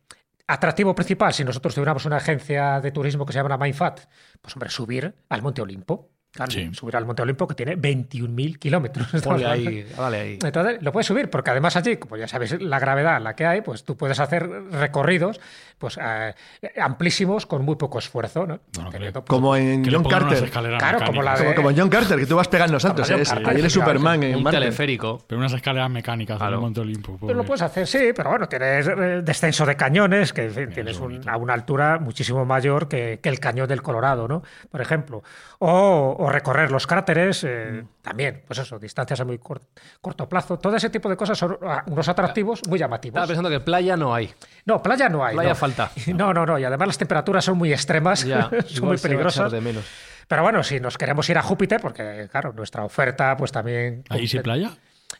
Atractivo 0.49 0.94
principal, 0.94 1.35
si 1.35 1.42
nosotros 1.42 1.75
tuviéramos 1.75 2.05
una 2.05 2.18
agencia 2.18 2.81
de 2.81 2.92
turismo 2.92 3.27
que 3.27 3.33
se 3.33 3.40
llama 3.42 3.57
Mindfat, 3.59 4.03
pues 4.40 4.55
hombre, 4.55 4.70
subir 4.70 5.12
al 5.29 5.42
Monte 5.42 5.61
Olimpo. 5.61 6.11
Claro, 6.37 6.51
Sí. 6.53 6.68
subir 6.75 6.94
al 6.96 7.05
Monte 7.07 7.22
Olimpo 7.22 7.46
que 7.49 7.55
tiene 7.55 7.77
21.000 7.77 8.59
kilómetros. 8.59 9.09
Hablando. 9.27 9.49
ahí, 9.49 9.87
dale 9.96 10.20
ahí. 10.20 10.38
Entonces 10.42 10.83
lo 10.83 10.92
puedes 10.92 11.07
subir, 11.07 11.29
porque 11.31 11.51
además 11.51 11.77
allí, 11.77 11.96
como 11.96 12.16
ya 12.16 12.29
sabéis 12.29 12.61
la 12.61 12.79
gravedad 12.79 13.16
en 13.16 13.25
la 13.25 13.35
que 13.35 13.46
hay, 13.46 13.62
pues 13.62 13.85
tú 13.85 13.96
puedes 13.96 14.20
hacer 14.20 14.49
recorridos 14.70 15.40
pues 15.79 15.99
eh, 16.03 16.35
amplísimos 16.81 17.44
con 17.46 17.64
muy 17.64 17.77
poco 17.77 17.99
esfuerzo, 17.99 18.46
¿no? 18.46 18.61
Bueno, 18.75 18.90
Teniendo, 18.90 19.22
pues, 19.25 19.29
Como 19.29 19.57
en 19.57 19.85
John 19.90 20.05
Carter. 20.05 20.51
Claro, 20.51 21.05
como 21.05 21.22
la 21.22 21.35
de- 21.37 21.44
Como, 21.44 21.55
como 21.68 21.70
John 21.77 21.88
Carter, 21.90 22.18
que 22.18 22.27
tú 22.27 22.37
vas 22.37 22.49
pegando 22.49 22.79
saltos. 22.81 23.11
Ahí 23.11 23.20
eres. 23.59 23.72
Superman 23.72 24.22
en 24.22 24.37
Un 24.37 24.42
Marte. 24.42 24.59
teleférico. 24.61 25.22
Pero 25.27 25.38
unas 25.38 25.53
escaleras 25.53 25.90
mecánicas 25.90 26.35
en 26.35 26.38
Claro. 26.38 26.55
el 26.57 26.61
Monte 26.62 26.81
Olimpo. 26.81 27.16
Pobre. 27.18 27.35
lo 27.35 27.44
puedes 27.44 27.62
hacer, 27.62 27.87
sí, 27.87 28.11
pero 28.16 28.31
bueno, 28.31 28.49
tienes 28.49 28.87
eh, 28.88 29.20
descenso 29.22 29.66
de 29.66 29.77
cañones, 29.77 30.33
que 30.33 30.44
en 30.46 30.53
fin, 30.53 30.70
tienes 30.70 30.99
un- 30.99 31.29
a 31.29 31.37
una 31.37 31.53
altura 31.55 31.99
muchísimo 31.99 32.44
mayor 32.44 32.88
que, 32.88 33.20
que 33.22 33.29
el 33.29 33.38
cañón 33.38 33.68
del 33.68 33.83
Colorado, 33.83 34.27
¿no? 34.29 34.42
Por 34.70 34.81
ejemplo. 34.81 35.22
O, 35.59 36.16
o 36.27 36.31
recorrer 36.31 36.73
los 36.73 36.87
cráteres, 36.87 37.45
eh, 37.45 37.85
también, 38.03 38.43
pues 38.47 38.59
eso, 38.59 38.79
distancias 38.81 39.21
a 39.21 39.25
muy 39.25 39.39
cor- 39.39 39.61
corto 40.01 40.29
plazo. 40.29 40.59
Todo 40.59 40.75
ese 40.77 40.91
tipo 40.91 41.09
de 41.09 41.17
cosas 41.17 41.39
son 41.39 41.57
ah, 41.62 41.85
unos 41.87 42.09
atractivos 42.09 42.61
muy 42.69 42.79
llamativos. 42.81 43.15
Estaba 43.15 43.27
pensando 43.29 43.49
que 43.51 43.61
playa 43.61 43.97
no 43.97 44.12
hay. 44.15 44.33
No, 44.65 44.83
playa 44.83 45.09
no 45.09 45.25
hay. 45.25 45.35
Playa 45.35 45.51
no. 45.51 45.55
falta. 45.55 45.91
No, 46.15 46.35
no, 46.35 46.45
no. 46.45 46.59
Y 46.59 46.65
además 46.65 46.89
las 46.89 46.99
temperaturas 46.99 47.45
son 47.45 47.57
muy 47.59 47.73
extremas, 47.73 48.25
Ya, 48.25 48.51
son 48.67 48.87
muy 48.89 48.99
peligrosas. 48.99 49.53
de 49.53 49.61
menos. 49.61 49.85
Pero 50.27 50.43
bueno, 50.43 50.62
si 50.65 50.81
nos 50.81 50.99
queremos 50.99 51.29
ir 51.31 51.39
a 51.39 51.43
Júpiter, 51.43 51.81
porque 51.81 52.29
claro, 52.33 52.53
nuestra 52.53 52.85
oferta 52.85 53.37
pues 53.37 53.53
también... 53.53 54.03
¿Ahí 54.09 54.27
sí 54.27 54.41
playa? 54.41 54.73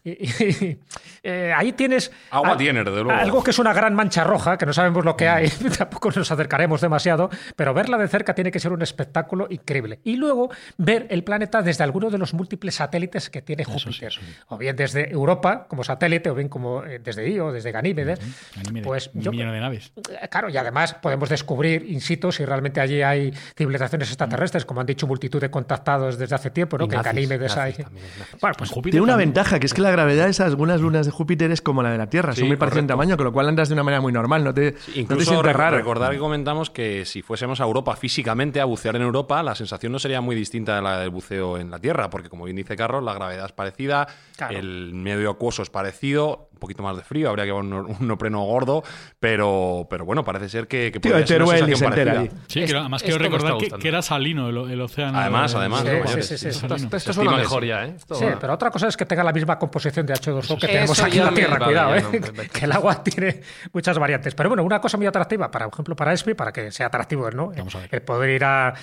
Y, 0.07 0.11
y- 0.45 0.79
eh, 1.25 1.53
ahí 1.57 1.73
tienes 1.73 2.13
Agua 2.31 2.57
tiene, 2.57 2.85
desde 2.85 3.03
luego. 3.03 3.11
algo 3.21 3.43
que 3.43 3.51
es 3.51 3.59
una 3.59 3.73
gran 3.73 3.93
mancha 3.95 4.23
roja, 4.23 4.57
que 4.57 4.65
no 4.65 4.73
sabemos 4.73 5.05
lo 5.05 5.17
que 5.17 5.29
hay, 5.29 5.49
tampoco 5.79 6.11
nos 6.15 6.31
acercaremos 6.31 6.81
demasiado, 6.81 7.29
pero 7.57 7.75
verla 7.75 7.99
de 7.99 8.07
cerca 8.07 8.33
tiene 8.35 8.53
que 8.53 8.61
ser 8.61 8.73
un 8.73 8.83
espectáculo 8.83 9.49
increíble. 9.51 9.99
Y 10.05 10.15
luego 10.17 10.51
ver 10.79 11.09
el 11.11 11.25
planeta 11.25 11.63
desde 11.63 11.83
alguno 11.83 12.11
de 12.11 12.19
los 12.19 12.33
múltiples 12.35 12.77
satélites 12.77 13.31
que 13.31 13.43
tiene 13.43 13.65
Júpiter, 13.65 14.13
o 14.47 14.57
bien 14.57 14.77
desde 14.77 15.11
Europa 15.11 15.67
como 15.69 15.83
satélite, 15.83 16.31
o 16.31 16.35
bien 16.37 16.49
como 16.49 16.85
eh, 16.85 17.01
desde 17.01 17.29
Io, 17.29 17.51
desde 17.51 17.73
Ganímedes. 17.73 18.21
Ganímedes, 18.55 18.87
Pues 18.87 19.11
un 19.13 19.23
yo- 19.23 19.33
millón 19.33 19.51
de 19.51 19.61
naves. 19.61 19.93
Eh, 19.97 20.29
Claro, 20.31 20.49
y 20.51 20.57
además 20.57 20.95
podemos 20.95 21.29
descubrir 21.31 21.85
in 21.91 22.01
situ 22.01 22.31
si 22.31 22.45
realmente 22.45 22.81
allí 22.81 23.03
hay 23.03 23.33
civilizaciones 23.57 24.09
extraterrestres, 24.09 24.65
como 24.65 24.81
han 24.81 24.87
dicho 24.87 25.07
multitud 25.09 25.41
de 25.41 25.51
contactados 25.51 26.19
desde 26.19 26.35
hace 26.35 26.51
tiempo, 26.51 26.77
¿no? 26.79 26.85
Y 26.85 26.89
que 26.89 26.95
en 26.97 27.03
nazis, 27.03 27.15
Ganímedes 27.29 27.57
hay. 27.57 27.73
también. 27.73 28.07
Bueno, 28.41 28.55
pues 28.59 28.71
Júpiter 28.71 28.93
Tiene 28.93 29.03
una 29.05 29.13
también. 29.15 29.31
ventaja, 29.31 29.59
que 29.59 29.67
es 29.67 29.75
que 29.75 29.81
la 29.81 29.91
gravedad 29.97 30.25
de 30.27 30.31
esas 30.31 30.47
algunas 30.47 30.81
lunas 30.81 31.05
de 31.07 31.13
Júpiter 31.13 31.51
es 31.51 31.61
como 31.61 31.83
la 31.83 31.91
de 31.91 31.99
la 31.99 32.09
Tierra, 32.09 32.33
Sí, 32.35 32.41
son 32.41 32.49
muy 32.49 32.57
parecidas 32.57 32.83
en 32.83 32.87
tamaño, 32.87 33.17
con 33.17 33.25
lo 33.25 33.33
cual 33.33 33.49
andas 33.49 33.69
de 33.69 33.75
una 33.75 33.83
manera 33.83 34.01
muy 34.01 34.13
normal, 34.13 34.45
no 34.45 34.55
te, 34.55 34.73
no 34.73 34.79
te 34.95 35.01
Incluso 35.01 35.31
sientes 35.33 35.57
raro. 35.57 35.77
recordar 35.77 36.13
que 36.13 36.19
comentamos 36.19 36.71
que 36.71 37.05
si 37.05 37.23
fuésemos 37.23 37.61
a 37.61 37.65
Europa 37.65 37.97
físicamente 37.97 38.61
a 38.61 38.65
bucear 38.65 38.95
en 38.97 39.03
Europa, 39.03 39.43
la 39.43 39.55
sensación 39.55 39.93
no 39.93 39.99
sería 39.99 40.21
muy 40.21 40.37
distinta 40.37 40.79
a 40.79 40.81
la 40.81 40.99
del 41.01 41.11
buceo 41.11 41.59
en 41.59 41.71
la 41.71 41.79
Tierra, 41.79 42.09
porque 42.11 42.29
como 42.29 42.45
bien 42.45 42.57
dice 42.57 42.77
Carlos, 42.77 43.03
la 43.03 43.15
gravedad 43.15 43.47
es 43.47 43.53
parecida, 43.53 44.07
Claro. 44.37 44.57
el 44.59 44.93
medio 44.95 45.31
acuoso 45.31 45.63
es 45.63 45.71
parecido, 45.71 46.49
un 46.53 46.59
poquito 46.59 46.83
más 46.83 46.97
de 46.97 47.03
frío, 47.03 47.29
habría 47.31 47.45
que 47.45 47.51
llevar 47.53 47.65
un, 47.65 47.73
un 47.73 48.37
gordo, 48.47 48.83
pero, 49.21 49.87
pero 49.91 50.05
bueno, 50.05 50.25
parece 50.25 50.49
ser 50.49 50.69
que, 50.69 50.91
que 50.93 51.01
Tío, 51.01 51.13
podría 51.13 51.27
ser 51.27 51.43
una 51.43 51.57
sensación 51.57 51.91
parecida. 51.91 52.25
Sí, 52.49 52.61
Es- 52.61 52.71
que 52.71 52.77
además 52.77 53.03
esto 53.03 53.19
quiero 53.19 53.25
recordar 53.37 53.59
que, 53.59 53.69
que 53.79 53.89
era 53.89 54.03
salino 54.03 54.49
el, 54.49 54.71
el 54.73 54.81
océano. 54.81 55.19
Además, 55.19 55.55
además, 55.55 55.83
Sí, 55.83 55.89
sí, 55.89 56.23
sí, 56.23 56.39
sí. 56.39 56.49
es 56.49 56.63
Esto-. 56.63 56.75
Esto 56.75 56.99
Se 56.99 57.13
suena 57.13 57.31
estima 57.33 57.37
mejor 57.39 57.65
eso. 57.65 57.69
ya, 57.69 57.85
¿eh? 57.87 57.95
Esto- 57.97 58.15
Sí, 58.15 58.25
pero 58.41 58.53
otra 58.55 58.71
cosa 58.71 58.89
es 58.89 58.97
que 58.97 59.07
tenga 59.07 59.25
la 59.25 59.33
misma 59.33 59.59
composición 59.59 59.86
de 59.95 60.15
H2O 60.15 60.59
que 60.59 60.67
tenemos 60.67 61.01
aquí 61.01 61.19
en 61.19 61.25
la 61.25 61.35
Tierra, 61.35 61.59
cuidado, 61.59 61.95
¿eh? 61.95 62.03
no, 62.03 62.43
que 62.53 62.65
el 62.65 62.73
agua 62.73 63.03
tiene 63.03 63.41
muchas 63.73 63.99
variantes. 63.99 64.35
Pero 64.35 64.49
bueno, 64.49 64.63
una 64.65 64.81
cosa 64.81 64.97
muy 64.97 65.07
atractiva, 65.07 65.51
para, 65.51 65.67
por 65.67 65.75
ejemplo, 65.75 65.97
para 65.97 66.13
ESPI, 66.13 66.35
para 66.35 66.53
que 66.53 66.71
sea 66.71 66.87
atractivo, 66.87 67.31
¿no? 67.31 67.53
Vamos 67.57 67.75
a 67.75 67.81
ver. 67.81 67.89
El 67.93 68.03
poder 68.03 68.31
ir 68.31 68.45
a, 68.45 68.75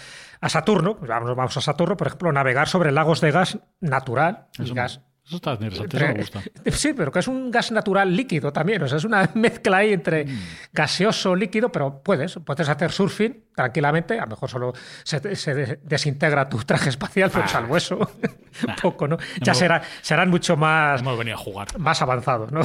a 0.41 0.49
Saturno, 0.49 0.97
pues 0.97 1.09
vamos, 1.09 1.35
vamos 1.35 1.57
a 1.57 1.61
Saturno, 1.61 1.97
por 1.97 2.07
ejemplo, 2.07 2.31
navegar 2.31 2.67
sobre 2.67 2.91
lagos 2.91 3.21
de 3.21 3.31
gas 3.31 3.59
natural 3.79 4.47
y 4.57 4.63
Eso, 4.63 4.73
gas 4.73 5.01
eso 5.25 5.38
está 5.38 5.53
interesante, 5.53 5.97
eso 5.97 6.05
me 6.07 6.13
gusta. 6.15 6.41
Sí, 6.71 6.93
pero 6.93 7.12
que 7.12 7.19
es 7.19 7.27
un 7.27 7.49
gas 7.49 7.71
natural 7.71 8.13
líquido 8.15 8.51
también. 8.51 8.83
O 8.83 8.88
sea, 8.88 8.97
es 8.97 9.05
una 9.05 9.29
mezcla 9.36 9.77
ahí 9.77 9.93
entre 9.93 10.25
Mm. 10.25 10.39
gaseoso, 10.73 11.36
líquido, 11.36 11.71
pero 11.71 12.01
puedes, 12.03 12.38
puedes 12.45 12.67
hacer 12.67 12.91
surfing 12.91 13.45
tranquilamente. 13.55 14.19
A 14.19 14.23
lo 14.23 14.31
mejor 14.31 14.49
solo 14.49 14.73
se, 15.03 15.36
se 15.36 15.53
de- 15.53 15.79
desintegra 15.83 16.49
tu 16.49 16.57
traje 16.65 16.89
espacial, 16.89 17.29
pero 17.31 17.47
salvo 17.47 17.77
eso, 17.77 17.97
poco, 18.81 19.07
¿no? 19.07 19.17
Ya 19.41 19.51
hemos- 19.53 19.57
será, 19.57 19.81
serán 20.01 20.29
mucho 20.29 20.57
más, 20.57 20.99
Hemos 21.01 21.17
venido 21.17 21.38
a 21.38 21.39
jugar. 21.39 21.67
más 21.79 22.01
avanzados, 22.01 22.51
¿no? 22.51 22.62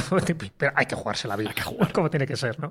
Pero 0.57 0.73
hay 0.75 0.87
que 0.87 0.97
jugarse 0.97 1.29
la 1.29 1.37
vida, 1.37 1.53
como 1.93 2.11
tiene 2.11 2.27
que 2.27 2.37
ser, 2.37 2.59
¿no? 2.59 2.71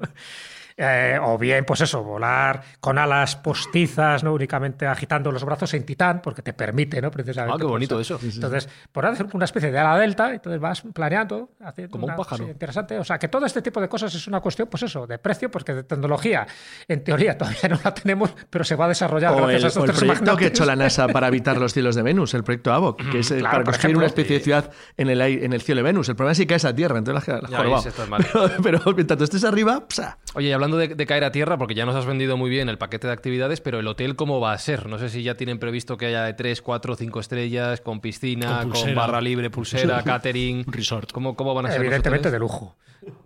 Eh, 0.80 1.18
o 1.20 1.40
bien, 1.40 1.66
pues 1.66 1.82
eso, 1.82 2.04
volar 2.04 2.62
con 2.80 3.00
alas 3.00 3.36
postizas, 3.36 4.24
¿no? 4.24 4.34
Únicamente 4.34 4.86
agitando 4.86 5.32
los 5.32 5.44
brazos 5.44 5.74
en 5.74 5.84
titán, 5.84 6.22
porque 6.22 6.44
te 6.44 6.54
permite, 6.54 7.02
¿no? 7.02 7.10
Precisamente. 7.10 7.56
Ah, 7.56 7.58
qué 7.58 7.64
pues, 7.64 7.72
bonito 7.72 8.00
eso. 8.00 8.20
Entonces, 8.22 8.70
por 8.92 9.08
hacer 9.08 9.26
una 9.34 9.46
especie 9.46 9.72
de 9.72 9.80
ala 9.80 9.98
delta, 9.98 10.32
entonces 10.32 10.62
vas 10.62 10.84
planeando, 10.94 11.50
haciendo 11.60 11.92
Como 11.92 12.06
un 12.06 12.16
pájaro. 12.16 12.44
cosa 12.44 12.52
interesante. 12.52 13.00
O 13.00 13.04
sea, 13.04 13.18
que 13.18 13.28
todo 13.28 13.48
este 13.48 13.64
tipo 13.64 13.82
de 13.82 13.90
cosas 13.90 14.14
es 14.14 14.28
una 14.28 14.40
cuestión, 14.40 14.68
pues 14.68 14.84
eso, 14.84 15.08
de 15.08 15.18
precio, 15.18 15.50
porque 15.50 15.74
de 15.74 15.84
tecnología, 15.84 16.46
en 16.88 17.04
teoría, 17.04 17.36
todavía 17.38 17.70
no 17.70 17.80
la 17.84 17.94
tenemos, 17.96 18.36
pero 18.48 18.64
se 18.64 18.76
va 18.76 18.86
a 18.86 18.90
desarrollar 18.90 19.34
O 19.34 19.38
gracias 19.38 19.60
el, 19.60 19.66
a 19.66 19.68
estos 19.70 19.82
o 19.82 19.86
el 19.86 19.92
tres 19.92 20.00
proyecto 20.04 20.38
que 20.38 20.46
ha 20.46 20.48
hecho 20.50 20.66
la 20.66 20.76
NASA 20.76 21.08
para 21.08 21.26
habitar 21.26 21.58
los 21.58 21.74
cielos 21.74 21.96
de 21.96 22.04
Venus, 22.04 22.36
el 22.36 22.44
proyecto 22.44 22.72
AVOC, 22.72 23.10
que 23.10 23.20
es 23.20 23.32
eh, 23.32 23.40
claro, 23.40 23.58
para 23.58 23.64
construir 23.64 23.98
una 23.98 24.06
especie 24.06 24.38
de 24.38 24.44
ciudad 24.44 24.72
en 24.96 25.10
el, 25.10 25.22
en 25.22 25.54
el 25.54 25.62
cielo 25.62 25.80
de 25.80 25.84
Venus. 25.84 26.08
El 26.10 26.16
problema 26.16 26.34
es 26.34 26.38
si 26.38 26.46
caes 26.46 26.66
a 26.66 26.76
tierra, 26.76 27.00
entonces 27.00 27.28
la, 27.28 27.42
la 27.42 27.50
Ya 27.50 27.58
jorobado. 27.58 28.52
pero 28.64 28.82
mientras 28.94 29.18
tú 29.18 29.24
estés 29.24 29.44
arriba, 29.44 29.84
psa. 29.90 30.20
Oye, 30.38 30.50
y 30.50 30.52
hablando 30.52 30.78
de, 30.78 30.90
de 30.90 31.06
caer 31.08 31.24
a 31.24 31.32
tierra, 31.32 31.58
porque 31.58 31.74
ya 31.74 31.84
nos 31.88 31.96
has 31.96 32.06
vendido 32.06 32.38
muy 32.38 32.52
bien 32.52 32.70
el 32.70 32.78
paquete 32.78 33.08
de 33.08 33.14
actividades, 33.14 33.60
pero 33.60 33.80
el 33.80 33.88
hotel, 33.88 34.16
¿cómo 34.16 34.40
va 34.40 34.54
a 34.54 34.58
ser? 34.60 34.86
No 34.86 35.00
sé 35.00 35.10
si 35.10 35.24
ya 35.24 35.34
tienen 35.34 35.58
previsto 35.58 35.98
que 35.98 36.06
haya 36.06 36.22
de 36.26 36.36
3, 36.36 36.62
4, 36.62 36.96
5 36.96 37.20
estrellas, 37.20 37.82
con 37.82 38.02
piscina, 38.02 38.64
Con 38.72 38.94
barra 38.94 39.20
libre, 39.20 39.50
pulsera, 39.50 40.04
catering. 40.06 40.64
Resort. 40.68 41.12
¿Cómo, 41.12 41.36
cómo 41.36 41.56
van 41.56 41.66
a 41.66 41.70
ser 41.70 41.80
los 41.80 41.88
Evidentemente 41.88 42.30
de 42.30 42.38
lujo. 42.38 42.76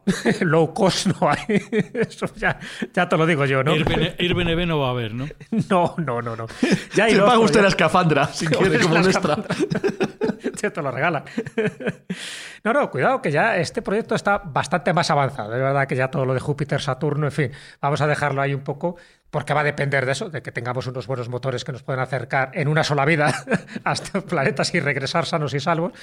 Low 0.42 0.74
cost 0.74 1.08
no 1.08 1.30
hay. 1.30 1.40
Eso 1.94 2.28
ya, 2.36 2.60
ya 2.94 3.08
te 3.08 3.18
lo 3.18 3.26
digo 3.26 3.46
yo, 3.46 3.64
¿no? 3.64 3.72
Airbnb 3.72 4.16
Airbnb 4.20 4.68
no 4.68 4.80
va 4.80 4.88
a 4.88 4.92
haber, 4.92 5.14
¿no? 5.14 5.28
No, 5.70 5.96
no, 5.98 6.22
no, 6.22 6.36
no. 6.36 6.48
Ya 6.96 7.06
hay 7.06 7.16
paga 7.18 7.40
usted 7.40 7.56
ya- 7.60 7.62
la 7.64 7.68
escafandra, 7.70 8.28
si 8.28 8.48
quiere, 8.48 8.80
como 8.80 9.00
nuestra. 9.00 9.38
Ya 10.62 10.70
te 10.72 10.82
lo 10.82 10.92
regala. 10.92 11.24
No, 12.64 12.74
no, 12.74 12.90
cuidado, 12.92 13.22
que 13.22 13.32
ya 13.32 13.58
este 13.58 13.82
proyecto 13.82 14.16
está 14.16 14.38
bastante 14.40 14.94
más 14.94 15.10
avanzado. 15.10 15.54
Es 15.54 15.60
verdad 15.62 15.88
que 15.88 15.96
ya 15.96 16.10
todo 16.10 16.26
lo 16.26 16.34
de 16.34 16.40
Júpiter, 16.40 16.80
Saturno, 16.82 17.26
en 17.26 17.32
fin, 17.32 17.52
vamos 17.82 18.02
a 18.02 18.08
dejarlo 18.08 18.42
ahí 18.42 18.54
un 18.54 18.64
poco, 18.64 18.98
porque 19.32 19.54
va 19.54 19.62
a 19.62 19.64
depender 19.64 20.06
de 20.06 20.12
eso, 20.12 20.30
de 20.30 20.42
que 20.42 20.52
tengamos 20.52 20.86
unos 20.88 21.08
buenos 21.08 21.30
motores 21.30 21.64
que 21.64 21.72
nos 21.72 21.84
puedan 21.84 22.02
acercar 22.02 22.52
en 22.54 22.68
una 22.68 22.84
sola 22.84 23.06
vida 23.06 23.34
a 23.84 23.94
estos 23.94 24.24
planetas 24.26 24.74
y 24.76 24.80
regresar 24.82 25.26
sanos 25.26 25.54
y 25.54 25.60
salvos. 25.60 25.94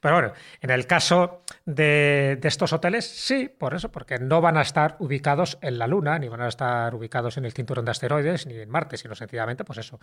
Pero 0.00 0.14
bueno, 0.14 0.32
en 0.60 0.70
el 0.70 0.86
caso 0.86 1.42
de, 1.66 2.40
estos 2.42 2.72
hoteles, 2.72 3.06
sí, 3.06 3.48
por 3.48 3.74
eso, 3.74 3.92
porque 3.92 4.18
no 4.18 4.40
van 4.40 4.56
a 4.56 4.62
estar 4.62 4.96
ubicados 5.00 5.58
en 5.60 5.78
la 5.78 5.86
Luna, 5.86 6.18
ni 6.18 6.28
van 6.28 6.40
a 6.40 6.48
estar 6.48 6.94
ubicados 6.94 7.36
en 7.36 7.44
el 7.44 7.52
cinturón 7.52 7.84
de 7.84 7.90
asteroides, 7.90 8.46
ni 8.46 8.54
en 8.54 8.70
Marte, 8.70 8.96
sino 8.96 9.14
sencillamente, 9.14 9.64
pues 9.64 9.78
eso, 9.78 10.00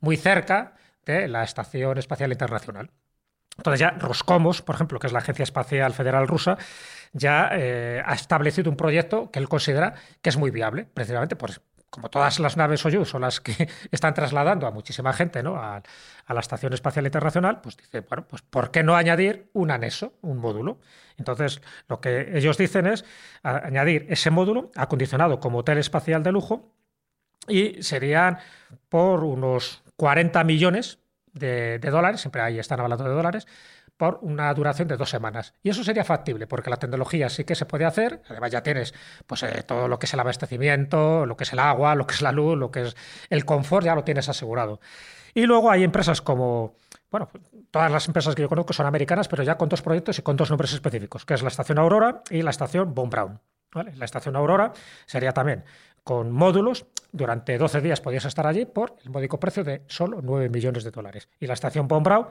muy 0.00 0.16
cerca 0.16 0.74
de 1.04 1.26
la 1.26 1.42
Estación 1.42 1.98
Espacial 1.98 2.30
Internacional. 2.30 2.90
Entonces 3.56 3.80
ya 3.80 3.90
Roscomos, 3.90 4.62
por 4.62 4.76
ejemplo, 4.76 5.00
que 5.00 5.08
es 5.08 5.12
la 5.12 5.18
Agencia 5.18 5.42
Espacial 5.42 5.92
Federal 5.92 6.28
Rusa, 6.28 6.56
ya 7.12 7.50
eh, 7.52 8.00
ha 8.04 8.14
establecido 8.14 8.70
un 8.70 8.76
proyecto 8.76 9.32
que 9.32 9.40
él 9.40 9.48
considera 9.48 9.94
que 10.22 10.30
es 10.30 10.36
muy 10.36 10.52
viable, 10.52 10.84
precisamente 10.94 11.34
por 11.34 11.50
como 11.90 12.10
todas 12.10 12.38
las 12.38 12.56
naves 12.56 12.80
Soyuz 12.80 13.08
son 13.08 13.22
las 13.22 13.40
que 13.40 13.68
están 13.90 14.14
trasladando 14.14 14.66
a 14.66 14.70
muchísima 14.70 15.12
gente 15.12 15.42
¿no? 15.42 15.56
a, 15.56 15.82
la 16.28 16.40
Estación 16.40 16.72
Espacial 16.74 17.06
Internacional, 17.06 17.60
pues 17.60 17.76
dice, 17.76 18.00
bueno, 18.00 18.26
pues 18.28 18.42
¿por 18.42 18.70
qué 18.70 18.82
no 18.82 18.96
añadir 18.96 19.48
un 19.54 19.70
anexo, 19.70 20.12
un 20.20 20.38
módulo? 20.38 20.78
Entonces, 21.16 21.62
lo 21.88 22.00
que 22.00 22.36
ellos 22.36 22.58
dicen 22.58 22.86
es 22.86 23.04
añadir 23.42 24.06
ese 24.10 24.30
módulo 24.30 24.70
acondicionado 24.76 25.40
como 25.40 25.58
hotel 25.58 25.78
espacial 25.78 26.22
de 26.22 26.32
lujo 26.32 26.74
y 27.48 27.82
serían 27.82 28.38
por 28.88 29.24
unos 29.24 29.82
40 29.96 30.44
millones 30.44 30.98
de, 31.32 31.78
de 31.78 31.90
dólares, 31.90 32.20
siempre 32.20 32.42
ahí 32.42 32.58
están 32.58 32.80
hablando 32.80 33.04
de 33.04 33.10
dólares, 33.10 33.46
por 33.98 34.20
una 34.22 34.54
duración 34.54 34.88
de 34.88 34.96
dos 34.96 35.10
semanas. 35.10 35.52
Y 35.62 35.68
eso 35.68 35.84
sería 35.84 36.04
factible, 36.04 36.46
porque 36.46 36.70
la 36.70 36.76
tecnología 36.78 37.28
sí 37.28 37.44
que 37.44 37.54
se 37.54 37.66
puede 37.66 37.84
hacer. 37.84 38.22
Además, 38.28 38.50
ya 38.50 38.62
tienes 38.62 38.94
pues, 39.26 39.42
eh, 39.42 39.62
todo 39.66 39.88
lo 39.88 39.98
que 39.98 40.06
es 40.06 40.14
el 40.14 40.20
abastecimiento, 40.20 41.26
lo 41.26 41.36
que 41.36 41.44
es 41.44 41.52
el 41.52 41.58
agua, 41.58 41.94
lo 41.96 42.06
que 42.06 42.14
es 42.14 42.22
la 42.22 42.32
luz, 42.32 42.56
lo 42.56 42.70
que 42.70 42.82
es 42.82 42.96
el 43.28 43.44
confort, 43.44 43.84
ya 43.84 43.94
lo 43.94 44.04
tienes 44.04 44.28
asegurado. 44.28 44.80
Y 45.34 45.46
luego 45.46 45.70
hay 45.70 45.84
empresas 45.84 46.22
como, 46.22 46.76
bueno, 47.10 47.28
todas 47.70 47.90
las 47.90 48.06
empresas 48.06 48.34
que 48.34 48.42
yo 48.42 48.48
conozco 48.48 48.72
son 48.72 48.86
americanas, 48.86 49.28
pero 49.28 49.42
ya 49.42 49.58
con 49.58 49.68
dos 49.68 49.82
proyectos 49.82 50.18
y 50.18 50.22
con 50.22 50.36
dos 50.36 50.48
nombres 50.48 50.72
específicos, 50.72 51.26
que 51.26 51.34
es 51.34 51.42
la 51.42 51.48
estación 51.48 51.78
Aurora 51.78 52.22
y 52.30 52.42
la 52.42 52.50
estación 52.50 52.94
Von 52.94 53.10
Braun. 53.10 53.40
¿vale? 53.74 53.94
La 53.96 54.04
estación 54.04 54.36
Aurora 54.36 54.72
sería 55.06 55.32
también 55.32 55.64
con 56.04 56.30
módulos. 56.30 56.86
Durante 57.10 57.56
12 57.56 57.80
días 57.80 58.00
podías 58.00 58.26
estar 58.26 58.46
allí 58.46 58.66
por 58.66 58.96
el 59.02 59.10
módico 59.10 59.40
precio 59.40 59.64
de 59.64 59.82
solo 59.86 60.20
9 60.22 60.50
millones 60.50 60.84
de 60.84 60.90
dólares. 60.90 61.28
Y 61.40 61.46
la 61.46 61.54
estación 61.54 61.88
Von 61.88 62.02
Braun 62.02 62.26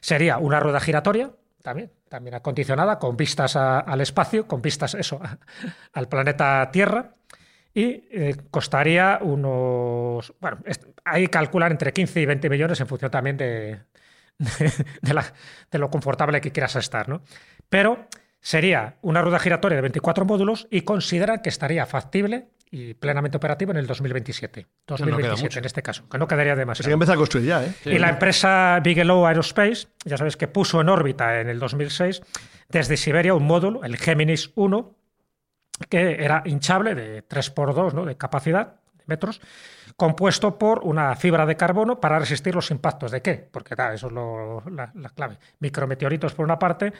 sería 0.00 0.38
una 0.38 0.60
rueda 0.60 0.80
giratoria, 0.80 1.30
también, 1.62 1.90
también 2.08 2.34
acondicionada, 2.34 2.98
con 2.98 3.16
vistas 3.16 3.56
al 3.56 4.00
espacio, 4.00 4.46
con 4.46 4.60
vistas 4.60 4.94
eso, 4.94 5.20
al 5.92 6.08
planeta 6.08 6.68
Tierra. 6.70 7.14
Y 7.72 8.08
eh, 8.10 8.36
costaría 8.50 9.18
unos. 9.22 10.34
Bueno, 10.40 10.58
ahí 11.04 11.28
calculan 11.28 11.72
entre 11.72 11.92
15 11.92 12.20
y 12.20 12.26
20 12.26 12.50
millones 12.50 12.80
en 12.80 12.86
función 12.86 13.10
también 13.10 13.36
de, 13.36 13.80
de 15.70 15.78
lo 15.78 15.90
confortable 15.90 16.40
que 16.40 16.50
quieras 16.50 16.76
estar, 16.76 17.08
¿no? 17.08 17.22
Pero 17.68 18.08
sería 18.40 18.96
una 19.02 19.22
rueda 19.22 19.38
giratoria 19.38 19.76
de 19.76 19.82
24 19.82 20.24
módulos 20.24 20.66
y 20.70 20.82
consideran 20.82 21.40
que 21.40 21.48
estaría 21.48 21.86
factible 21.86 22.48
y 22.70 22.94
plenamente 22.94 23.36
operativo 23.36 23.70
en 23.72 23.78
el 23.78 23.86
2027. 23.86 24.60
no 24.60 24.66
queda 24.96 25.06
2027 25.06 25.44
mucho. 25.44 25.58
en 25.58 25.64
este 25.64 25.82
caso, 25.82 26.08
que 26.08 26.18
no 26.18 26.26
quedaría 26.28 26.52
que 26.54 26.58
demasiado. 26.60 26.92
empieza 26.92 27.12
a 27.14 27.16
construir 27.16 27.46
ya, 27.46 27.64
¿eh? 27.64 27.72
Y 27.86 27.98
la 27.98 28.10
empresa 28.10 28.80
Bigelow 28.82 29.26
Aerospace, 29.26 29.88
ya 30.04 30.16
sabes 30.16 30.36
que 30.36 30.48
puso 30.48 30.80
en 30.80 30.88
órbita 30.88 31.40
en 31.40 31.48
el 31.48 31.58
2006 31.58 32.20
desde 32.68 32.96
Siberia 32.96 33.34
un 33.34 33.44
módulo, 33.46 33.84
el 33.84 33.96
Géminis 33.96 34.50
1, 34.54 34.94
que 35.88 36.22
era 36.24 36.42
hinchable 36.44 36.94
de 36.94 37.26
3x2 37.26 37.92
¿no? 37.94 38.04
de 38.04 38.16
capacidad 38.16 38.74
de 38.94 39.04
metros, 39.06 39.40
compuesto 39.96 40.58
por 40.58 40.80
una 40.84 41.14
fibra 41.16 41.46
de 41.46 41.56
carbono 41.56 41.98
para 42.00 42.18
resistir 42.18 42.54
los 42.54 42.70
impactos. 42.70 43.10
¿De 43.10 43.22
qué? 43.22 43.48
Porque 43.50 43.74
tal, 43.76 43.94
eso 43.94 44.08
es 44.08 44.12
lo- 44.12 44.62
la, 44.70 44.90
la 44.94 45.08
clave. 45.10 45.38
Micrometeoritos 45.60 46.34
por 46.34 46.44
una 46.44 46.58
parte 46.58 46.92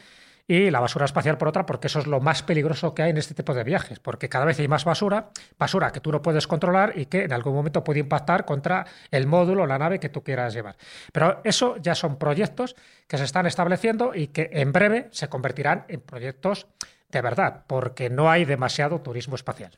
y 0.49 0.71
la 0.71 0.79
basura 0.79 1.05
espacial 1.05 1.37
por 1.37 1.47
otra, 1.47 1.67
porque 1.67 1.85
eso 1.85 1.99
es 1.99 2.07
lo 2.07 2.19
más 2.21 2.41
peligroso 2.41 2.95
que 2.95 3.03
hay 3.03 3.11
en 3.11 3.17
este 3.17 3.35
tipo 3.35 3.53
de 3.53 3.63
viajes, 3.63 3.99
porque 3.99 4.29
cada 4.29 4.45
vez 4.45 4.57
hay 4.59 4.67
más 4.67 4.83
basura, 4.83 5.29
basura 5.59 5.91
que 5.91 5.99
tú 5.99 6.11
no 6.11 6.23
puedes 6.23 6.47
controlar 6.47 6.93
y 6.95 7.05
que 7.05 7.25
en 7.25 7.33
algún 7.33 7.53
momento 7.53 7.83
puede 7.83 7.99
impactar 7.99 8.45
contra 8.45 8.87
el 9.11 9.27
módulo 9.27 9.61
o 9.61 9.67
la 9.67 9.77
nave 9.77 9.99
que 9.99 10.09
tú 10.09 10.23
quieras 10.23 10.55
llevar. 10.55 10.75
Pero 11.13 11.39
eso 11.43 11.77
ya 11.77 11.93
son 11.93 12.17
proyectos 12.17 12.75
que 13.07 13.19
se 13.19 13.25
están 13.25 13.45
estableciendo 13.45 14.15
y 14.15 14.29
que 14.29 14.49
en 14.51 14.71
breve 14.71 15.09
se 15.11 15.29
convertirán 15.29 15.85
en 15.87 16.01
proyectos 16.01 16.65
de 17.09 17.21
verdad, 17.21 17.65
porque 17.67 18.09
no 18.09 18.31
hay 18.31 18.45
demasiado 18.45 19.01
turismo 19.01 19.35
espacial. 19.35 19.77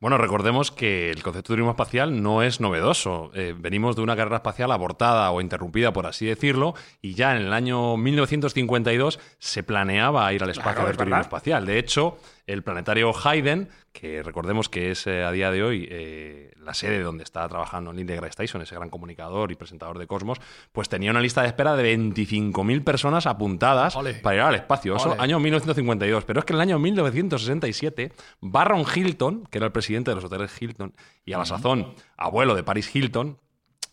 Bueno, 0.00 0.18
recordemos 0.18 0.70
que 0.70 1.10
el 1.10 1.22
concepto 1.22 1.52
de 1.52 1.56
turismo 1.56 1.70
espacial 1.70 2.22
no 2.22 2.42
es 2.42 2.60
novedoso. 2.60 3.30
Eh, 3.34 3.54
venimos 3.56 3.96
de 3.96 4.02
una 4.02 4.16
carrera 4.16 4.36
espacial 4.36 4.70
abortada 4.72 5.30
o 5.30 5.40
interrumpida, 5.40 5.92
por 5.92 6.06
así 6.06 6.26
decirlo, 6.26 6.74
y 7.00 7.14
ya 7.14 7.34
en 7.36 7.42
el 7.42 7.52
año 7.52 7.96
1952 7.96 9.18
se 9.38 9.62
planeaba 9.62 10.32
ir 10.32 10.42
al 10.42 10.50
espacio 10.50 10.72
Claro, 10.72 10.88
del 10.88 10.96
turismo 10.96 11.16
verdad. 11.16 11.26
espacial. 11.26 11.66
De 11.66 11.78
hecho, 11.78 12.18
el 12.46 12.62
planetario 12.62 13.12
Hayden, 13.24 13.68
que 13.92 14.22
recordemos 14.22 14.68
que 14.68 14.90
es 14.90 15.06
eh, 15.06 15.24
a 15.24 15.30
día 15.32 15.50
de 15.50 15.62
hoy 15.62 15.88
eh, 15.90 16.52
la 16.60 16.74
sede 16.74 17.00
donde 17.02 17.22
está 17.24 17.48
trabajando 17.48 17.92
Neil 17.92 18.06
deGrasse 18.06 18.36
Tyson, 18.36 18.60
ese 18.62 18.74
gran 18.74 18.90
comunicador 18.90 19.50
y 19.52 19.54
presentador 19.54 19.98
de 19.98 20.06
Cosmos, 20.06 20.40
pues 20.72 20.88
tenía 20.88 21.10
una 21.10 21.20
lista 21.20 21.40
de 21.42 21.46
espera 21.48 21.74
de 21.76 21.96
25.000 21.96 22.84
personas 22.84 23.26
apuntadas 23.26 23.94
para 24.22 24.36
ir 24.36 24.42
al 24.42 24.54
espacio. 24.56 24.96
Eso 24.96 25.14
año 25.18 25.38
1952. 25.38 26.24
Pero 26.24 26.40
es 26.40 26.44
que 26.44 26.52
en 26.52 26.56
el 26.56 26.60
año 26.62 26.78
1967, 26.78 28.12
Barron 28.40 28.84
Hilton, 28.94 29.44
que 29.50 29.58
era 29.58 29.63
el 29.64 29.72
presidente 29.72 30.10
de 30.10 30.16
los 30.16 30.24
hoteles 30.24 30.50
Hilton 30.60 30.94
y 31.24 31.32
a 31.32 31.38
la 31.38 31.46
sazón 31.46 31.94
abuelo 32.16 32.54
de 32.54 32.62
Paris 32.62 32.94
Hilton, 32.94 33.38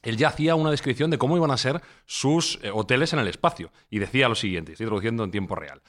él 0.04 0.18
ya 0.18 0.30
hacía 0.30 0.56
una 0.56 0.72
descripción 0.72 1.12
de 1.12 1.18
cómo 1.18 1.38
iban 1.38 1.52
a 1.52 1.58
ser 1.58 1.82
sus 2.06 2.60
eh, 2.64 2.72
hoteles 2.74 3.14
en 3.14 3.20
el 3.20 3.28
espacio. 3.28 3.72
Y 3.90 4.00
decía 4.00 4.30
lo 4.30 4.36
siguiente, 4.36 4.72
estoy 4.72 4.88
traduciendo 4.88 5.24
en 5.24 5.32
tiempo 5.32 5.56
real. 5.56 5.82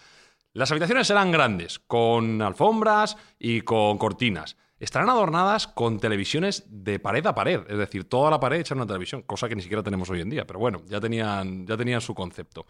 Las 0.52 0.70
habitaciones 0.70 1.06
serán 1.06 1.32
grandes, 1.32 1.78
con 1.78 2.42
alfombras 2.42 3.16
y 3.38 3.62
con 3.62 3.96
cortinas. 3.96 4.56
Estarán 4.78 5.08
adornadas 5.08 5.66
con 5.66 5.98
televisiones 5.98 6.64
de 6.68 6.98
pared 6.98 7.24
a 7.24 7.34
pared, 7.34 7.60
es 7.68 7.78
decir, 7.78 8.04
toda 8.04 8.30
la 8.30 8.40
pared 8.40 8.60
hecha 8.60 8.74
en 8.74 8.80
una 8.80 8.86
televisión, 8.86 9.22
cosa 9.22 9.48
que 9.48 9.54
ni 9.54 9.62
siquiera 9.62 9.82
tenemos 9.82 10.10
hoy 10.10 10.20
en 10.20 10.28
día, 10.28 10.44
pero 10.44 10.58
bueno, 10.58 10.82
ya 10.86 11.00
tenían, 11.00 11.66
ya 11.66 11.76
tenían 11.76 12.00
su 12.00 12.14
concepto. 12.14 12.66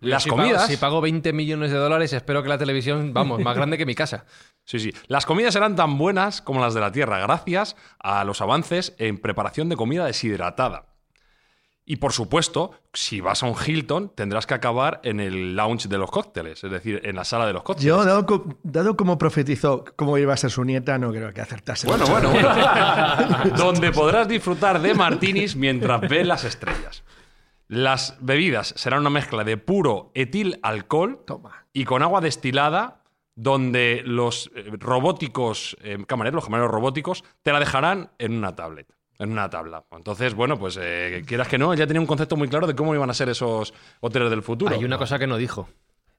Las 0.00 0.22
si 0.22 0.30
comidas... 0.30 0.62
Pago, 0.62 0.68
si 0.68 0.76
pago 0.76 1.00
20 1.00 1.32
millones 1.32 1.70
de 1.70 1.76
dólares, 1.76 2.12
espero 2.12 2.42
que 2.42 2.48
la 2.48 2.58
televisión, 2.58 3.12
vamos, 3.12 3.40
más 3.40 3.56
grande 3.56 3.76
que 3.78 3.86
mi 3.86 3.94
casa. 3.94 4.24
Sí, 4.68 4.78
sí. 4.80 4.92
Las 5.06 5.24
comidas 5.24 5.54
serán 5.54 5.76
tan 5.76 5.96
buenas 5.96 6.42
como 6.42 6.60
las 6.60 6.74
de 6.74 6.80
la 6.80 6.92
Tierra, 6.92 7.18
gracias 7.20 7.74
a 7.98 8.22
los 8.24 8.42
avances 8.42 8.94
en 8.98 9.16
preparación 9.16 9.70
de 9.70 9.76
comida 9.76 10.04
deshidratada. 10.04 10.88
Y 11.86 11.96
por 11.96 12.12
supuesto, 12.12 12.72
si 12.92 13.22
vas 13.22 13.42
a 13.42 13.46
un 13.46 13.54
Hilton, 13.66 14.12
tendrás 14.14 14.46
que 14.46 14.52
acabar 14.52 15.00
en 15.04 15.20
el 15.20 15.56
lounge 15.56 15.88
de 15.88 15.96
los 15.96 16.10
cócteles, 16.10 16.62
es 16.62 16.70
decir, 16.70 17.00
en 17.04 17.16
la 17.16 17.24
sala 17.24 17.46
de 17.46 17.54
los 17.54 17.62
cócteles. 17.62 17.86
Yo, 17.88 18.04
dado, 18.04 18.26
co- 18.26 18.58
dado 18.62 18.94
como 18.94 19.16
profetizó 19.16 19.86
cómo 19.96 20.18
iba 20.18 20.34
a 20.34 20.36
ser 20.36 20.50
su 20.50 20.62
nieta, 20.64 20.98
no 20.98 21.12
creo 21.12 21.32
que 21.32 21.40
acertase. 21.40 21.86
Bueno, 21.86 22.06
mucho. 22.06 22.28
bueno, 22.30 22.30
bueno. 22.54 23.56
Donde 23.56 23.90
podrás 23.90 24.28
disfrutar 24.28 24.82
de 24.82 24.92
martinis 24.92 25.56
mientras 25.56 26.02
ves 26.02 26.26
las 26.26 26.44
estrellas. 26.44 27.04
Las 27.68 28.16
bebidas 28.20 28.72
serán 28.76 29.00
una 29.00 29.10
mezcla 29.10 29.44
de 29.44 29.58
puro 29.58 30.10
etil 30.14 30.58
alcohol 30.62 31.22
Toma. 31.26 31.66
y 31.74 31.84
con 31.84 32.02
agua 32.02 32.22
destilada, 32.22 33.02
donde 33.34 34.02
los 34.06 34.50
eh, 34.56 34.70
robóticos 34.78 35.76
eh, 35.82 36.02
camareros, 36.06 36.36
los 36.36 36.44
camareros 36.44 36.70
robóticos, 36.70 37.24
te 37.42 37.52
la 37.52 37.60
dejarán 37.60 38.10
en 38.18 38.38
una 38.38 38.56
tablet. 38.56 38.88
En 39.18 39.32
una 39.32 39.50
tabla. 39.50 39.84
Entonces, 39.90 40.34
bueno, 40.34 40.58
pues 40.58 40.78
eh, 40.80 41.22
quieras 41.26 41.48
que 41.48 41.58
no, 41.58 41.74
ya 41.74 41.86
tenía 41.86 42.00
un 42.00 42.06
concepto 42.06 42.36
muy 42.36 42.48
claro 42.48 42.66
de 42.66 42.74
cómo 42.74 42.94
iban 42.94 43.10
a 43.10 43.14
ser 43.14 43.28
esos 43.28 43.74
hoteles 44.00 44.30
del 44.30 44.42
futuro. 44.42 44.74
Hay 44.74 44.84
una 44.84 44.96
cosa 44.96 45.18
que 45.18 45.26
no 45.26 45.36
dijo. 45.36 45.68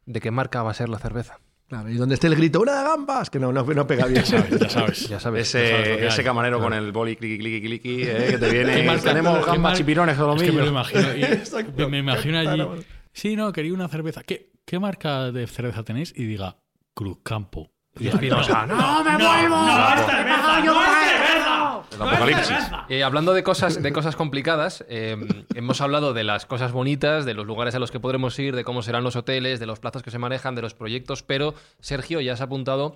¿De 0.05 0.19
qué 0.19 0.31
marca 0.31 0.61
va 0.61 0.71
a 0.71 0.75
ser 0.75 0.89
la 0.89 0.99
cerveza? 0.99 1.39
Claro, 1.69 1.87
y 1.89 1.93
donde 1.97 2.15
esté 2.15 2.25
el 2.27 2.35
grito, 2.35 2.61
¡una 2.61 2.79
de 2.79 2.83
gambas! 2.83 3.29
Que 3.29 3.39
no, 3.39 3.51
no, 3.53 3.63
no 3.63 3.85
pega 3.87 4.07
bien. 4.07 4.25
¿sabes? 4.25 4.59
Ya 4.59 4.69
sabes. 4.69 5.07
Ya 5.07 5.19
sabes. 5.19 5.41
Ese, 5.55 5.69
sabes 5.71 6.13
ese 6.13 6.23
camarero 6.23 6.59
con 6.59 6.73
el 6.73 6.91
boli 6.91 7.15
cliqui 7.15 7.37
cliqui 7.37 7.61
cliqui 7.67 8.01
eh, 8.03 8.27
que 8.31 8.37
te 8.39 8.47
¿Qué 8.51 8.63
viene. 8.63 8.83
marca- 8.83 9.03
Tenemos 9.03 9.45
gambas, 9.45 9.77
chipirones, 9.77 10.17
Es 10.17 10.41
que 10.43 10.51
me 10.51 10.61
lo 10.63 10.67
imagino. 10.67 11.15
y- 11.15 11.23
Exacto. 11.23 11.87
me 11.89 11.99
imagino 11.99 12.39
allí. 12.39 12.55
Claro. 12.55 12.75
Sí, 13.13 13.35
no, 13.35 13.51
quería 13.53 13.73
una 13.73 13.87
cerveza. 13.87 14.23
¿Qué, 14.23 14.51
qué 14.65 14.79
marca 14.79 15.31
de 15.31 15.45
cerveza 15.47 15.83
tenéis? 15.83 16.11
Y 16.15 16.25
diga, 16.25 16.57
Cruzcampo. 16.95 17.71
Y 17.99 18.07
Espinosa, 18.07 18.65
¡No, 18.65 19.03
me 19.03 19.11
vuelvo! 19.17 19.55
¡No 19.57 19.93
es 19.93 20.05
cerveza! 20.05 20.59
¡No 20.63 20.81
es 20.83 20.89
cerveza! 20.89 21.58
El 21.93 22.01
apocalipsis. 22.01 22.57
Eh, 22.89 23.03
hablando 23.03 23.33
de 23.33 23.43
cosas, 23.43 23.81
de 23.81 23.93
cosas 23.93 24.15
complicadas, 24.15 24.85
eh, 24.89 25.17
hemos 25.55 25.81
hablado 25.81 26.13
de 26.13 26.23
las 26.23 26.45
cosas 26.45 26.71
bonitas, 26.71 27.25
de 27.25 27.33
los 27.33 27.45
lugares 27.45 27.75
a 27.75 27.79
los 27.79 27.91
que 27.91 27.99
podremos 27.99 28.37
ir, 28.39 28.55
de 28.55 28.63
cómo 28.63 28.81
serán 28.81 29.03
los 29.03 29.15
hoteles, 29.15 29.59
de 29.59 29.65
los 29.65 29.79
plazos 29.79 30.03
que 30.03 30.11
se 30.11 30.19
manejan, 30.19 30.55
de 30.55 30.61
los 30.61 30.73
proyectos, 30.73 31.23
pero 31.23 31.53
Sergio 31.79 32.21
ya 32.21 32.33
has 32.33 32.41
apuntado 32.41 32.95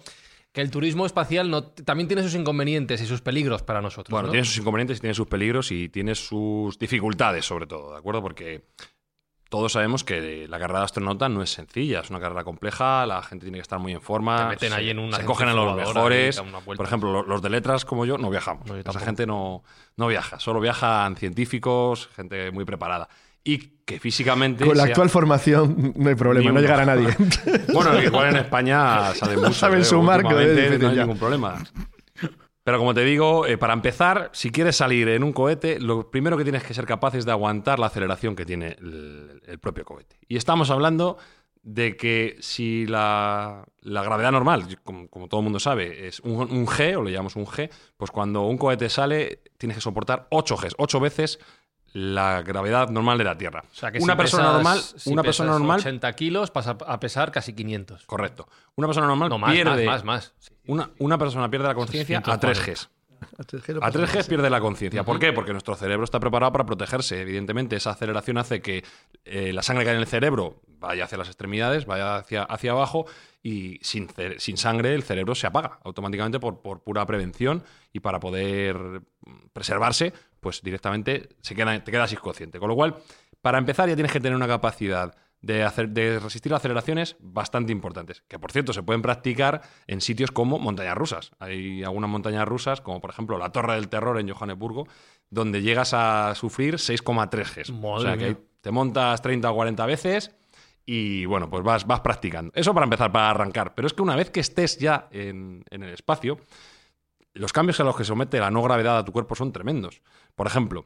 que 0.54 0.62
el 0.62 0.70
turismo 0.70 1.06
espacial 1.06 1.50
no, 1.50 1.64
también 1.64 2.08
tiene 2.08 2.22
sus 2.22 2.36
inconvenientes 2.36 3.02
y 3.02 3.08
sus 3.08 3.22
peligros 3.22 3.64
para 3.64 3.82
nosotros. 3.82 4.12
Bueno, 4.12 4.28
¿no? 4.28 4.32
tiene 4.32 4.46
sus 4.46 4.58
inconvenientes, 4.58 5.02
tiene 5.02 5.16
sus 5.16 5.28
peligros 5.28 5.72
y 5.72 5.90
tiene 5.90 6.14
sus 6.14 6.78
dificultades, 6.78 7.44
sobre 7.44 7.66
todo, 7.66 7.92
¿de 7.92 7.98
acuerdo? 7.98 8.22
Porque 8.22 8.66
todos 9.54 9.74
sabemos 9.74 10.04
que 10.04 10.48
la 10.50 10.58
carrera 10.58 10.80
de 10.80 10.86
astronauta 10.86 11.30
no 11.30 11.44
es 11.44 11.52
sencilla, 11.52 12.00
es 12.00 12.10
una 12.10 12.20
carrera 12.20 12.44
compleja, 12.44 13.06
la 13.06 13.22
gente 13.22 13.46
tiene 13.46 13.60
que 13.60 13.62
estar 13.62 13.78
muy 13.78 13.92
en 13.94 14.02
forma. 14.02 14.38
Te 14.40 14.46
meten 14.48 14.70
se, 14.72 14.76
ahí 14.76 14.90
en 14.90 14.98
una 14.98 15.18
se 15.18 15.26
cogen 15.26 15.48
a 15.48 15.54
los 15.54 15.76
mejores. 15.76 16.42
Por 16.66 16.84
ejemplo, 16.84 17.12
lo- 17.14 17.22
los 17.22 17.40
de 17.44 17.52
letras 17.52 17.86
como 17.86 18.04
yo 18.04 18.18
no 18.18 18.32
viajamos. 18.32 18.66
No, 18.66 18.74
yo 18.74 18.80
Esa 18.80 19.00
gente 19.00 19.28
no, 19.28 19.64
no 19.96 20.08
viaja, 20.08 20.40
solo 20.40 20.60
viajan 20.60 21.16
científicos, 21.18 22.10
gente 22.16 22.50
muy 22.50 22.66
preparada. 22.66 23.08
Y 23.44 23.60
que 23.86 24.00
físicamente. 24.00 24.66
Con 24.66 24.76
la 24.76 24.86
sea- 24.86 24.92
actual 24.94 25.12
formación 25.12 25.94
no 25.98 26.10
hay 26.10 26.16
problema, 26.16 26.52
no 26.52 26.60
llegará 26.60 26.84
nadie. 26.88 27.10
Bueno, 27.72 28.02
igual 28.02 28.30
en 28.30 28.38
España 28.38 29.14
sale 29.14 29.38
mucho. 29.38 29.54
saben 29.54 29.82
¿eh? 29.82 29.84
su 29.84 30.02
marco, 30.02 30.30
Últimamente 30.30 30.62
¿eh? 30.66 30.70
Dicen 30.72 30.82
No 30.82 30.90
hay 30.90 30.98
ningún 30.98 31.18
problema. 31.20 31.64
Pero 32.64 32.78
como 32.78 32.94
te 32.94 33.04
digo, 33.04 33.46
eh, 33.46 33.58
para 33.58 33.74
empezar, 33.74 34.30
si 34.34 34.50
quieres 34.50 34.78
salir 34.78 35.10
en 35.10 35.24
un 35.24 35.34
cohete, 35.34 35.80
lo 35.80 36.10
primero 36.10 36.38
que 36.38 36.44
tienes 36.44 36.64
que 36.64 36.74
ser 36.74 36.86
capaz 36.86 37.16
es 37.16 37.26
de 37.26 37.32
aguantar 37.32 37.78
la 37.78 37.88
aceleración 37.88 38.36
que 38.36 38.46
tiene 38.46 38.78
el, 38.80 39.60
propio 39.60 39.84
cohete. 39.84 40.18
Y 40.28 40.38
estamos 40.38 40.70
hablando 40.70 41.18
de 41.62 41.98
que 41.98 42.38
si 42.40 42.86
la, 42.88 43.66
la 43.82 44.04
gravedad 44.04 44.32
normal, 44.32 44.80
como, 44.84 45.28
todo 45.28 45.42
el 45.42 45.44
mundo 45.44 45.60
sabe, 45.60 46.08
es 46.08 46.22
un, 46.22 46.52
un 46.52 46.66
G, 46.66 46.98
o 46.98 47.04
le 47.04 47.12
llamamos 47.12 47.36
un 47.36 47.46
G, 47.46 47.70
pues 47.98 48.12
cuando 48.12 48.44
un 48.44 48.58
cohete 48.58 48.90
sale, 48.90 49.42
tienes 49.58 49.78
que 49.78 49.82
soportar 49.82 50.28
8 50.30 50.56
Gs, 50.56 50.76
8 50.78 51.00
veces 51.02 51.40
la 51.94 52.42
gravedad 52.42 52.90
normal 52.90 53.18
de 53.18 53.24
la 53.24 53.38
Tierra. 53.38 53.64
O 53.72 53.76
sea, 53.76 53.92
que 53.92 54.00
una 54.00 54.14
si 54.14 54.18
persona 54.18 54.44
pesas- 54.44 54.54
normal, 54.54 54.80
si 54.80 55.10
una 55.12 55.24
persona 55.24 55.52
normal 55.52 55.80
80 55.80 56.14
kilos 56.14 56.52
pasa 56.52 56.78
a 56.86 57.00
pesar 57.00 57.32
casi 57.32 57.54
500. 57.54 58.06
Correcto. 58.06 58.48
Una 58.76 58.88
persona 58.88 59.08
normal 59.08 59.30
No, 59.30 59.38
más, 59.38 59.52
pierde. 59.54 59.86
más, 59.86 60.04
más, 60.04 60.06
más. 60.06 60.34
Sí. 60.40 60.52
Una, 60.68 60.90
una 61.00 61.18
persona 61.18 61.50
pierde 61.50 61.68
la 61.68 61.76
conciencia 61.76 62.22
a 62.26 62.40
3 62.40 62.66
Gs. 62.66 62.90
A 63.38 63.92
3 63.92 64.12
Gs 64.14 64.28
pierde 64.28 64.50
la 64.50 64.60
conciencia. 64.60 65.04
¿Por 65.04 65.18
qué? 65.20 65.32
Porque 65.34 65.52
nuestro 65.54 65.76
cerebro 65.76 66.04
está 66.04 66.20
preparado 66.20 66.52
para 66.52 66.66
protegerse. 66.66 67.22
Evidentemente, 67.22 67.76
esa 67.76 67.92
aceleración 67.92 68.38
hace 68.38 68.62
que 68.62 68.84
eh, 69.24 69.54
la 69.54 69.62
sangre 69.62 69.84
que 69.86 69.92
hay 69.92 69.96
en 69.96 70.02
el 70.02 70.08
cerebro 70.08 70.62
vaya 70.80 71.06
hacia 71.06 71.18
las 71.18 71.28
extremidades, 71.28 71.86
vaya 71.86 72.18
hacia, 72.18 72.44
hacia 72.44 72.72
abajo 72.72 73.06
y 73.42 73.78
sin, 73.82 74.10
sin 74.40 74.58
sangre 74.58 74.94
el 74.94 75.04
cerebro 75.04 75.36
se 75.36 75.48
apaga 75.48 75.80
automáticamente 75.86 76.40
por, 76.40 76.62
por 76.62 76.82
pura 76.82 77.06
prevención 77.06 77.64
y 77.94 78.00
para 78.02 78.20
poder 78.20 79.02
preservarse, 79.54 80.14
pues 80.44 80.62
directamente 80.62 81.30
se 81.42 81.56
queda, 81.56 81.84
te 81.84 81.92
quedas 81.92 82.14
inconsciente. 82.14 82.60
Con 82.60 82.70
lo 82.70 82.76
cual, 82.76 82.98
para 83.42 83.58
empezar 83.58 83.90
ya 83.90 83.96
tienes 83.96 84.12
que 84.12 84.20
tener 84.20 84.36
una 84.36 84.48
capacidad 84.48 85.16
de, 85.42 85.64
hacer, 85.64 85.90
de 85.90 86.20
resistir 86.20 86.54
aceleraciones 86.54 87.18
bastante 87.20 87.72
importantes, 87.72 88.24
que 88.28 88.40
por 88.40 88.52
cierto 88.52 88.72
se 88.72 88.82
pueden 88.82 89.02
practicar 89.02 89.62
en 89.88 90.00
sitios 90.02 90.32
como 90.32 90.58
montañas 90.60 90.96
rusas. 90.96 91.32
Hay 91.40 91.84
algunas 91.84 92.10
montañas 92.10 92.48
rusas, 92.48 92.82
como 92.82 93.02
por 93.02 93.10
ejemplo 93.10 93.38
la 93.38 93.52
Torre 93.52 93.76
del 93.76 93.90
Terror 93.90 94.20
en 94.20 94.30
Johannesburgo, 94.30 94.88
donde 95.30 95.62
llegas 95.62 95.94
a 95.94 96.34
sufrir 96.36 96.76
6,3 96.76 97.56
Gs. 97.56 97.72
Madre 97.72 97.88
o 97.88 98.00
sea 98.00 98.18
que 98.18 98.26
mía. 98.26 98.38
te 98.62 98.72
montas 98.72 99.22
30 99.22 99.52
o 99.52 99.56
40 99.56 99.86
veces 99.86 100.32
y 100.86 101.26
bueno, 101.26 101.50
pues 101.50 101.64
vas, 101.64 101.86
vas 101.86 102.00
practicando. 102.00 102.52
Eso 102.56 102.74
para 102.74 102.86
empezar, 102.86 103.12
para 103.12 103.30
arrancar. 103.30 103.74
Pero 103.76 103.88
es 103.88 103.94
que 103.94 104.02
una 104.02 104.16
vez 104.16 104.30
que 104.30 104.40
estés 104.40 104.78
ya 104.78 105.08
en, 105.12 105.64
en 105.70 105.84
el 105.84 105.94
espacio, 105.94 106.38
los 107.34 107.54
cambios 107.54 107.80
a 107.80 107.84
los 107.84 107.96
que 107.96 108.04
se 108.04 108.10
somete 108.10 108.40
la 108.40 108.52
no 108.52 108.62
gravedad 108.62 108.98
a 108.98 109.06
tu 109.06 109.12
cuerpo 109.12 109.36
son 109.36 109.52
tremendos. 109.52 110.02
Por 110.36 110.48
ejemplo, 110.48 110.86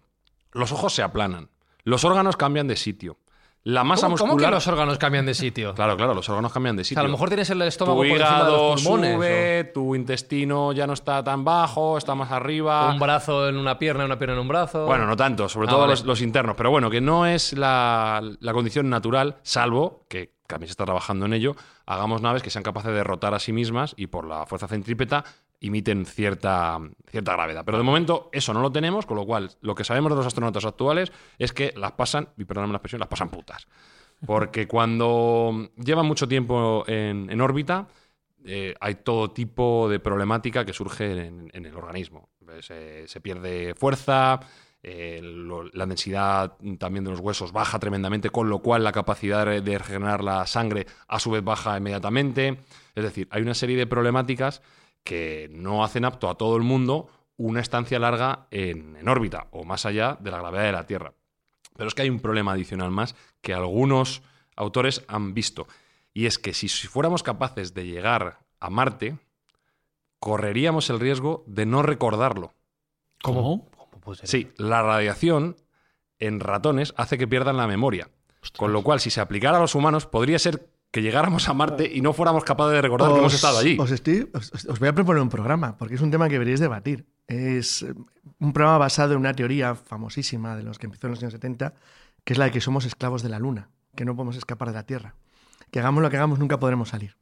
los 0.51 0.71
ojos 0.71 0.93
se 0.93 1.03
aplanan, 1.03 1.49
los 1.83 2.03
órganos 2.05 2.37
cambian 2.37 2.67
de 2.67 2.75
sitio, 2.75 3.17
la 3.63 3.83
masa 3.83 4.05
¿Cómo, 4.07 4.15
cómo 4.17 4.33
muscular... 4.33 4.51
que 4.51 4.55
los 4.55 4.67
órganos 4.67 4.97
cambian 4.97 5.25
de 5.25 5.33
sitio? 5.33 5.73
Claro, 5.75 5.97
claro, 5.97 6.13
los 6.13 6.29
órganos 6.29 6.53
cambian 6.53 6.77
de 6.77 6.81
O 6.83 6.85
sitio. 6.85 6.95
sea, 6.95 7.01
a 7.01 7.05
lo 7.05 7.11
mejor 7.11 7.27
tienes 7.29 7.49
el 7.49 7.61
estómago 7.63 8.01
tu 8.01 8.07
por 8.07 8.17
encima 8.17 8.29
de 8.29 8.33
hígado 8.43 8.71
los 8.71 8.83
pulmones. 8.83 9.13
sube, 9.15 9.71
tu 9.73 9.95
intestino 9.95 10.71
ya 10.71 10.87
no 10.87 10.93
está 10.93 11.21
tan 11.23 11.43
bajo, 11.43 11.97
está 11.97 12.15
más 12.15 12.31
arriba. 12.31 12.89
un 12.91 12.99
brazo 12.99 13.49
en 13.49 13.57
una 13.57 13.77
pierna, 13.77 14.05
una 14.05 14.17
pierna 14.17 14.35
en 14.35 14.41
un 14.41 14.47
brazo. 14.47 14.85
Bueno, 14.85 15.05
no 15.05 15.17
tanto, 15.17 15.49
sobre 15.49 15.67
Ah, 15.67 15.71
todo 15.71 15.79
vale. 15.81 15.91
los, 15.91 16.05
los 16.05 16.21
internos, 16.21 16.55
pero 16.55 16.71
bueno, 16.71 16.89
que 16.89 17.01
no 17.01 17.25
es 17.25 17.51
la, 17.53 18.21
la 18.39 18.53
condición 18.53 18.89
natural, 18.89 19.37
salvo 19.43 20.05
que 20.07 20.36
también 20.47 20.67
se 20.67 20.71
está 20.71 20.85
trabajando 20.85 21.25
en 21.25 21.33
ello, 21.33 21.55
hagamos 21.85 22.21
naves 22.21 22.41
que 22.41 22.49
sean 22.49 22.63
capaces 22.63 22.93
de 22.93 23.03
rotar 23.03 23.33
a 23.33 23.39
sí 23.39 23.53
mismas 23.53 23.93
y 23.97 24.07
por 24.07 24.25
la 24.25 24.45
fuerza 24.45 24.67
centrípeta 24.67 25.23
imiten 25.59 26.05
cierta, 26.05 26.79
cierta 27.09 27.33
gravedad. 27.33 27.63
Pero 27.65 27.77
de 27.77 27.83
momento 27.83 28.29
eso 28.31 28.53
no 28.53 28.61
lo 28.61 28.71
tenemos, 28.71 29.05
con 29.05 29.17
lo 29.17 29.25
cual 29.25 29.51
lo 29.61 29.75
que 29.75 29.83
sabemos 29.83 30.11
de 30.11 30.17
los 30.17 30.25
astronautas 30.25 30.65
actuales 30.65 31.11
es 31.37 31.53
que 31.53 31.73
las 31.75 31.93
pasan, 31.93 32.29
y 32.37 32.45
perdóname 32.45 32.73
la 32.73 32.77
expresión, 32.77 32.99
las 32.99 33.09
pasan 33.09 33.29
putas. 33.29 33.67
Porque 34.25 34.67
cuando 34.67 35.69
llevan 35.75 36.07
mucho 36.07 36.27
tiempo 36.27 36.83
en, 36.87 37.29
en 37.29 37.41
órbita, 37.41 37.87
eh, 38.49 38.73
hay 38.79 38.95
todo 38.95 39.31
tipo 39.31 39.89
de 39.89 39.99
problemática 39.99 40.63
que 40.63 40.71
surge 40.71 41.27
en, 41.27 41.51
el 41.53 41.75
organismo. 41.75 42.29
Se 42.61 43.21
pierde 43.21 43.75
fuerza, 43.75 44.39
eh, 44.89 45.19
lo- 45.21 45.65
la 45.73 45.85
densidad 45.85 46.53
también 46.79 47.03
de 47.03 47.11
los 47.11 47.19
huesos 47.19 47.51
baja 47.51 47.77
tremendamente, 47.77 48.29
con 48.29 48.49
lo 48.49 48.59
cual 48.59 48.83
la 48.85 48.91
capacidad 48.93 49.45
de 49.45 49.77
regenerar 49.77 50.23
la 50.23 50.45
sangre 50.47 50.87
a 51.09 51.19
su 51.19 51.29
vez 51.31 51.43
baja 51.43 51.77
inmediatamente. 51.77 52.59
Es 52.95 53.03
decir, 53.03 53.27
hay 53.31 53.41
una 53.41 53.53
serie 53.53 53.75
de 53.75 53.85
problemáticas 53.85 54.61
que 55.03 55.49
no 55.51 55.83
hacen 55.83 56.05
apto 56.05 56.29
a 56.29 56.35
todo 56.35 56.55
el 56.55 56.63
mundo 56.63 57.09
una 57.35 57.59
estancia 57.59 57.99
larga 57.99 58.47
en, 58.49 58.95
en 58.95 59.07
órbita 59.09 59.47
o 59.51 59.63
más 59.65 59.85
allá 59.85 60.17
de 60.21 60.31
la 60.31 60.37
gravedad 60.39 60.63
de 60.63 60.71
la 60.71 60.85
Tierra. 60.87 61.13
Pero 61.75 61.87
es 61.89 61.93
que 61.93 62.01
hay 62.03 62.09
un 62.09 62.19
problema 62.19 62.53
adicional 62.53 62.89
más 62.89 63.15
que 63.41 63.53
algunos 63.53 64.21
autores 64.55 65.03
han 65.07 65.33
visto. 65.33 65.67
Y 66.13 66.25
es 66.25 66.39
que 66.39 66.53
si, 66.53 66.67
si 66.69 66.87
fuéramos 66.87 67.23
capaces 67.23 67.73
de 67.73 67.85
llegar 67.85 68.39
a 68.59 68.69
Marte, 68.69 69.17
correríamos 70.19 70.89
el 70.89 70.99
riesgo 70.99 71.43
de 71.47 71.65
no 71.65 71.83
recordarlo. 71.83 72.53
¿Cómo? 73.21 73.69
Sí, 74.29 74.51
la 74.57 74.81
radiación 74.83 75.55
en 76.19 76.39
ratones 76.39 76.93
hace 76.97 77.17
que 77.17 77.27
pierdan 77.27 77.57
la 77.57 77.67
memoria. 77.67 78.09
Con 78.57 78.71
lo 78.73 78.81
cual, 78.83 78.99
si 78.99 79.09
se 79.09 79.19
aplicara 79.21 79.57
a 79.57 79.59
los 79.61 79.75
humanos, 79.75 80.05
podría 80.05 80.39
ser 80.39 80.69
que 80.91 81.01
llegáramos 81.01 81.49
a 81.49 81.53
Marte 81.53 81.91
y 81.93 82.01
no 82.01 82.13
fuéramos 82.13 82.43
capaces 82.45 82.73
de 82.73 82.81
recordar 82.81 83.11
que 83.11 83.19
hemos 83.19 83.33
estado 83.33 83.57
allí. 83.59 83.77
Os, 83.79 83.91
estoy- 83.91 84.29
os- 84.33 84.53
os- 84.53 84.65
os 84.65 84.79
voy 84.79 84.87
a 84.87 84.93
proponer 84.93 85.21
un 85.21 85.29
programa, 85.29 85.75
porque 85.77 85.95
es 85.95 86.01
un 86.01 86.11
tema 86.11 86.27
que 86.27 86.33
deberíais 86.35 86.59
debatir. 86.61 87.07
Es 87.27 87.81
eh, 87.83 87.93
un 88.39 88.53
programa 88.53 88.77
basado 88.77 89.13
en 89.13 89.19
una 89.19 89.33
teoría 89.33 89.75
famosísima 89.75 90.55
de 90.55 90.63
los 90.63 90.79
que 90.79 90.85
empezó 90.85 91.07
en 91.07 91.11
los 91.11 91.21
años 91.21 91.33
70, 91.33 91.73
que 92.23 92.33
es 92.33 92.39
la 92.39 92.45
de 92.45 92.51
que 92.51 92.61
somos 92.61 92.85
esclavos 92.85 93.21
de 93.21 93.27
la 93.29 93.37
Luna, 93.39 93.69
que 93.95 94.05
no 94.05 94.15
podemos 94.15 94.37
escapar 94.37 94.69
de 94.69 94.75
la 94.75 94.83
Tierra. 94.85 95.15
Que 95.71 95.79
hagamos 95.79 96.01
lo 96.01 96.09
que 96.09 96.15
hagamos, 96.15 96.39
nunca 96.39 96.57
podremos 96.57 96.89
salir. 96.89 97.17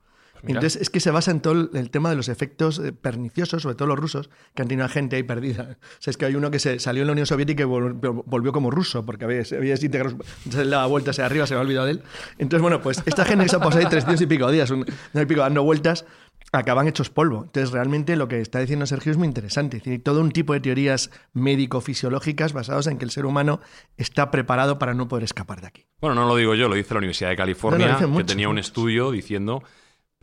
Mira. 0.45 0.59
Entonces, 0.59 0.81
es 0.81 0.89
que 0.89 0.99
se 0.99 1.11
basa 1.11 1.31
en 1.31 1.41
todo 1.41 1.69
el, 1.73 1.89
tema 1.89 2.09
de 2.09 2.15
los 2.15 2.29
efectos 2.29 2.79
eh, 2.79 2.91
perniciosos, 2.93 3.63
sobre 3.63 3.75
todo 3.75 3.87
los 3.87 3.99
rusos, 3.99 4.29
que 4.53 4.61
han 4.61 4.67
tenido 4.67 4.85
a 4.85 4.89
gente 4.89 5.15
ahí 5.15 5.23
perdida. 5.23 5.77
O 5.95 6.01
sea, 6.05 6.11
es 6.11 6.17
que 6.17 6.25
hay 6.25 6.35
uno 6.35 6.51
que 6.51 6.59
se 6.59 6.79
salió 6.79 7.01
en 7.03 7.07
la 7.07 7.13
Unión 7.13 7.25
Soviética 7.25 7.63
y 7.63 7.65
vol- 7.65 7.99
vol- 7.99 8.23
volvió 8.25 8.51
como 8.51 8.69
ruso, 8.71 9.05
porque 9.05 9.25
había, 9.25 9.41
había 9.57 9.71
desintegrado, 9.71 10.17
le 10.55 10.65
daba 10.65 10.85
vueltas 10.87 11.15
hacia 11.15 11.25
arriba, 11.25 11.47
se 11.47 11.53
me 11.53 11.59
ha 11.59 11.61
olvidado 11.63 11.85
de 11.85 11.93
él. 11.93 12.01
Entonces, 12.37 12.61
bueno, 12.61 12.81
pues 12.81 13.01
esta 13.05 13.25
gente 13.25 13.43
que 13.45 13.49
se 13.49 13.55
ha 13.55 13.59
pasado 13.59 13.79
ahí 13.79 13.89
300 13.89 14.21
y 14.21 14.25
pico 14.27 14.51
días, 14.51 14.69
un 14.71 14.85
y 15.13 15.25
pico 15.25 15.41
dando 15.41 15.63
vueltas, 15.63 16.05
acaban 16.51 16.87
hechos 16.87 17.09
polvo. 17.09 17.43
Entonces, 17.45 17.71
realmente 17.71 18.15
lo 18.15 18.27
que 18.27 18.39
está 18.39 18.59
diciendo 18.59 18.85
Sergio 18.85 19.11
es 19.11 19.17
muy 19.17 19.27
interesante. 19.27 19.77
Es 19.77 19.83
decir, 19.83 20.03
todo 20.03 20.21
un 20.21 20.31
tipo 20.31 20.53
de 20.53 20.59
teorías 20.59 21.09
médico-fisiológicas 21.33 22.53
basadas 22.53 22.87
en 22.87 22.97
que 22.97 23.05
el 23.05 23.11
ser 23.11 23.25
humano 23.25 23.59
está 23.97 24.31
preparado 24.31 24.77
para 24.79 24.93
no 24.93 25.07
poder 25.07 25.23
escapar 25.23 25.61
de 25.61 25.67
aquí. 25.67 25.85
Bueno, 26.01 26.15
no 26.15 26.27
lo 26.27 26.35
digo 26.35 26.55
yo, 26.55 26.67
lo 26.69 26.75
dice 26.75 26.93
la 26.93 26.99
Universidad 26.99 27.29
de 27.29 27.35
California, 27.35 27.97
No, 28.01 28.17
que 28.17 28.23
tenía 28.23 28.49
un 28.49 28.59
estudio 28.59 29.11
diciendo 29.11 29.63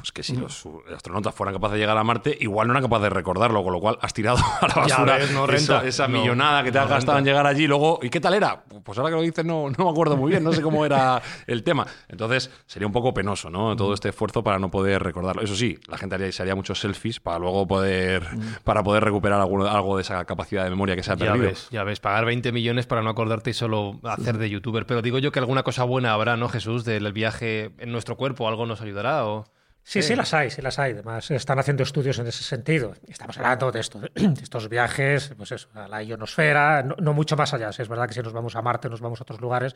pues 0.03 0.11
que 0.11 0.24
si 0.24 0.34
los 0.36 0.66
astronautas 0.92 1.32
fueran 1.32 1.55
capaces 1.55 1.74
de 1.74 1.78
llegar 1.78 1.96
a 1.96 2.03
Marte, 2.03 2.36
igual 2.40 2.66
no 2.66 2.72
eran 2.72 2.82
capaces 2.82 3.05
de 3.05 3.11
recordarlo, 3.11 3.62
con 3.62 3.72
lo 3.72 3.78
cual 3.80 3.98
has 4.03 4.12
tirado 4.12 4.36
a 4.61 4.66
la 4.66 4.74
Ya 4.88 4.96
basura 4.96 5.16
ves, 5.18 5.30
no 5.30 5.44
esa- 5.44 5.74
renta. 5.76 5.86
esa, 5.88 6.09
No, 6.09 6.18
millonada 6.20 6.64
que 6.64 6.72
te 6.72 6.78
no 6.78 6.84
has 6.84 6.90
gastado 6.90 7.18
en 7.18 7.24
llegar 7.24 7.46
allí. 7.46 7.68
Luego, 7.68 8.00
¿y 8.03 8.11
qué 8.11 8.20
tal 8.20 8.34
era? 8.34 8.64
Pues 8.84 8.98
ahora 8.98 9.11
que 9.11 9.16
lo 9.16 9.22
dices, 9.22 9.44
no, 9.44 9.70
no 9.70 9.84
me 9.84 9.90
acuerdo 9.90 10.16
muy 10.16 10.30
bien, 10.32 10.42
no 10.42 10.53
sé 10.53 10.61
cómo 10.61 10.84
era 10.84 11.22
el 11.46 11.62
tema. 11.62 11.86
Entonces, 12.09 12.50
sería 12.66 12.86
un 12.88 12.92
poco 12.92 13.14
penoso, 13.14 13.48
¿no? 13.48 13.76
Todo 13.76 13.94
este 13.94 14.09
esfuerzo 14.09 14.42
para 14.42 14.59
no 14.59 14.70
poder 14.72 15.03
recordarlo. 15.03 15.40
Eso 15.42 15.55
sí, 15.55 15.78
la 15.86 15.96
gente 15.98 16.16
haría, 16.16 16.32
se 16.32 16.42
haría 16.42 16.57
muchos 16.57 16.80
selfies 16.80 17.20
para 17.20 17.38
luego 17.38 17.64
poder, 17.68 18.26
para 18.64 18.82
poder 18.82 19.05
recuperar 19.05 19.40
algo 19.40 19.96
de 19.96 20.03
esa 20.03 20.24
capacidad 20.24 20.64
de 20.64 20.70
memoria 20.70 20.96
que 20.96 21.05
se 21.05 21.12
ha 21.12 21.16
Ya 21.16 21.26
perdido. 21.26 21.46
ves, 21.46 21.68
ya 21.70 21.84
ves, 21.84 22.00
pagar 22.00 22.24
20 22.24 22.50
millones 22.50 22.86
para 22.86 23.03
no 23.03 23.11
acordarte 23.11 23.50
y 23.50 23.55
solo 23.55 24.00
hacer 24.03 24.38
de 24.38 24.50
youtuber. 24.50 24.84
Pero 24.86 25.00
digo 25.00 25.18
yo 25.18 25.30
que 25.30 25.38
alguna 25.38 25.62
cosa 25.62 25.84
buena 25.84 26.12
habrá, 26.12 26.36
¿no, 26.36 26.48
Jesús? 26.48 26.84
Del 26.84 27.12
viaje 27.12 27.70
en 27.78 27.92
nuestro 27.92 28.16
cuerpo, 28.16 28.48
¿algo 28.48 28.66
nos 28.66 28.80
ayudará? 28.80 29.26
O... 29.26 29.44
Sí, 29.85 30.01
sí, 30.01 30.14
las 30.14 30.33
hay, 30.33 30.51
sí 30.51 30.62
las 30.62 30.78
hay. 30.78 30.93
Además, 30.93 31.30
están 31.30 31.59
haciendo 31.59 31.83
estudios 31.83 32.18
en 32.18 32.26
ese 32.26 32.45
sentido. 32.45 32.95
Estamos 33.09 33.37
hablando 33.39 33.72
de, 33.72 33.80
esto, 33.80 33.99
de 34.14 34.43
estos 34.43 34.68
viajes, 34.68 35.33
pues 35.37 35.53
eso, 35.53 35.68
a 35.74 35.89
la 35.89 36.03
ionosfera, 36.03 36.83
no, 36.83 36.95
no 36.99 37.12
mucho 37.12 37.37
más 37.37 37.53
allá. 37.53 37.70
Es 37.70 37.89
verdad 37.89 38.07
que 38.07 38.14
si 38.14 38.20
nos 38.20 38.33
vamos 38.33 38.55
a 38.55 38.62
Marte, 38.62 38.89
nos 38.89 39.01
vamos 39.01 39.20
a 39.20 39.24
otros 39.24 39.41
lugares, 39.41 39.74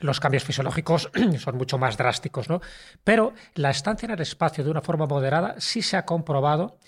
los 0.00 0.20
cambios 0.20 0.44
fisiológicos 0.44 1.10
son 1.38 1.56
mucho 1.56 1.78
más 1.78 1.96
drásticos, 1.96 2.48
¿no? 2.48 2.60
Pero 3.02 3.32
la 3.54 3.70
estancia 3.70 4.06
en 4.06 4.12
el 4.12 4.20
espacio 4.20 4.62
de 4.62 4.70
una 4.70 4.82
forma 4.82 5.06
moderada 5.06 5.54
sí 5.58 5.82
se 5.82 5.96
ha 5.96 6.04
comprobado 6.04 6.78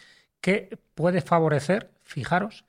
que 0.40 0.78
puede 0.94 1.20
favorecer, 1.20 1.90
fijaros, 2.02 2.64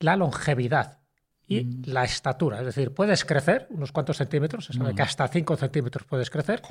la 0.00 0.16
longevidad 0.16 0.98
y 1.46 1.84
la 1.86 2.04
estatura. 2.04 2.60
Es 2.60 2.66
decir, 2.66 2.92
puedes 2.92 3.24
crecer 3.24 3.66
unos 3.70 3.92
cuantos 3.92 4.16
centímetros, 4.16 4.66
se 4.66 4.72
sabe 4.72 4.94
que 4.94 5.02
hasta 5.02 5.28
5 5.28 5.56
centímetros 5.56 6.06
puedes 6.06 6.30
crecer. 6.30 6.62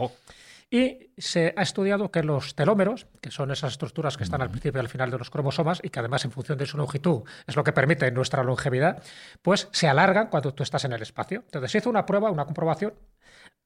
Y 0.69 1.11
se 1.17 1.53
ha 1.55 1.61
estudiado 1.61 2.11
que 2.11 2.23
los 2.23 2.55
telómeros, 2.55 3.07
que 3.21 3.31
son 3.31 3.51
esas 3.51 3.73
estructuras 3.73 4.17
que 4.17 4.23
están 4.23 4.41
al 4.41 4.49
principio 4.49 4.79
y 4.79 4.83
al 4.83 4.89
final 4.89 5.11
de 5.11 5.17
los 5.17 5.29
cromosomas 5.29 5.79
y 5.83 5.89
que 5.89 5.99
además 5.99 6.25
en 6.25 6.31
función 6.31 6.57
de 6.57 6.65
su 6.65 6.77
longitud 6.77 7.23
es 7.47 7.55
lo 7.55 7.63
que 7.63 7.71
permite 7.71 8.09
nuestra 8.11 8.43
longevidad, 8.43 9.03
pues 9.41 9.69
se 9.71 9.87
alargan 9.87 10.27
cuando 10.27 10.53
tú 10.53 10.63
estás 10.63 10.85
en 10.85 10.93
el 10.93 11.01
espacio. 11.01 11.41
Entonces 11.45 11.71
se 11.71 11.77
hizo 11.79 11.89
una 11.89 12.05
prueba, 12.05 12.31
una 12.31 12.45
comprobación 12.45 12.93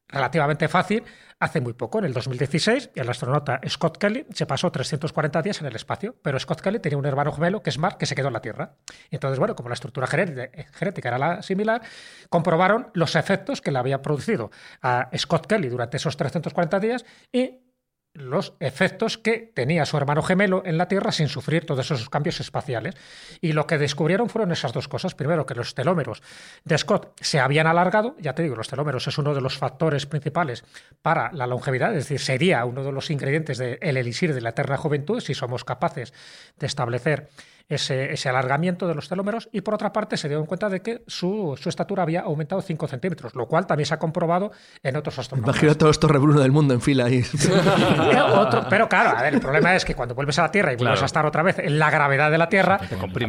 relativamente 0.07 0.67
fácil 0.67 1.03
hace 1.39 1.61
muy 1.61 1.73
poco, 1.73 1.99
en 1.99 2.05
el 2.05 2.13
2016, 2.13 2.91
el 2.95 3.09
astronauta 3.09 3.61
Scott 3.67 3.97
Kelly 3.97 4.25
se 4.33 4.45
pasó 4.45 4.71
340 4.71 5.41
días 5.41 5.61
en 5.61 5.67
el 5.67 5.75
espacio, 5.75 6.15
pero 6.21 6.39
Scott 6.39 6.61
Kelly 6.61 6.79
tenía 6.79 6.97
un 6.97 7.05
hermano 7.05 7.31
gemelo, 7.31 7.61
que 7.61 7.69
es 7.69 7.77
Mark, 7.77 7.97
que 7.97 8.07
se 8.07 8.15
quedó 8.15 8.27
en 8.27 8.33
la 8.33 8.41
Tierra. 8.41 8.75
Entonces, 9.11 9.37
bueno, 9.37 9.55
como 9.55 9.69
la 9.69 9.73
estructura 9.73 10.07
genética 10.07 11.09
era 11.09 11.17
la 11.19 11.41
similar, 11.43 11.81
comprobaron 12.29 12.89
los 12.93 13.15
efectos 13.15 13.61
que 13.61 13.71
le 13.71 13.79
había 13.79 14.01
producido 14.01 14.49
a 14.81 15.09
Scott 15.15 15.45
Kelly 15.45 15.69
durante 15.69 15.97
esos 15.97 16.17
340 16.17 16.79
días 16.79 17.05
y 17.31 17.66
los 18.17 18.53
efectos 18.59 19.19
que 19.19 19.51
tenía 19.53 19.85
su 19.85 19.95
hermano 19.95 20.23
gemelo 20.23 20.63
en 20.65 20.77
la 20.77 20.87
Tierra 20.87 21.11
sin 21.11 21.29
sufrir 21.29 21.65
todos 21.65 21.85
esos 21.91 22.09
cambios 22.09 22.39
espaciales. 22.39 22.95
Y 23.41 23.53
lo 23.53 23.67
que 23.67 23.77
descubrieron 23.77 24.27
fueron 24.27 24.51
esas 24.51 24.73
dos 24.73 24.87
cosas. 24.87 25.13
Primero, 25.13 25.45
que 25.45 25.53
los 25.53 25.75
telómeros 25.75 26.23
de 26.63 26.77
Scott 26.77 27.13
se 27.21 27.39
habían 27.39 27.67
alargado. 27.67 28.15
Ya 28.19 28.33
te 28.33 28.41
digo, 28.41 28.55
los 28.55 28.67
telómeros 28.67 29.07
es 29.07 29.17
uno 29.19 29.35
de 29.35 29.41
los 29.41 29.57
factores 29.57 30.07
principales 30.07 30.65
para 31.03 31.31
la 31.31 31.45
longevidad, 31.45 31.91
es 31.91 32.05
decir, 32.05 32.19
sería 32.19 32.65
uno 32.65 32.83
de 32.83 32.91
los 32.91 33.11
ingredientes 33.11 33.59
del 33.59 33.97
elixir 33.97 34.33
de 34.33 34.41
la 34.41 34.49
eterna 34.49 34.77
juventud 34.77 35.19
si 35.19 35.35
somos 35.35 35.63
capaces 35.63 36.13
de 36.57 36.65
establecer 36.65 37.29
ese, 37.69 38.13
ese 38.13 38.29
alargamiento 38.29 38.87
de 38.87 38.95
los 38.95 39.09
telómeros. 39.09 39.49
Y 39.51 39.61
por 39.61 39.73
otra 39.73 39.91
parte, 39.93 40.17
se 40.17 40.27
dieron 40.27 40.45
cuenta 40.45 40.69
de 40.69 40.81
que 40.81 41.03
su, 41.07 41.57
su 41.61 41.69
estatura 41.69 42.03
había 42.03 42.21
aumentado 42.21 42.61
5 42.61 42.87
centímetros, 42.87 43.35
lo 43.35 43.45
cual 43.47 43.67
también 43.67 43.85
se 43.85 43.93
ha 43.93 43.99
comprobado 43.99 44.51
en 44.83 44.95
otros 44.95 45.17
astronautas. 45.19 45.55
Imagino 45.55 45.71
a 45.73 45.75
todos 45.75 45.95
estos 45.95 46.09
rebrunos 46.11 46.41
del 46.41 46.51
mundo 46.51 46.73
en 46.73 46.81
fila 46.81 47.05
ahí. 47.05 47.23
Otro- 48.35 48.65
pero 48.69 48.87
claro, 48.89 49.17
a 49.17 49.21
ver, 49.21 49.33
el 49.35 49.39
problema 49.41 49.75
es 49.75 49.85
que 49.85 49.95
cuando 49.95 50.15
vuelves 50.15 50.37
a 50.39 50.43
la 50.43 50.51
Tierra 50.51 50.73
y 50.73 50.75
vuelves 50.75 50.87
Claro. 50.97 51.03
a 51.03 51.05
estar 51.05 51.25
otra 51.25 51.43
vez 51.43 51.59
en 51.59 51.79
la 51.79 51.89
gravedad 51.89 52.31
de 52.31 52.37
la 52.37 52.49
Tierra, 52.49 52.79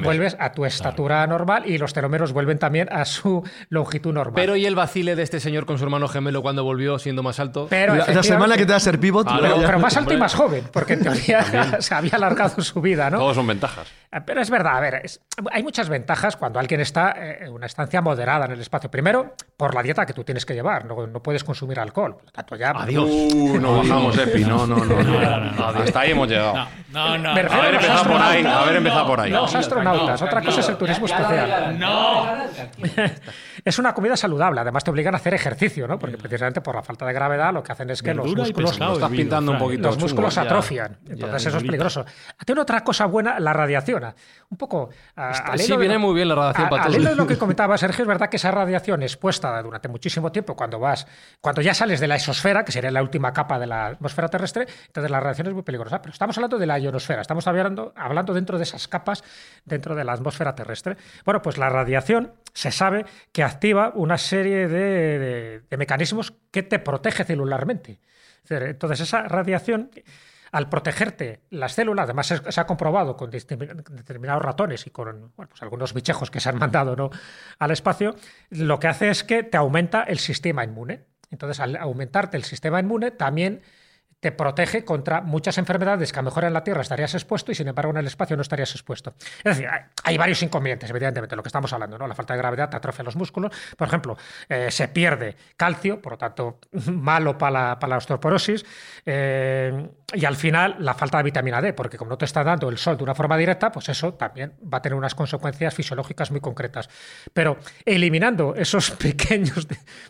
vuelves 0.02 0.36
a 0.38 0.52
tu 0.52 0.64
estatura 0.64 1.26
normal 1.26 1.64
y 1.66 1.78
los 1.78 1.92
telómeros 1.92 2.32
vuelven 2.32 2.58
también 2.58 2.88
a 2.92 3.04
su 3.04 3.42
longitud 3.68 4.12
normal. 4.12 4.34
Pero 4.36 4.56
¿y 4.56 4.66
el 4.66 4.74
vacile 4.74 5.16
de 5.16 5.22
este 5.22 5.40
señor 5.40 5.66
con 5.66 5.78
su 5.78 5.84
hermano 5.84 6.08
gemelo 6.08 6.42
cuando 6.42 6.64
volvió 6.64 6.98
siendo 6.98 7.22
más 7.22 7.40
alto? 7.40 7.66
Pero 7.70 7.94
la, 7.94 8.06
la 8.06 8.22
semana 8.22 8.56
que 8.56 8.64
te 8.66 8.72
va 8.72 8.76
a 8.76 8.80
ser 8.80 8.98
pivot. 9.00 9.26
Ah, 9.28 9.38
pero, 9.40 9.60
ya- 9.60 9.66
pero 9.66 9.78
más 9.80 9.96
alto 9.96 10.14
y 10.14 10.16
más 10.16 10.34
joven, 10.34 10.64
porque 10.72 10.94
en 10.94 11.02
teoría 11.02 11.42
se 11.80 11.94
había 11.94 12.12
alargado 12.14 12.62
su 12.62 12.80
vida, 12.80 13.10
¿no? 13.10 13.18
Todos 13.18 13.36
son 13.36 13.46
ventajas. 13.46 13.88
Eh, 14.28 14.32
Pero 14.32 14.40
es 14.42 14.50
verdad, 14.50 14.76
a 14.76 14.80
ver, 14.80 15.00
es- 15.04 15.20
hay 15.50 15.62
muchas 15.62 15.88
ventajas 15.88 16.36
cuando 16.36 16.58
alguien 16.58 16.80
está 16.80 17.12
eh, 17.16 17.38
en 17.46 17.52
una 17.52 17.66
estancia 17.66 18.00
moderada 18.02 18.44
en 18.46 18.52
el 18.52 18.60
espacio. 18.60 18.90
Primero, 18.90 19.34
por 19.56 19.74
la 19.74 19.82
dieta 19.82 20.04
que 20.04 20.12
tú 20.12 20.22
tienes 20.24 20.44
que 20.44 20.54
llevar, 20.54 20.84
no, 20.84 21.06
no 21.06 21.22
puedes 21.22 21.44
consumir 21.44 21.80
alcohol. 21.80 22.14
Por 22.16 22.24
lo 22.26 22.30
tanto, 22.32 22.56
ya. 22.56 22.70
Adiós. 22.70 23.06
Uh, 23.08 23.58
no 23.60 23.78
bajamos, 23.78 24.18
Epi. 24.18 24.44
No, 24.44 24.66
no, 24.66 24.76
no. 24.76 25.02
no. 25.02 25.66
Hasta 25.82 26.00
ahí 26.00 26.10
hemos 26.12 26.28
llegado. 26.28 26.54
No, 26.90 27.18
no. 27.18 27.34
Me 27.34 27.42
refiero 27.42 27.62
Haber 27.62 27.74
empezado 27.74 28.04
por 28.04 28.20
ahí, 28.22 28.44
haber 28.46 28.76
empezado 28.76 29.06
por 29.06 29.20
ahí. 29.20 29.30
Los 29.30 29.54
astronautas, 29.54 30.22
otra 30.22 30.42
cosa 30.42 30.60
es 30.60 30.68
el 30.68 30.76
turismo 30.76 31.06
espacial. 31.06 31.78
No. 31.78 32.26
Es 33.64 33.78
una 33.78 33.92
comida 33.92 34.16
saludable, 34.16 34.60
además 34.60 34.84
te 34.84 34.90
obligan 34.90 35.14
a 35.14 35.18
hacer 35.18 35.34
ejercicio, 35.34 35.86
¿no? 35.88 35.98
Porque 35.98 36.16
precisamente 36.16 36.60
por 36.60 36.74
la 36.76 36.82
falta 36.82 37.04
de 37.04 37.12
gravedad 37.12 37.52
lo 37.52 37.62
que 37.62 37.72
hacen 37.72 37.90
es 37.90 38.02
que 38.02 38.14
los 38.14 38.34
músculos, 38.34 38.72
Estás 38.78 39.10
pintando 39.10 39.52
un 39.52 39.58
poquito 39.58 39.88
los 39.88 39.98
músculos 39.98 40.38
atrofian. 40.38 40.96
Entonces 41.08 41.46
eso 41.46 41.58
es 41.58 41.64
peligroso. 41.64 42.04
Tiene 42.46 42.60
otra 42.60 42.82
cosa 42.82 43.06
buena, 43.06 43.38
la 43.40 43.52
radiación. 43.52 44.14
Un 44.50 44.56
poco... 44.58 44.88
a- 45.16 45.30
Está- 45.32 45.52
al 45.52 45.58
sí, 45.58 45.76
viene 45.76 45.94
lo- 45.94 46.00
muy 46.00 46.14
bien 46.14 46.28
la 46.28 46.34
radiación 46.34 46.66
a- 46.66 46.70
para 46.70 46.82
Al 46.84 46.88
todo. 46.92 47.00
hilo 47.00 47.10
de 47.10 47.16
lo 47.16 47.26
que 47.26 47.36
comentaba 47.38 47.76
Sergio, 47.78 48.02
es 48.02 48.08
verdad 48.08 48.28
que 48.28 48.36
esa 48.36 48.50
radiación 48.50 49.02
expuesta 49.02 49.60
durante 49.62 49.88
muchísimo 49.88 50.32
tiempo, 50.32 50.56
cuando 50.56 50.78
vas, 50.78 51.06
cuando 51.40 51.60
ya 51.60 51.74
sales 51.74 52.00
de 52.00 52.08
la 52.08 52.16
exosfera, 52.16 52.64
que 52.64 52.72
sería 52.72 52.90
la 52.90 53.02
última 53.02 53.32
capa 53.32 53.58
de 53.58 53.66
la 53.66 53.86
atmósfera 53.86 54.28
terrestre, 54.28 54.66
entonces 54.86 55.10
la 55.10 55.20
radiación 55.20 55.48
es 55.48 55.54
muy 55.54 55.62
peligrosa. 55.62 56.00
Pero 56.00 56.12
estamos 56.12 56.36
hablando 56.38 56.58
de 56.58 56.66
la 56.66 56.78
ionosfera, 56.78 57.20
estamos 57.20 57.46
hablando, 57.46 57.92
hablando 57.96 58.32
dentro 58.34 58.56
de 58.58 58.64
esas 58.64 58.88
capas 58.88 59.22
dentro 59.64 59.94
de 59.94 60.04
la 60.04 60.12
atmósfera 60.12 60.54
terrestre. 60.54 60.96
Bueno, 61.24 61.42
pues 61.42 61.58
la 61.58 61.68
radiación 61.68 62.32
se 62.54 62.70
sabe 62.70 63.04
que 63.32 63.42
activa 63.42 63.92
una 63.94 64.16
serie 64.18 64.66
de, 64.68 65.18
de- 65.18 65.60
de 65.68 65.76
mecanismos 65.76 66.32
que 66.50 66.62
te 66.62 66.78
protege 66.78 67.24
celularmente. 67.24 68.00
Entonces, 68.50 69.00
esa 69.00 69.22
radiación, 69.24 69.90
al 70.52 70.68
protegerte 70.68 71.42
las 71.50 71.72
células, 71.72 72.04
además 72.04 72.26
se 72.48 72.60
ha 72.60 72.66
comprobado 72.66 73.16
con 73.16 73.30
determinados 73.30 74.42
ratones 74.42 74.86
y 74.86 74.90
con 74.90 75.32
pues 75.34 75.62
algunos 75.62 75.94
bichejos 75.94 76.30
que 76.30 76.40
se 76.40 76.48
han 76.48 76.58
mandado 76.58 76.96
¿no? 76.96 77.10
al 77.58 77.70
espacio, 77.70 78.16
lo 78.50 78.78
que 78.78 78.88
hace 78.88 79.10
es 79.10 79.24
que 79.24 79.42
te 79.42 79.56
aumenta 79.56 80.02
el 80.02 80.18
sistema 80.18 80.64
inmune. 80.64 81.04
Entonces, 81.30 81.60
al 81.60 81.76
aumentarte 81.76 82.36
el 82.36 82.44
sistema 82.44 82.80
inmune, 82.80 83.10
también 83.10 83.60
te 84.20 84.32
protege 84.32 84.84
contra 84.84 85.20
muchas 85.20 85.58
enfermedades 85.58 86.12
que 86.12 86.18
a 86.18 86.22
lo 86.22 86.30
mejor 86.30 86.44
en 86.44 86.52
la 86.52 86.64
Tierra 86.64 86.82
estarías 86.82 87.14
expuesto 87.14 87.52
y 87.52 87.54
sin 87.54 87.68
embargo 87.68 87.92
en 87.92 87.98
el 87.98 88.06
espacio 88.06 88.36
no 88.36 88.42
estarías 88.42 88.72
expuesto. 88.72 89.14
Es 89.38 89.56
decir, 89.56 89.68
hay, 90.02 90.18
varios 90.18 90.42
inconvenientes, 90.42 90.90
evidentemente, 90.90 91.36
lo 91.36 91.42
que 91.42 91.48
estamos 91.48 91.72
hablando, 91.72 91.98
¿no? 91.98 92.06
La 92.08 92.14
falta 92.14 92.34
de 92.34 92.38
gravedad 92.38 92.68
te 92.68 92.76
atrofia 92.76 93.04
los 93.04 93.14
músculos. 93.14 93.52
Por 93.76 93.86
ejemplo, 93.86 94.16
eh, 94.48 94.70
se 94.70 94.88
pierde 94.88 95.36
calcio, 95.56 96.02
por 96.02 96.12
lo 96.12 96.18
tanto, 96.18 96.58
malo 96.92 97.38
para 97.38 97.50
la, 97.50 97.78
para 97.78 97.90
la 97.90 97.96
osteoporosis. 97.98 98.64
eh, 99.06 99.88
y 100.14 100.24
al 100.24 100.36
final, 100.36 100.76
la 100.78 100.94
falta 100.94 101.18
de 101.18 101.24
vitamina 101.24 101.60
D, 101.60 101.74
porque 101.74 101.98
como 101.98 102.10
no 102.10 102.16
te 102.16 102.24
está 102.24 102.42
dando 102.42 102.70
el 102.70 102.78
sol 102.78 102.96
de 102.96 103.02
una 103.02 103.14
forma 103.14 103.36
directa, 103.36 103.70
pues 103.70 103.90
eso 103.90 104.14
también 104.14 104.54
va 104.72 104.78
a 104.78 104.82
tener 104.82 104.96
unas 104.96 105.14
consecuencias 105.14 105.74
fisiológicas 105.74 106.30
muy 106.30 106.40
concretas. 106.40 106.88
Pero 107.34 107.58
eliminando 107.84 108.54
esos 108.56 108.90
pequeños 108.98 109.66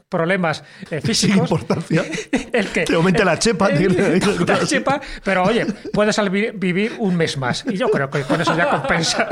problemas 0.09 0.63
eh, 0.91 1.01
Sin 1.01 1.03
físicos, 1.03 1.51
importancia. 1.51 2.05
el 2.53 2.69
que 2.69 2.85
Te 2.85 2.95
aumenta 2.95 3.25
la 3.25 3.39
chepa. 3.41 3.71
Eh, 3.71 3.89
tío. 4.21 4.47
la 4.47 4.61
chepa, 4.65 5.01
pero 5.25 5.43
oye, 5.43 5.67
puedes 5.93 6.17
vivir 6.55 6.95
un 7.01 7.17
mes 7.17 7.37
más. 7.37 7.65
Y 7.69 7.77
yo 7.77 7.89
creo 7.91 8.09
que 8.09 8.23
con 8.23 8.41
eso 8.41 8.57
ya 8.57 8.71
compensa. 8.71 9.27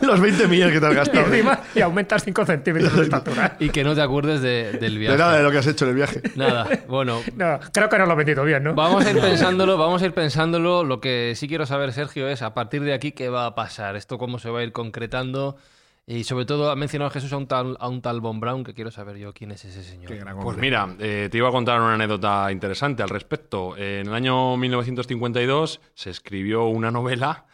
Los 0.00 0.20
20 0.20 0.46
millones 0.48 0.74
que 0.74 0.80
te 0.80 0.86
has 0.86 0.92
Y, 0.92 0.96
gastado. 0.96 1.26
encima, 1.26 1.60
y 1.74 1.80
aumentas 1.80 2.22
5 2.24 2.44
centímetros 2.44 2.94
de 2.96 3.02
estatura. 3.04 3.56
Y 3.58 3.70
que 3.70 3.82
no 3.82 3.94
te 3.94 4.02
acuerdes 4.02 4.42
de- 4.42 4.72
del 4.72 4.98
viaje. 4.98 5.16
De 5.16 5.22
nada 5.22 5.36
de 5.38 5.42
lo 5.42 5.50
que 5.50 5.56
has 5.58 5.66
hecho 5.66 5.86
en 5.86 5.90
el 5.90 5.96
viaje. 5.96 6.20
Nada, 6.36 6.68
bueno. 6.86 7.20
No, 7.36 7.58
creo 7.72 7.88
que 7.88 7.96
no 7.98 8.04
lo 8.04 8.12
he 8.12 8.16
vendido 8.16 8.44
bien, 8.44 8.62
¿no? 8.64 8.74
Vamos 8.74 9.06
a 9.06 9.10
ir 9.10 9.21
pensándolo, 9.22 9.78
vamos 9.78 10.02
a 10.02 10.06
ir 10.06 10.12
pensándolo. 10.12 10.84
Lo 10.84 11.00
que 11.00 11.34
sí 11.36 11.48
quiero 11.48 11.66
saber, 11.66 11.92
Sergio, 11.92 12.28
es 12.28 12.42
a 12.42 12.54
partir 12.54 12.82
de 12.82 12.92
aquí 12.92 13.12
qué 13.12 13.28
va 13.28 13.46
a 13.46 13.54
pasar. 13.54 13.96
Esto 13.96 14.18
cómo 14.18 14.38
se 14.38 14.50
va 14.50 14.60
a 14.60 14.62
ir 14.62 14.72
concretando. 14.72 15.56
Y 16.04 16.24
sobre 16.24 16.44
todo 16.44 16.70
ha 16.70 16.76
mencionado 16.76 17.10
Jesús 17.12 17.32
a 17.32 17.36
un 17.36 17.46
tal, 17.46 17.76
a 17.78 17.88
un 17.88 18.02
tal 18.02 18.20
Von 18.20 18.40
Braun, 18.40 18.64
que 18.64 18.74
quiero 18.74 18.90
saber 18.90 19.18
yo 19.18 19.32
quién 19.32 19.52
es 19.52 19.64
ese 19.64 19.84
señor. 19.84 20.12
Pues 20.42 20.58
mira, 20.58 20.96
eh, 20.98 21.28
te 21.30 21.38
iba 21.38 21.48
a 21.48 21.52
contar 21.52 21.80
una 21.80 21.94
anécdota 21.94 22.50
interesante 22.50 23.04
al 23.04 23.08
respecto. 23.08 23.76
Eh, 23.76 24.00
en 24.00 24.08
el 24.08 24.14
año 24.14 24.56
1952 24.56 25.80
se 25.94 26.10
escribió 26.10 26.64
una 26.64 26.90
novela, 26.90 27.46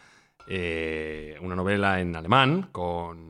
eh, 0.47 1.37
una 1.41 1.55
novela 1.55 2.01
en 2.01 2.15
alemán 2.15 2.69
con 2.71 3.28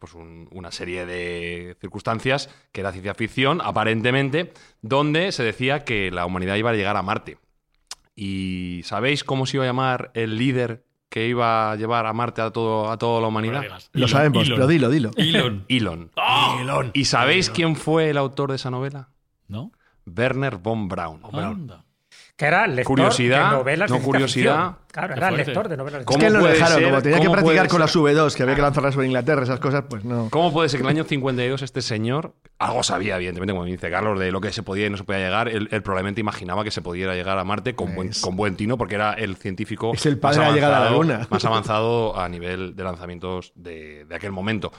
pues 0.00 0.14
un- 0.14 0.48
una 0.50 0.72
serie 0.72 1.06
de 1.06 1.76
circunstancias 1.80 2.48
que 2.72 2.80
era 2.80 2.90
ciencia 2.90 3.14
ficción, 3.14 3.60
aparentemente, 3.62 4.52
donde 4.82 5.30
se 5.30 5.44
decía 5.44 5.84
que 5.84 6.10
la 6.10 6.26
humanidad 6.26 6.56
iba 6.56 6.70
a 6.70 6.74
llegar 6.74 6.96
a 6.96 7.02
Marte. 7.02 7.38
¿Y 8.16 8.80
sabéis 8.84 9.22
cómo 9.24 9.46
se 9.46 9.56
iba 9.58 9.64
a 9.64 9.68
llamar 9.68 10.10
el 10.14 10.36
líder 10.36 10.84
que 11.08 11.26
iba 11.26 11.72
a 11.72 11.76
llevar 11.76 12.06
a 12.06 12.12
Marte 12.12 12.40
a, 12.42 12.50
todo, 12.50 12.90
a 12.90 12.98
toda 12.98 13.20
la 13.20 13.28
humanidad? 13.28 13.62
Lo 13.92 14.08
sabemos, 14.08 14.48
pero 14.48 14.66
dilo, 14.66 14.90
dilo. 14.90 15.10
Elon. 15.16 15.64
Elon. 15.68 16.10
Elon. 16.60 16.90
¿Y 16.94 17.04
sabéis 17.04 17.50
quién 17.50 17.76
fue 17.76 18.10
el 18.10 18.18
autor 18.18 18.50
de 18.50 18.56
esa 18.56 18.70
novela? 18.70 19.08
¿No? 19.48 19.72
Werner 20.06 20.56
von 20.56 20.88
Braun. 20.88 21.20
Anda. 21.32 21.84
Que 22.40 22.46
era 22.46 22.66
lector 22.66 22.86
Curiosidad, 22.96 23.50
de 23.50 23.56
novelas 23.58 23.90
no 23.90 23.96
de 23.98 24.02
curiosidad. 24.02 24.76
Claro, 24.90 25.14
era 25.14 25.30
lector 25.30 25.68
de 25.68 25.76
novelas 25.76 25.98
de 25.98 26.00
Es 26.04 26.06
¿Cómo 26.06 26.18
que 26.20 26.30
lo 26.30 26.42
dejaron, 26.42 26.78
ser? 26.78 26.88
como 26.88 27.02
tenía 27.02 27.18
que 27.18 27.26
¿Cómo 27.26 27.32
practicar 27.36 27.68
con 27.68 27.80
las 27.80 27.90
ser? 27.92 28.00
V2, 28.00 28.34
que 28.34 28.42
había 28.44 28.54
que 28.54 28.62
lanzarlas 28.62 28.94
sobre 28.94 29.08
Inglaterra, 29.08 29.42
esas 29.42 29.60
cosas, 29.60 29.84
pues 29.90 30.06
no. 30.06 30.28
¿Cómo 30.30 30.50
puede 30.50 30.70
ser 30.70 30.78
que 30.80 30.84
en 30.84 30.90
el 30.90 30.96
año 30.96 31.04
52 31.04 31.60
este 31.60 31.82
señor, 31.82 32.34
algo 32.58 32.82
sabía, 32.82 33.16
evidentemente, 33.16 33.52
como 33.52 33.66
dice 33.66 33.90
Carlos, 33.90 34.18
de 34.18 34.32
lo 34.32 34.40
que 34.40 34.52
se 34.52 34.62
podía 34.62 34.86
y 34.86 34.90
no 34.90 34.96
se 34.96 35.04
podía 35.04 35.20
llegar, 35.20 35.50
él, 35.50 35.68
él 35.70 35.82
probablemente 35.82 36.22
imaginaba 36.22 36.64
que 36.64 36.70
se 36.70 36.80
pudiera 36.80 37.14
llegar 37.14 37.36
a 37.36 37.44
Marte 37.44 37.74
con 37.74 37.94
buen, 37.94 38.10
con 38.22 38.36
buen 38.36 38.56
tino, 38.56 38.78
porque 38.78 38.94
era 38.94 39.12
el 39.12 39.36
científico 39.36 39.92
Es 39.92 40.06
el 40.06 40.16
padre 40.18 40.38
más 40.38 40.48
a 40.48 40.56
la 40.56 40.66
avanzado- 40.78 40.96
Luna. 40.96 41.26
más 41.28 41.44
avanzado 41.44 42.18
a 42.18 42.26
nivel 42.30 42.74
de 42.74 42.82
lanzamientos 42.84 43.52
de, 43.54 44.06
de 44.06 44.14
aquel 44.14 44.32
momento. 44.32 44.72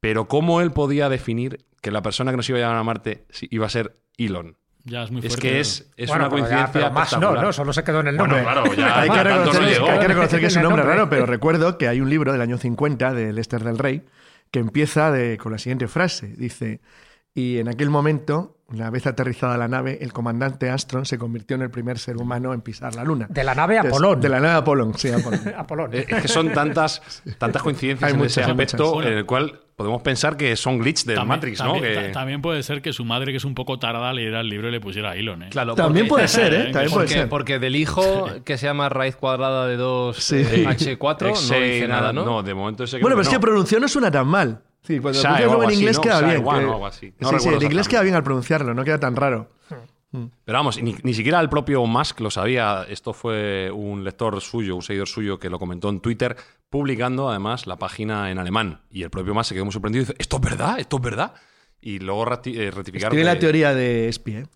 Pero 0.00 0.26
¿cómo 0.26 0.60
él 0.60 0.72
podía 0.72 1.08
definir 1.08 1.64
que 1.80 1.92
la 1.92 2.02
persona 2.02 2.32
que 2.32 2.38
nos 2.38 2.48
iba 2.48 2.58
a 2.58 2.62
llegar 2.62 2.76
a 2.76 2.82
Marte 2.82 3.24
iba 3.50 3.66
a 3.66 3.70
ser 3.70 3.94
Elon? 4.18 4.56
Ya 4.84 5.02
es 5.04 5.10
muy 5.10 5.20
Es 5.20 5.28
fuerte. 5.28 5.48
que 5.48 5.54
¿no? 5.54 5.60
es, 5.60 5.90
es 5.96 6.08
Bueno, 6.08 6.26
una 6.26 6.36
ya- 6.36 6.46
coincidencia 6.46 6.90
más 6.90 7.18
no, 7.18 7.34
no, 7.34 7.52
solo 7.52 7.72
se 7.72 7.82
quedó 7.84 8.00
en 8.00 8.08
el 8.08 8.16
Bueno, 8.18 8.36
nombre. 8.36 8.52
claro, 8.52 8.74
ya 8.74 9.00
hay, 9.00 9.08
que 9.08 9.16
no 9.16 9.22
reconocer, 9.24 9.62
llegó. 9.64 9.90
hay 9.90 9.98
que 9.98 10.08
reconocer 10.08 10.40
que 10.40 10.46
es 10.46 10.56
un 10.56 10.58
El 10.62 10.68
nombre 10.68 10.82
raro, 10.84 11.08
pero 11.08 11.24
recuerdo 11.26 11.78
que 11.78 11.88
hay 11.88 12.00
un 12.02 12.10
libro 12.10 12.32
del 12.32 12.40
año 12.42 12.58
50 12.58 13.14
de 13.14 13.32
Lester 13.32 13.64
del 13.64 13.78
Rey 13.78 14.02
que 14.50 14.58
empieza 14.60 15.10
de- 15.10 15.38
con 15.38 15.52
la 15.52 15.58
siguiente 15.58 15.88
frase. 15.88 16.28
Dice, 16.36 16.80
y 17.34 17.58
en 17.58 17.68
aquel 17.68 17.88
momento, 17.90 18.58
una 18.68 18.90
vez 18.90 19.06
aterrizada 19.06 19.56
la 19.56 19.68
nave, 19.68 19.98
el 20.02 20.12
comandante 20.12 20.68
Astron 20.70 21.06
se 21.06 21.16
convirtió 21.18 21.56
en 21.56 21.62
el 21.62 21.70
primer 21.70 21.98
ser 21.98 22.18
humano 22.18 22.52
en 22.52 22.60
pisar 22.60 22.94
la 22.94 23.04
Luna. 23.04 23.26
De 23.30 23.42
la 23.42 23.54
nave 23.54 23.76
Entonces, 23.76 23.98
Apolón. 23.98 24.20
De 24.20 24.28
la 24.28 24.38
nave 24.40 24.54
Apolón, 24.54 24.94
sí, 24.98 25.08
Apolón. 25.10 25.40
Apolón. 25.56 25.94
Eh, 25.94 26.04
Es 26.08 26.22
que 26.22 26.28
son 26.28 26.52
tantas, 26.52 27.00
tantas 27.38 27.62
coincidencias 27.62 28.06
Hay 28.08 28.12
en 28.14 28.18
muchas, 28.18 28.36
ese 28.38 28.50
aspecto 28.50 28.92
Bueno. 28.92 29.10
en 29.10 29.18
el 29.18 29.26
cual 29.26 29.60
podemos 29.76 30.02
pensar 30.02 30.36
que 30.36 30.54
son 30.56 30.78
glitch 30.78 31.04
del 31.04 31.16
También- 31.16 31.28
Matrix, 31.38 31.58
también, 31.58 31.82
¿no? 31.82 31.88
Que- 31.88 32.06
ta- 32.08 32.12
También 32.12 32.40
puede 32.42 32.62
ser 32.62 32.80
que 32.82 32.92
su 32.92 33.04
madre, 33.04 33.32
que 33.32 33.38
es 33.38 33.44
un 33.44 33.54
poco 33.54 33.78
tarada, 33.78 34.12
leyera 34.12 34.40
el 34.40 34.48
libro 34.48 34.68
y 34.68 34.72
le 34.72 34.80
pusiera 34.80 35.16
Elon, 35.16 35.42
¿eh? 35.44 35.48
Claro, 35.50 35.74
También 35.74 36.06
porque- 36.08 36.22
puede 36.22 36.28
ser, 36.28 36.54
¿eh? 36.54 36.58
También 36.72 36.72
puede 36.72 36.90
porque, 36.90 37.08
ser. 37.14 37.28
porque 37.28 37.58
del 37.58 37.76
hijo 37.76 38.28
que 38.44 38.56
se 38.58 38.66
llama 38.66 38.88
raíz 38.88 39.16
cuadrada 39.16 39.66
de 39.66 39.76
2 39.76 40.16
Sí. 40.16 40.36
H4 40.66 41.28
no 41.28 41.34
dice 41.60 41.88
nada, 41.88 42.12
¿no? 42.12 42.24
No, 42.24 42.42
de 42.42 42.54
momento 42.54 42.84
ese 42.84 42.96
Bueno, 42.98 43.08
creo 43.08 43.16
pero 43.16 43.22
es 43.22 43.28
que 43.28 43.34
no. 43.34 43.40
pronunciar 43.40 43.80
no 43.80 43.88
suena 43.88 44.10
tan 44.10 44.26
mal. 44.26 44.60
Sí, 44.82 44.98
cuando 45.00 45.20
pronuncias 45.22 45.64
en 45.72 45.78
inglés 45.78 45.98
queda 45.98 46.20
bien. 46.20 46.44
que-. 46.44 47.12
No 47.18 47.30
sí, 47.30 47.38
sí, 47.40 47.48
en 47.48 47.62
inglés 47.62 47.88
queda 47.88 48.02
bien 48.02 48.14
al 48.14 48.22
pronunciarlo, 48.22 48.74
no 48.74 48.84
queda 48.84 49.00
tan 49.00 49.16
raro. 49.16 49.48
Pero 50.44 50.58
vamos, 50.58 50.80
ni, 50.82 50.94
ni 51.02 51.12
siquiera 51.14 51.40
el 51.40 51.48
propio 51.48 51.84
Musk 51.86 52.20
lo 52.20 52.30
sabía. 52.30 52.84
Esto 52.88 53.12
fue 53.12 53.70
un 53.72 54.04
lector 54.04 54.40
suyo, 54.40 54.76
un 54.76 54.82
seguidor 54.82 55.08
suyo, 55.08 55.38
que 55.38 55.50
lo 55.50 55.58
comentó 55.58 55.88
en 55.88 56.00
Twitter, 56.00 56.36
publicando 56.70 57.28
además 57.28 57.66
la 57.66 57.76
página 57.76 58.30
en 58.30 58.38
alemán. 58.38 58.80
Y 58.90 59.02
el 59.02 59.10
propio 59.10 59.34
Musk 59.34 59.48
se 59.48 59.54
quedó 59.54 59.64
muy 59.64 59.72
sorprendido 59.72 60.02
y 60.02 60.06
dice, 60.06 60.16
¿esto 60.18 60.36
es 60.36 60.42
verdad? 60.42 60.78
¿Esto 60.78 60.96
es 60.96 61.02
verdad? 61.02 61.34
Y 61.80 61.98
luego 61.98 62.24
rati- 62.24 62.56
eh. 62.56 62.70
Tiene 63.10 63.24
la 63.24 63.38
teoría 63.40 63.74
de 63.74 64.08
Espie. 64.08 64.38
¿eh? 64.40 64.46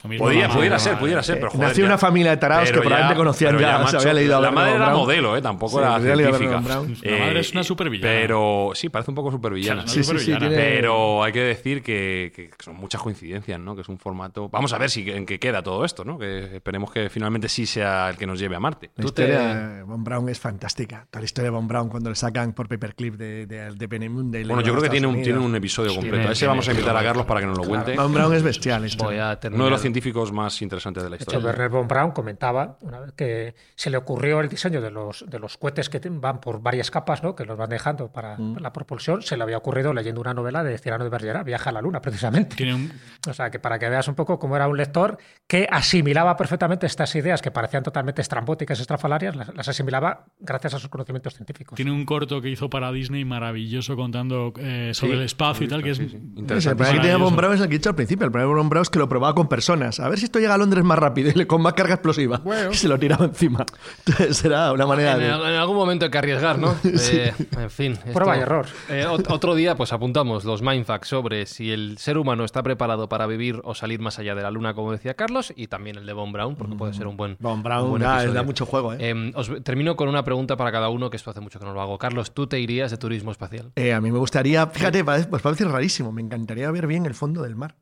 Podía, 0.00 0.48
pudiera 0.48 0.78
ser, 0.78 0.96
pudiera 0.96 1.22
ser, 1.24 1.38
pero 1.40 1.50
joder, 1.50 1.68
Nació 1.68 1.82
ya- 1.82 1.88
una 1.88 1.98
familia 1.98 2.30
de 2.30 2.36
tarados 2.36 2.70
que 2.70 2.78
probablemente 2.78 3.16
conocían 3.16 3.56
pero 3.56 3.60
ya, 3.68 3.86
se 3.88 3.96
había 3.96 4.12
leído 4.14 4.36
a 4.36 4.40
La 4.40 4.50
madre 4.52 4.72
von 4.74 4.82
era 4.82 4.90
modelo, 4.94 5.36
¿eh? 5.36 5.42
Tampoco 5.42 5.72
Sí, 5.72 5.78
era 5.84 5.98
científica. 6.00 6.50
La 6.52 7.18
madre 7.18 7.40
es 7.40 7.52
una 7.52 7.64
supervillana. 7.64 8.12
Pero 8.12 8.70
sí, 8.74 8.90
parece 8.90 9.10
un 9.10 9.16
poco 9.16 9.32
supervillana. 9.32 9.82
Sí, 9.82 9.88
sí, 9.88 9.94
sí, 9.96 10.04
supervillana. 10.04 10.38
tiene- 10.48 10.54
Pero 10.56 11.24
hay 11.24 11.32
que 11.32 11.40
decir 11.42 11.82
que, 11.82 12.32
que 12.34 12.50
son 12.62 12.76
muchas 12.76 13.02
coincidencias, 13.02 13.58
¿no? 13.58 13.74
Que 13.74 13.82
es 13.82 13.88
un 13.88 13.98
formato. 13.98 14.48
Vamos 14.48 14.72
a 14.72 14.78
ver 14.78 14.88
si 14.88 15.10
en 15.10 15.26
qué 15.26 15.40
queda 15.40 15.62
todo 15.64 15.84
esto, 15.84 16.04
¿no? 16.04 16.16
Que 16.16 16.56
esperemos 16.56 16.92
que 16.92 17.10
finalmente 17.10 17.48
sí 17.48 17.66
sea 17.66 18.08
el 18.10 18.16
que 18.16 18.26
nos 18.26 18.38
lleve 18.38 18.54
a 18.54 18.60
Marte. 18.60 18.90
La 18.96 19.04
historia 19.04 19.40
de 19.40 19.82
Von 19.82 20.04
Braun 20.04 20.28
es 20.28 20.38
fantástica. 20.38 21.06
Toda 21.10 21.22
la 21.22 21.24
historia 21.24 21.50
de 21.50 21.56
Von 21.56 21.66
Braun 21.66 21.88
cuando 21.88 22.08
le 22.10 22.14
sacan 22.16 22.52
por 22.52 22.68
paperclip 22.68 23.14
de, 23.16 23.46
de, 23.46 23.70
de 23.74 23.98
le 23.98 24.44
Bueno, 24.44 24.60
yo 24.62 24.72
creo 24.74 24.82
que 24.82 24.90
tiene 24.90 25.08
un, 25.08 25.22
tiene 25.22 25.40
un 25.40 25.56
episodio 25.56 25.90
completo. 25.90 26.16
tiene- 26.18 26.28
a 26.28 26.32
ese 26.32 26.46
vamos 26.46 26.68
a 26.68 26.70
invitar 26.70 26.96
a 26.96 27.02
Carlos 27.02 27.26
para 27.26 27.40
que 27.40 27.46
nos 27.46 27.58
lo 27.58 27.64
cuente. 27.64 27.96
Von 27.96 28.12
Braun 28.14 28.32
es 28.34 28.42
bestial. 28.44 28.86
Voy 28.98 29.18
a 29.18 29.26
Uno 29.26 29.38
terminar. 29.38 29.78
Científicos 29.92 30.32
más 30.32 30.60
interesantes 30.62 31.02
de 31.02 31.10
la 31.10 31.16
De 31.16 31.22
hecho, 31.24 31.30
historia. 31.30 31.46
Werner 31.48 31.68
von 31.68 31.88
Braun 31.88 32.10
comentaba 32.12 32.76
una 32.82 33.00
vez 33.00 33.12
que 33.12 33.54
se 33.74 33.90
le 33.90 33.96
ocurrió 33.96 34.40
el 34.40 34.48
diseño 34.48 34.80
de 34.80 34.90
los, 34.90 35.24
de 35.28 35.38
los 35.38 35.56
cohetes 35.56 35.88
que 35.88 36.00
van 36.08 36.40
por 36.40 36.60
varias 36.62 36.90
capas, 36.90 37.22
¿no? 37.22 37.34
que 37.34 37.44
los 37.44 37.56
van 37.56 37.70
dejando 37.70 38.10
para 38.12 38.36
Mm. 38.38 38.58
la 38.60 38.72
propulsión. 38.72 39.22
Se 39.22 39.36
le 39.36 39.42
había 39.42 39.56
ocurrido 39.58 39.92
leyendo 39.92 40.20
una 40.20 40.34
novela 40.34 40.62
de 40.62 40.78
Cyrano 40.78 41.04
de 41.04 41.10
Bergerac, 41.10 41.44
Viaja 41.44 41.70
a 41.70 41.72
la 41.72 41.80
Luna, 41.82 42.00
precisamente. 42.00 42.56
Tiene 42.56 42.74
un, 42.74 42.92
O 43.28 43.32
sea, 43.32 43.50
que 43.50 43.58
para 43.58 43.78
que 43.78 43.88
veas 43.88 44.06
un 44.08 44.14
poco 44.14 44.38
cómo 44.38 44.56
era 44.56 44.68
un 44.68 44.76
lector 44.76 45.18
que 45.46 45.66
asimilaba 45.70 46.36
perfectamente 46.36 46.86
estas 46.86 47.14
ideas 47.16 47.42
que 47.42 47.50
parecían 47.50 47.82
totalmente 47.82 48.22
estrambóticas, 48.22 48.78
estrafalarias, 48.80 49.34
las, 49.36 49.54
las 49.54 49.68
asimilaba 49.68 50.26
gracias 50.40 50.74
a 50.74 50.78
sus 50.78 50.88
conocimientos 50.88 51.34
científicos. 51.34 51.76
tiene 51.76 51.90
un 51.92 52.04
corto 52.04 52.40
que 52.40 52.48
hizo 52.50 52.68
para 52.70 52.92
Disney 52.92 53.24
maravilloso 53.24 53.96
contando 53.96 54.52
eh, 54.58 54.90
sobre 54.94 55.14
el 55.14 55.22
espacio 55.22 55.66
y 55.66 55.68
tal, 55.68 55.82
que 55.82 55.90
es... 55.90 55.96
Sí, 55.98 56.08
sí, 56.08 56.16
el 56.16 56.38
Interesante. 56.38 56.76
problema 56.76 57.02
que 57.02 57.08
tenía. 57.08 57.16
Von 57.24 57.36
Braun 57.36 57.54
es 57.54 57.60
el 57.60 57.68
que 57.68 57.74
he 57.74 57.78
dicho 57.78 57.88
al 57.90 57.94
principio. 57.96 58.24
El 58.26 58.32
problema 58.32 58.52
de 58.52 58.58
Von 58.60 58.68
Braun 58.68 58.82
es 58.82 58.90
que 58.90 58.98
lo 58.98 59.08
probaba 59.08 59.34
con 59.34 59.48
personas. 59.48 59.77
A 59.78 60.08
ver 60.08 60.18
si 60.18 60.24
esto 60.26 60.38
llega 60.38 60.54
a 60.54 60.58
Londres 60.58 60.84
más 60.84 60.98
rápido 60.98 61.30
y 61.30 61.34
le- 61.34 61.46
con 61.46 61.62
más 61.62 61.72
carga 61.74 61.94
explosiva. 61.94 62.40
Y 62.70 62.74
se 62.74 62.88
lo 62.88 62.98
tiraba 62.98 63.24
encima. 63.24 63.64
Entonces 64.06 64.44
era 64.44 64.72
una 64.72 64.86
manera 64.86 65.12
En, 65.14 65.20
de. 65.20 65.26
en 65.28 65.32
algún 65.54 65.76
momento 65.76 66.04
hay 66.04 66.10
que 66.10 66.18
arriesgar, 66.18 66.58
¿no? 66.58 66.74
Eh, 66.84 67.32
en 67.56 67.70
fin. 67.70 67.92
esto- 67.92 68.12
Prueba 68.12 68.36
y 68.36 68.40
error. 68.40 68.66
Eh, 68.88 69.06
ot- 69.08 69.26
otro 69.32 69.54
día, 69.54 69.76
pues 69.76 69.92
apuntamos 69.92 70.44
los 70.44 70.62
mindfacts 70.62 71.08
sobre 71.08 71.46
si 71.46 71.70
el 71.70 71.96
ser 71.98 72.18
humano 72.18 72.44
está 72.44 72.62
preparado 72.62 73.08
para 73.08 73.26
vivir 73.26 73.60
o 73.64 73.74
salir 73.74 74.00
más 74.00 74.18
allá 74.18 74.34
de 74.34 74.42
la 74.42 74.50
luna, 74.50 74.74
como 74.74 74.92
decía 74.92 75.14
Carlos, 75.14 75.52
y 75.56 75.68
también 75.68 75.96
el 75.96 76.06
de 76.06 76.12
Von 76.12 76.32
Braun, 76.32 76.56
porque 76.56 76.74
puede 76.76 76.92
ser 76.94 77.06
un 77.06 77.16
buen. 77.16 77.36
Von 77.40 77.58
un 77.58 77.62
buen 77.90 78.02
da, 78.02 78.42
mucho 78.42 78.66
juego, 78.66 78.92
¿eh? 78.92 78.96
Eh, 79.00 79.32
os 79.34 79.50
termino 79.62 79.96
con 79.96 80.08
una 80.08 80.24
pregunta 80.24 80.56
para 80.56 80.70
cada 80.72 80.88
uno, 80.88 81.10
que 81.10 81.16
esto 81.16 81.30
hace 81.30 81.40
mucho 81.40 81.58
que 81.58 81.64
no 81.64 81.72
lo 81.72 81.80
hago. 81.80 81.98
Carlos, 81.98 82.32
¿tú 82.32 82.46
te 82.46 82.58
irías 82.60 82.90
de 82.90 82.96
turismo 82.98 83.30
espacial? 83.32 83.72
Eh, 83.76 83.92
a 83.92 84.00
mí 84.00 84.10
me 84.10 84.18
gustaría, 84.18 84.66
fíjate, 84.66 85.04
pues 85.04 85.42
parece 85.42 85.64
rarísimo, 85.64 86.12
me 86.12 86.22
encantaría 86.22 86.70
ver 86.70 86.86
bien 86.86 87.06
el 87.06 87.14
fondo 87.14 87.42
del 87.42 87.56
mar. 87.56 87.74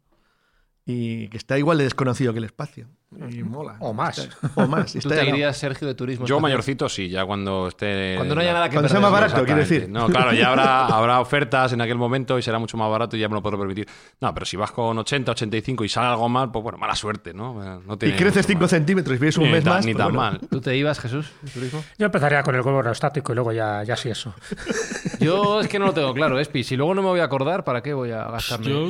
Y 0.87 1.29
que 1.29 1.37
está 1.37 1.59
igual 1.59 1.79
de 1.79 1.85
desconocido 1.85 2.33
que 2.33 2.39
el 2.39 2.45
espacio. 2.45 2.89
Y 3.31 3.43
mola. 3.45 3.77
O 3.79 3.93
más. 3.95 4.29
O 4.57 4.67
más. 4.67 4.93
¿Tú 4.93 5.09
te 5.09 5.25
irías, 5.29 5.57
Sergio, 5.57 5.87
de 5.87 5.95
turismo? 5.95 6.27
Yo 6.27 6.37
espacial? 6.37 6.43
mayorcito 6.43 6.89
sí, 6.89 7.09
ya 7.09 7.25
cuando 7.25 7.69
esté... 7.69 8.15
Cuando 8.17 8.35
no 8.35 8.41
haya 8.41 8.53
nada 8.53 8.69
que 8.69 8.75
Cuando 8.75 8.89
sea 8.89 9.01
más 9.01 9.11
¿no? 9.11 9.15
barato, 9.15 9.45
quiero 9.45 9.61
decir. 9.61 9.89
No, 9.89 10.09
claro, 10.09 10.33
ya 10.33 10.49
habrá, 10.49 10.87
habrá 10.99 11.21
ofertas 11.21 11.73
en 11.73 11.81
aquel 11.81 11.97
momento 11.99 12.37
y 12.39 12.43
será 12.43 12.59
mucho 12.59 12.77
más 12.77 12.91
barato 12.91 13.17
y 13.17 13.21
ya 13.21 13.29
me 13.29 13.35
lo 13.37 13.43
puedo 13.43 13.57
permitir. 13.59 13.87
No, 14.21 14.35
pero 14.35 14.45
si 14.45 14.57
vas 14.57 14.73
con 14.73 14.99
80, 14.99 15.31
85 15.33 15.85
y 15.85 15.89
sale 15.89 16.09
algo 16.09 16.29
mal, 16.29 16.51
pues 16.51 16.63
bueno, 16.65 16.79
mala 16.79 16.97
suerte, 16.97 17.33
¿no? 17.33 17.63
Eh, 17.63 17.81
no 17.87 17.95
Y 17.95 18.13
creces 18.13 18.37
mucho 18.39 18.49
5 18.49 18.61
más. 18.63 18.71
centímetros 18.71 19.17
y 19.17 19.19
vives 19.21 19.37
un 19.39 19.45
Ni 19.45 19.51
mes 19.51 19.65
tan- 19.65 19.73
más. 19.75 19.87
Ni 19.87 19.93
pues 19.95 20.05
tan 20.05 20.15
bueno. 20.15 20.31
mal. 20.33 20.41
¿Tú 20.51 20.61
te 20.61 20.77
ibas, 20.77 20.99
Jesús, 20.99 21.31
de 21.43 21.51
turismo? 21.51 21.85
Yo 21.99 22.07
empezaría 22.07 22.43
con 22.43 22.55
el 22.57 22.63
globo 22.63 22.79
aerostático 22.79 23.33
y 23.33 23.35
luego 23.37 23.53
ya, 23.53 23.85
ya 23.85 23.97
sí 23.97 24.09
eso. 24.11 24.35
Yo 25.21 25.61
es 25.61 25.69
que 25.69 25.79
no 25.79 25.87
lo 25.87 25.95
tengo 25.95 26.13
claro, 26.13 26.39
Espi. 26.39 26.65
Si 26.65 26.77
luego 26.77 26.95
no 26.95 27.03
me 27.03 27.09
voy 27.09 27.21
a 27.21 27.25
acordar, 27.25 27.65
¿para 27.65 27.83
qué 27.83 27.95
voy 27.95 28.11
a 28.11 28.25
gastarme? 28.25 28.67
Yo, 28.69 28.89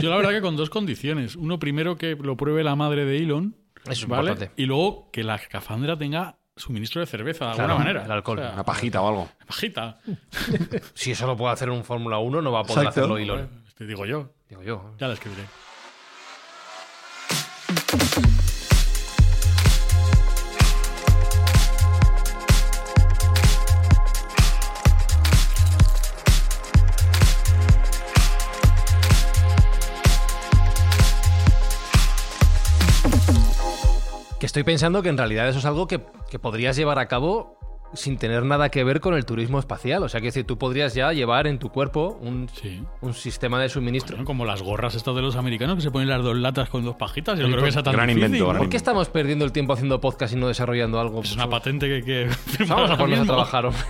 yo 0.00 0.10
la 0.10 0.16
verdad 0.16 0.30
que 0.30 0.40
con 0.40 0.56
dos 0.56 0.70
condiciones. 0.70 1.36
Uno, 1.36 1.58
primero, 1.58 1.96
que 1.96 2.16
lo 2.16 2.36
pruebe 2.36 2.64
la 2.64 2.74
madre 2.74 3.04
de 3.04 3.18
Elon. 3.18 3.54
Eso 3.92 4.04
es 4.04 4.08
¿vale? 4.08 4.30
importante. 4.30 4.60
Y 4.62 4.66
luego, 4.66 5.10
que 5.10 5.22
la 5.24 5.36
escafandra 5.36 5.96
tenga 5.96 6.36
suministro 6.56 7.00
de 7.00 7.06
cerveza 7.06 7.46
de 7.50 7.54
Claro, 7.54 7.72
alguna 7.74 7.84
manera. 7.84 8.04
el 8.04 8.10
alcohol. 8.10 8.38
O 8.38 8.42
sea, 8.42 8.52
Una 8.52 8.64
pajita 8.64 9.00
o 9.02 9.08
algo. 9.08 9.28
pajita. 9.46 9.98
Si 10.94 11.12
eso 11.12 11.26
lo 11.26 11.36
puede 11.36 11.52
hacer 11.52 11.70
un 11.70 11.84
Fórmula 11.84 12.18
1, 12.18 12.42
no 12.42 12.52
va 12.52 12.60
a 12.60 12.64
poder 12.64 12.78
Exacto. 12.86 13.00
hacerlo 13.00 13.18
Elon. 13.18 13.48
Te 13.76 13.86
digo 13.86 14.04
yo. 14.06 14.32
Digo 14.48 14.62
yo. 14.62 14.94
Ya 14.98 15.06
la 15.08 15.14
escribiré. 15.14 15.44
Estoy 34.48 34.64
pensando 34.64 35.02
que 35.02 35.10
en 35.10 35.18
realidad 35.18 35.46
eso 35.48 35.58
es 35.58 35.64
algo 35.66 35.86
que, 35.86 36.00
que 36.30 36.38
podrías 36.38 36.74
llevar 36.76 36.98
a 36.98 37.06
cabo 37.06 37.56
sin 37.94 38.18
tener 38.18 38.44
nada 38.44 38.68
que 38.70 38.84
ver 38.84 39.00
con 39.00 39.14
el 39.14 39.24
turismo 39.24 39.58
espacial. 39.58 40.02
O 40.02 40.08
sea, 40.10 40.20
que 40.20 40.26
decir, 40.26 40.44
tú 40.46 40.58
podrías 40.58 40.94
ya 40.94 41.12
llevar 41.12 41.46
en 41.46 41.58
tu 41.58 41.70
cuerpo 41.70 42.18
un, 42.20 42.48
Sí. 42.52 42.82
un 43.00 43.14
sistema 43.14 43.60
de 43.60 43.68
suministro. 43.70 44.22
Como 44.24 44.44
las 44.44 44.62
gorras 44.62 44.94
estas 44.94 45.14
de 45.14 45.22
los 45.22 45.36
americanos 45.36 45.76
que 45.76 45.82
se 45.82 45.90
ponen 45.90 46.08
las 46.08 46.22
dos 46.22 46.36
latas 46.36 46.68
con 46.68 46.84
dos 46.84 46.96
pajitas. 46.96 47.38
Yo 47.38 47.46
Sí, 47.46 47.52
creo 47.52 47.62
que 47.64 47.70
esa 47.70 47.82
tan 47.82 47.92
gran 47.94 48.08
difícil. 48.08 48.26
invento, 48.26 48.46
gran 48.48 48.58
¿Por 48.58 48.68
qué 48.68 48.76
estamos 48.76 49.08
perdiendo 49.08 49.44
el 49.46 49.52
tiempo 49.52 49.72
haciendo 49.74 50.00
podcast 50.02 50.34
y 50.34 50.36
no 50.36 50.48
desarrollando 50.48 50.98
algo? 51.00 51.20
Es 51.22 51.32
una 51.34 51.48
patente 51.48 51.88
que... 51.88 52.02
que 52.04 52.28
Pues 52.58 52.68
Vamos 52.68 52.90
a 52.90 52.96
ponernos 52.98 53.26
a 53.26 53.32
trabajar, 53.32 53.64
hombre. 53.66 53.82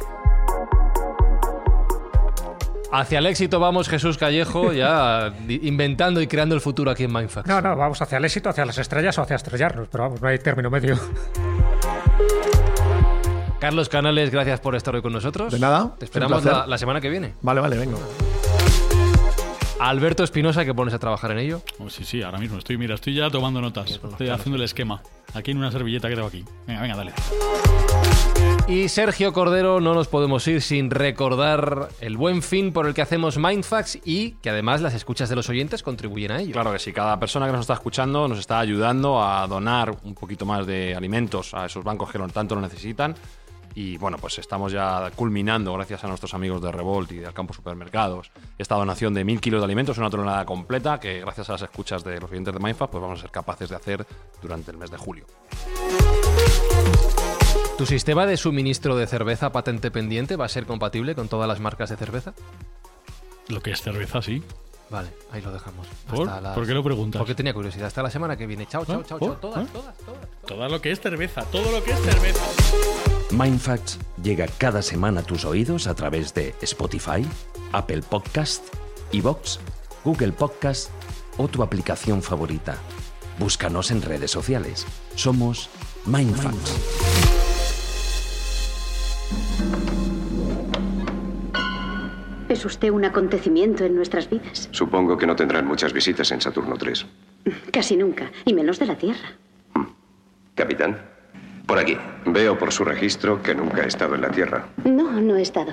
Hacia 2.91 3.19
el 3.19 3.27
éxito 3.27 3.61
vamos, 3.61 3.89
Jesús 3.89 4.17
Callejo, 4.17 4.73
ya 4.73 5.33
inventando 5.49 6.23
y 6.23 6.27
creando 6.27 6.55
el 6.55 6.61
futuro 6.61 6.91
aquí 6.91 7.05
en 7.05 7.13
Mindfax. 7.13 7.47
No, 7.47 7.61
no, 7.61 7.77
vamos 7.77 8.01
hacia 8.01 8.17
el 8.19 8.25
éxito, 8.25 8.49
hacia 8.49 8.65
las 8.65 8.79
estrellas 8.79 9.19
o 9.19 9.23
hacia 9.23 9.37
estrellarnos, 9.37 9.89
pero 9.91 10.05
vamos, 10.05 10.23
no 10.23 10.29
hay 10.29 10.39
término 10.39 10.71
medio. 10.71 10.99
Carlos 13.61 13.89
Canales, 13.89 14.31
gracias 14.31 14.61
por 14.61 14.75
estar 14.75 14.95
hoy 14.95 15.03
con 15.03 15.13
nosotros. 15.13 15.53
De 15.53 15.59
nada, 15.59 15.95
Te 15.99 16.05
esperamos 16.05 16.45
la, 16.45 16.67
la 16.67 16.79
semana 16.79 17.01
que 17.01 17.11
viene. 17.11 17.35
Vale, 17.43 17.61
vale, 17.61 17.77
vengo. 17.77 17.99
Alberto 19.81 20.25
Espinosa, 20.25 20.65
que 20.65 20.75
pones 20.75 20.93
a 20.93 20.99
trabajar 20.99 21.31
en 21.31 21.39
ello. 21.39 21.63
Oh, 21.79 21.89
sí, 21.89 22.05
sí, 22.05 22.23
ahora 22.23 22.39
mismo 22.39 22.59
estoy, 22.59 22.77
mira, 22.77 22.97
estoy 22.97 23.15
ya 23.15 23.31
tomando 23.31 23.61
notas. 23.61 23.91
Estoy 23.91 24.29
haciendo 24.29 24.57
el 24.57 24.63
esquema. 24.63 25.01
Aquí 25.35 25.53
en 25.53 25.59
una 25.59 25.71
servilleta 25.71 26.09
que 26.09 26.15
tengo 26.15 26.29
aquí. 26.29 26.45
Venga, 26.67 26.83
venga, 26.83 26.97
dale. 26.97 27.13
Y 28.67 28.89
Sergio 28.89 29.33
Cordero, 29.33 29.81
no 29.81 29.95
nos 29.95 30.09
podemos 30.09 30.47
ir 30.49 30.61
sin 30.63 30.91
recordar 30.91 31.89
el 32.01 32.17
buen 32.17 32.43
fin 32.43 32.73
por 32.73 32.87
el 32.87 32.93
que 32.93 33.03
hacemos 33.03 33.39
Mindfax 33.39 34.01
y 34.05 34.33
que 34.43 34.51
además 34.51 34.83
las 34.83 34.95
escuchas 34.95 35.29
de 35.29 35.37
los 35.37 35.49
oyentes 35.49 35.83
contribuyen 35.83 36.33
a 36.33 36.41
ello. 36.41 36.53
Claro 36.53 36.73
que 36.73 36.79
sí, 36.79 36.93
cada 36.93 37.19
persona 37.19 37.47
que 37.47 37.53
nos 37.53 37.63
está 37.63 37.75
escuchando 37.75 38.29
nos 38.29 38.39
está 38.39 38.59
ayudando 38.59 39.23
a 39.23 39.47
donar 39.47 39.97
un 40.03 40.15
poquito 40.15 40.45
más 40.45 40.67
de 40.67 40.95
alimentos 40.95 41.55
a 41.55 41.67
esos 41.67 41.85
bancos 41.85 42.11
que 42.11 42.19
tanto 42.19 42.55
lo 42.57 42.61
necesitan. 42.61 43.15
Y 43.75 43.97
bueno, 43.97 44.17
pues 44.19 44.39
estamos 44.39 44.73
ya 44.73 45.11
culminando, 45.15 45.73
gracias 45.75 46.03
a 46.03 46.09
nuestros 46.09 46.35
amigos 46.35 46.61
de 46.61 46.73
Revolt 46.73 47.13
y 47.13 47.17
del 47.19 47.33
Campo 47.33 47.55
Supermercados, 47.55 48.31
esta 48.59 48.75
donación 48.75 49.15
de 49.15 49.25
mil 49.25 49.41
kilos 49.41 49.61
de 49.61 49.67
alimentos, 49.67 49.97
una 49.99 50.11
tonelada 50.11 50.45
completa, 50.45 50.99
que 50.99 51.21
gracias 51.21 51.49
a 51.49 51.53
las 51.53 51.63
escuchas 51.63 52.03
de 52.03 52.21
los 52.21 52.31
oyentes 52.31 52.53
de 52.55 52.59
Mindfast, 52.61 52.91
pues 52.91 53.01
vamos 53.03 53.19
a 53.21 53.23
ser 53.23 53.31
capaces 53.31 53.69
de 53.69 53.77
hacer 53.77 54.07
durante 54.43 54.71
el 54.73 54.79
mes 54.79 54.91
de 54.91 54.97
julio. 54.97 55.27
¿Tu 57.77 57.87
sistema 57.87 58.27
de 58.27 58.37
suministro 58.37 58.97
de 58.97 59.07
cerveza 59.07 59.53
patente 59.53 59.93
pendiente 59.93 60.35
va 60.35 60.47
a 60.47 60.49
ser 60.49 60.67
compatible 60.67 61.15
con 61.15 61.29
todas 61.29 61.47
las 61.47 61.61
marcas 61.61 61.91
de 61.91 61.97
cerveza? 61.97 62.35
Lo 63.47 63.61
que 63.63 63.71
es 63.71 63.81
cerveza, 63.81 64.21
sí. 64.21 64.43
Vale, 64.91 65.11
ahí 65.31 65.41
lo 65.43 65.53
dejamos. 65.53 65.87
¿Por? 66.11 66.27
Las- 66.27 66.55
¿Por 66.55 66.67
qué 66.67 66.73
lo 66.75 66.83
preguntas? 66.83 67.19
Porque 67.21 67.35
tenía 67.35 67.55
curiosidad. 67.55 67.87
Hasta 67.87 68.03
la 68.03 68.11
semana 68.11 68.37
que 68.37 68.47
viene. 68.47 68.67
Chao, 68.67 68.85
chao, 68.85 69.01
¿Eh? 69.03 69.05
chao, 69.07 69.19
chao. 69.21 69.35
Todas, 69.37 69.65
¿Eh? 69.65 69.69
todas, 69.73 69.97
todas. 69.99 70.27
Todo 70.47 70.69
lo 70.69 70.81
que 70.81 70.91
es 70.91 71.01
cerveza, 71.01 71.43
todo 71.45 71.71
lo 71.71 71.85
que 71.85 71.93
es 71.93 72.01
cerveza. 72.01 72.45
Mindfacts 73.31 73.99
llega 74.23 74.47
cada 74.59 74.81
semana 74.81 75.21
a 75.21 75.23
tus 75.23 75.45
oídos 75.45 75.87
a 75.87 75.95
través 75.95 76.33
de 76.33 76.55
Spotify, 76.63 77.27
Apple 77.73 78.01
Podcast, 78.01 78.75
Evox, 79.13 79.61
Google 80.03 80.33
Podcast 80.33 80.91
o 81.37 81.47
tu 81.47 81.63
aplicación 81.63 82.23
favorita. 82.23 82.79
Búscanos 83.39 83.91
en 83.91 84.01
redes 84.01 84.31
sociales. 84.31 84.87
Somos 85.15 85.69
Mindfacts. 86.07 86.75
Es 92.49 92.65
usted 92.65 92.89
un 92.91 93.05
acontecimiento 93.05 93.85
en 93.85 93.95
nuestras 93.95 94.31
vidas. 94.31 94.71
Supongo 94.73 95.19
que 95.19 95.27
no 95.27 95.37
tendrán 95.37 95.67
muchas 95.67 95.93
visitas 95.93 96.31
en 96.33 96.41
Saturno 96.41 96.77
3. 96.79 97.05
Casi 97.71 97.95
nunca, 97.95 98.33
y 98.47 98.55
menos 98.55 98.79
de 98.79 98.87
la 98.87 98.97
Tierra. 98.97 99.37
Capitán. 100.55 101.18
Por 101.69 101.79
aquí. 101.79 101.99
Veo 102.25 102.59
por 102.59 102.73
su 102.73 102.83
registro 102.83 103.43
que 103.43 103.55
nunca 103.55 103.83
ha 103.83 103.87
estado 103.87 104.15
en 104.15 104.23
la 104.23 104.31
Tierra. 104.31 104.65
No, 104.85 105.21
no 105.21 105.37
he 105.37 105.43
estado. 105.43 105.73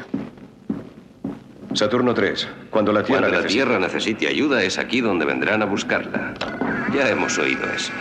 Saturno 1.74 2.14
3. 2.14 2.48
Cuando 2.70 2.92
la 2.92 3.02
Tierra, 3.04 3.22
Cuando 3.22 3.38
la 3.38 3.44
necesite- 3.44 3.54
Tierra 3.54 3.80
necesite 3.80 4.28
ayuda, 4.28 4.62
es 4.64 4.78
aquí 4.78 5.00
donde 5.00 5.24
vendrán 5.26 5.62
a 5.62 5.66
buscarla. 5.66 6.34
Ya 6.94 7.10
hemos 7.10 7.38
oído 7.40 7.64
eso. 7.74 7.94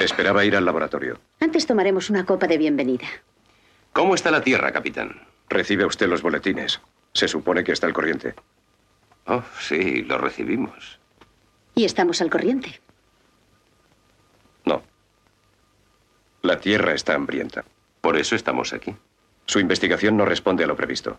Esperaba 0.00 0.44
ir 0.44 0.56
al 0.56 0.64
laboratorio. 0.64 1.18
Antes 1.40 1.66
tomaremos 1.66 2.10
una 2.10 2.24
copa 2.26 2.46
de 2.46 2.58
bienvenida. 2.58 3.06
¿Cómo 3.92 4.14
está 4.14 4.30
la 4.30 4.42
Tierra, 4.42 4.70
capitán? 4.72 5.22
Recibe 5.48 5.86
usted 5.86 6.08
los 6.08 6.22
boletines. 6.22 6.80
Se 7.14 7.28
supone 7.28 7.64
que 7.64 7.72
está 7.72 7.86
al 7.86 7.94
corriente. 7.94 8.34
Oh, 9.26 9.42
sí, 9.60 10.02
lo 10.02 10.18
recibimos. 10.18 10.98
Y 11.74 11.84
estamos 11.84 12.20
al 12.20 12.30
corriente. 12.30 12.80
No. 14.64 14.82
La 16.42 16.60
Tierra 16.60 16.94
está 16.94 17.14
hambrienta. 17.14 17.64
Por 18.00 18.16
eso 18.16 18.36
estamos 18.36 18.72
aquí. 18.72 18.94
Su 19.46 19.58
investigación 19.58 20.16
no 20.16 20.24
responde 20.24 20.64
a 20.64 20.66
lo 20.66 20.76
previsto. 20.76 21.18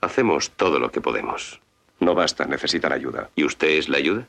Hacemos 0.00 0.50
todo 0.50 0.78
lo 0.78 0.90
que 0.90 1.00
podemos. 1.00 1.60
No 2.00 2.14
basta, 2.14 2.44
necesitan 2.44 2.92
ayuda. 2.92 3.30
¿Y 3.34 3.44
usted 3.44 3.68
es 3.68 3.88
la 3.88 3.96
ayuda? 3.98 4.26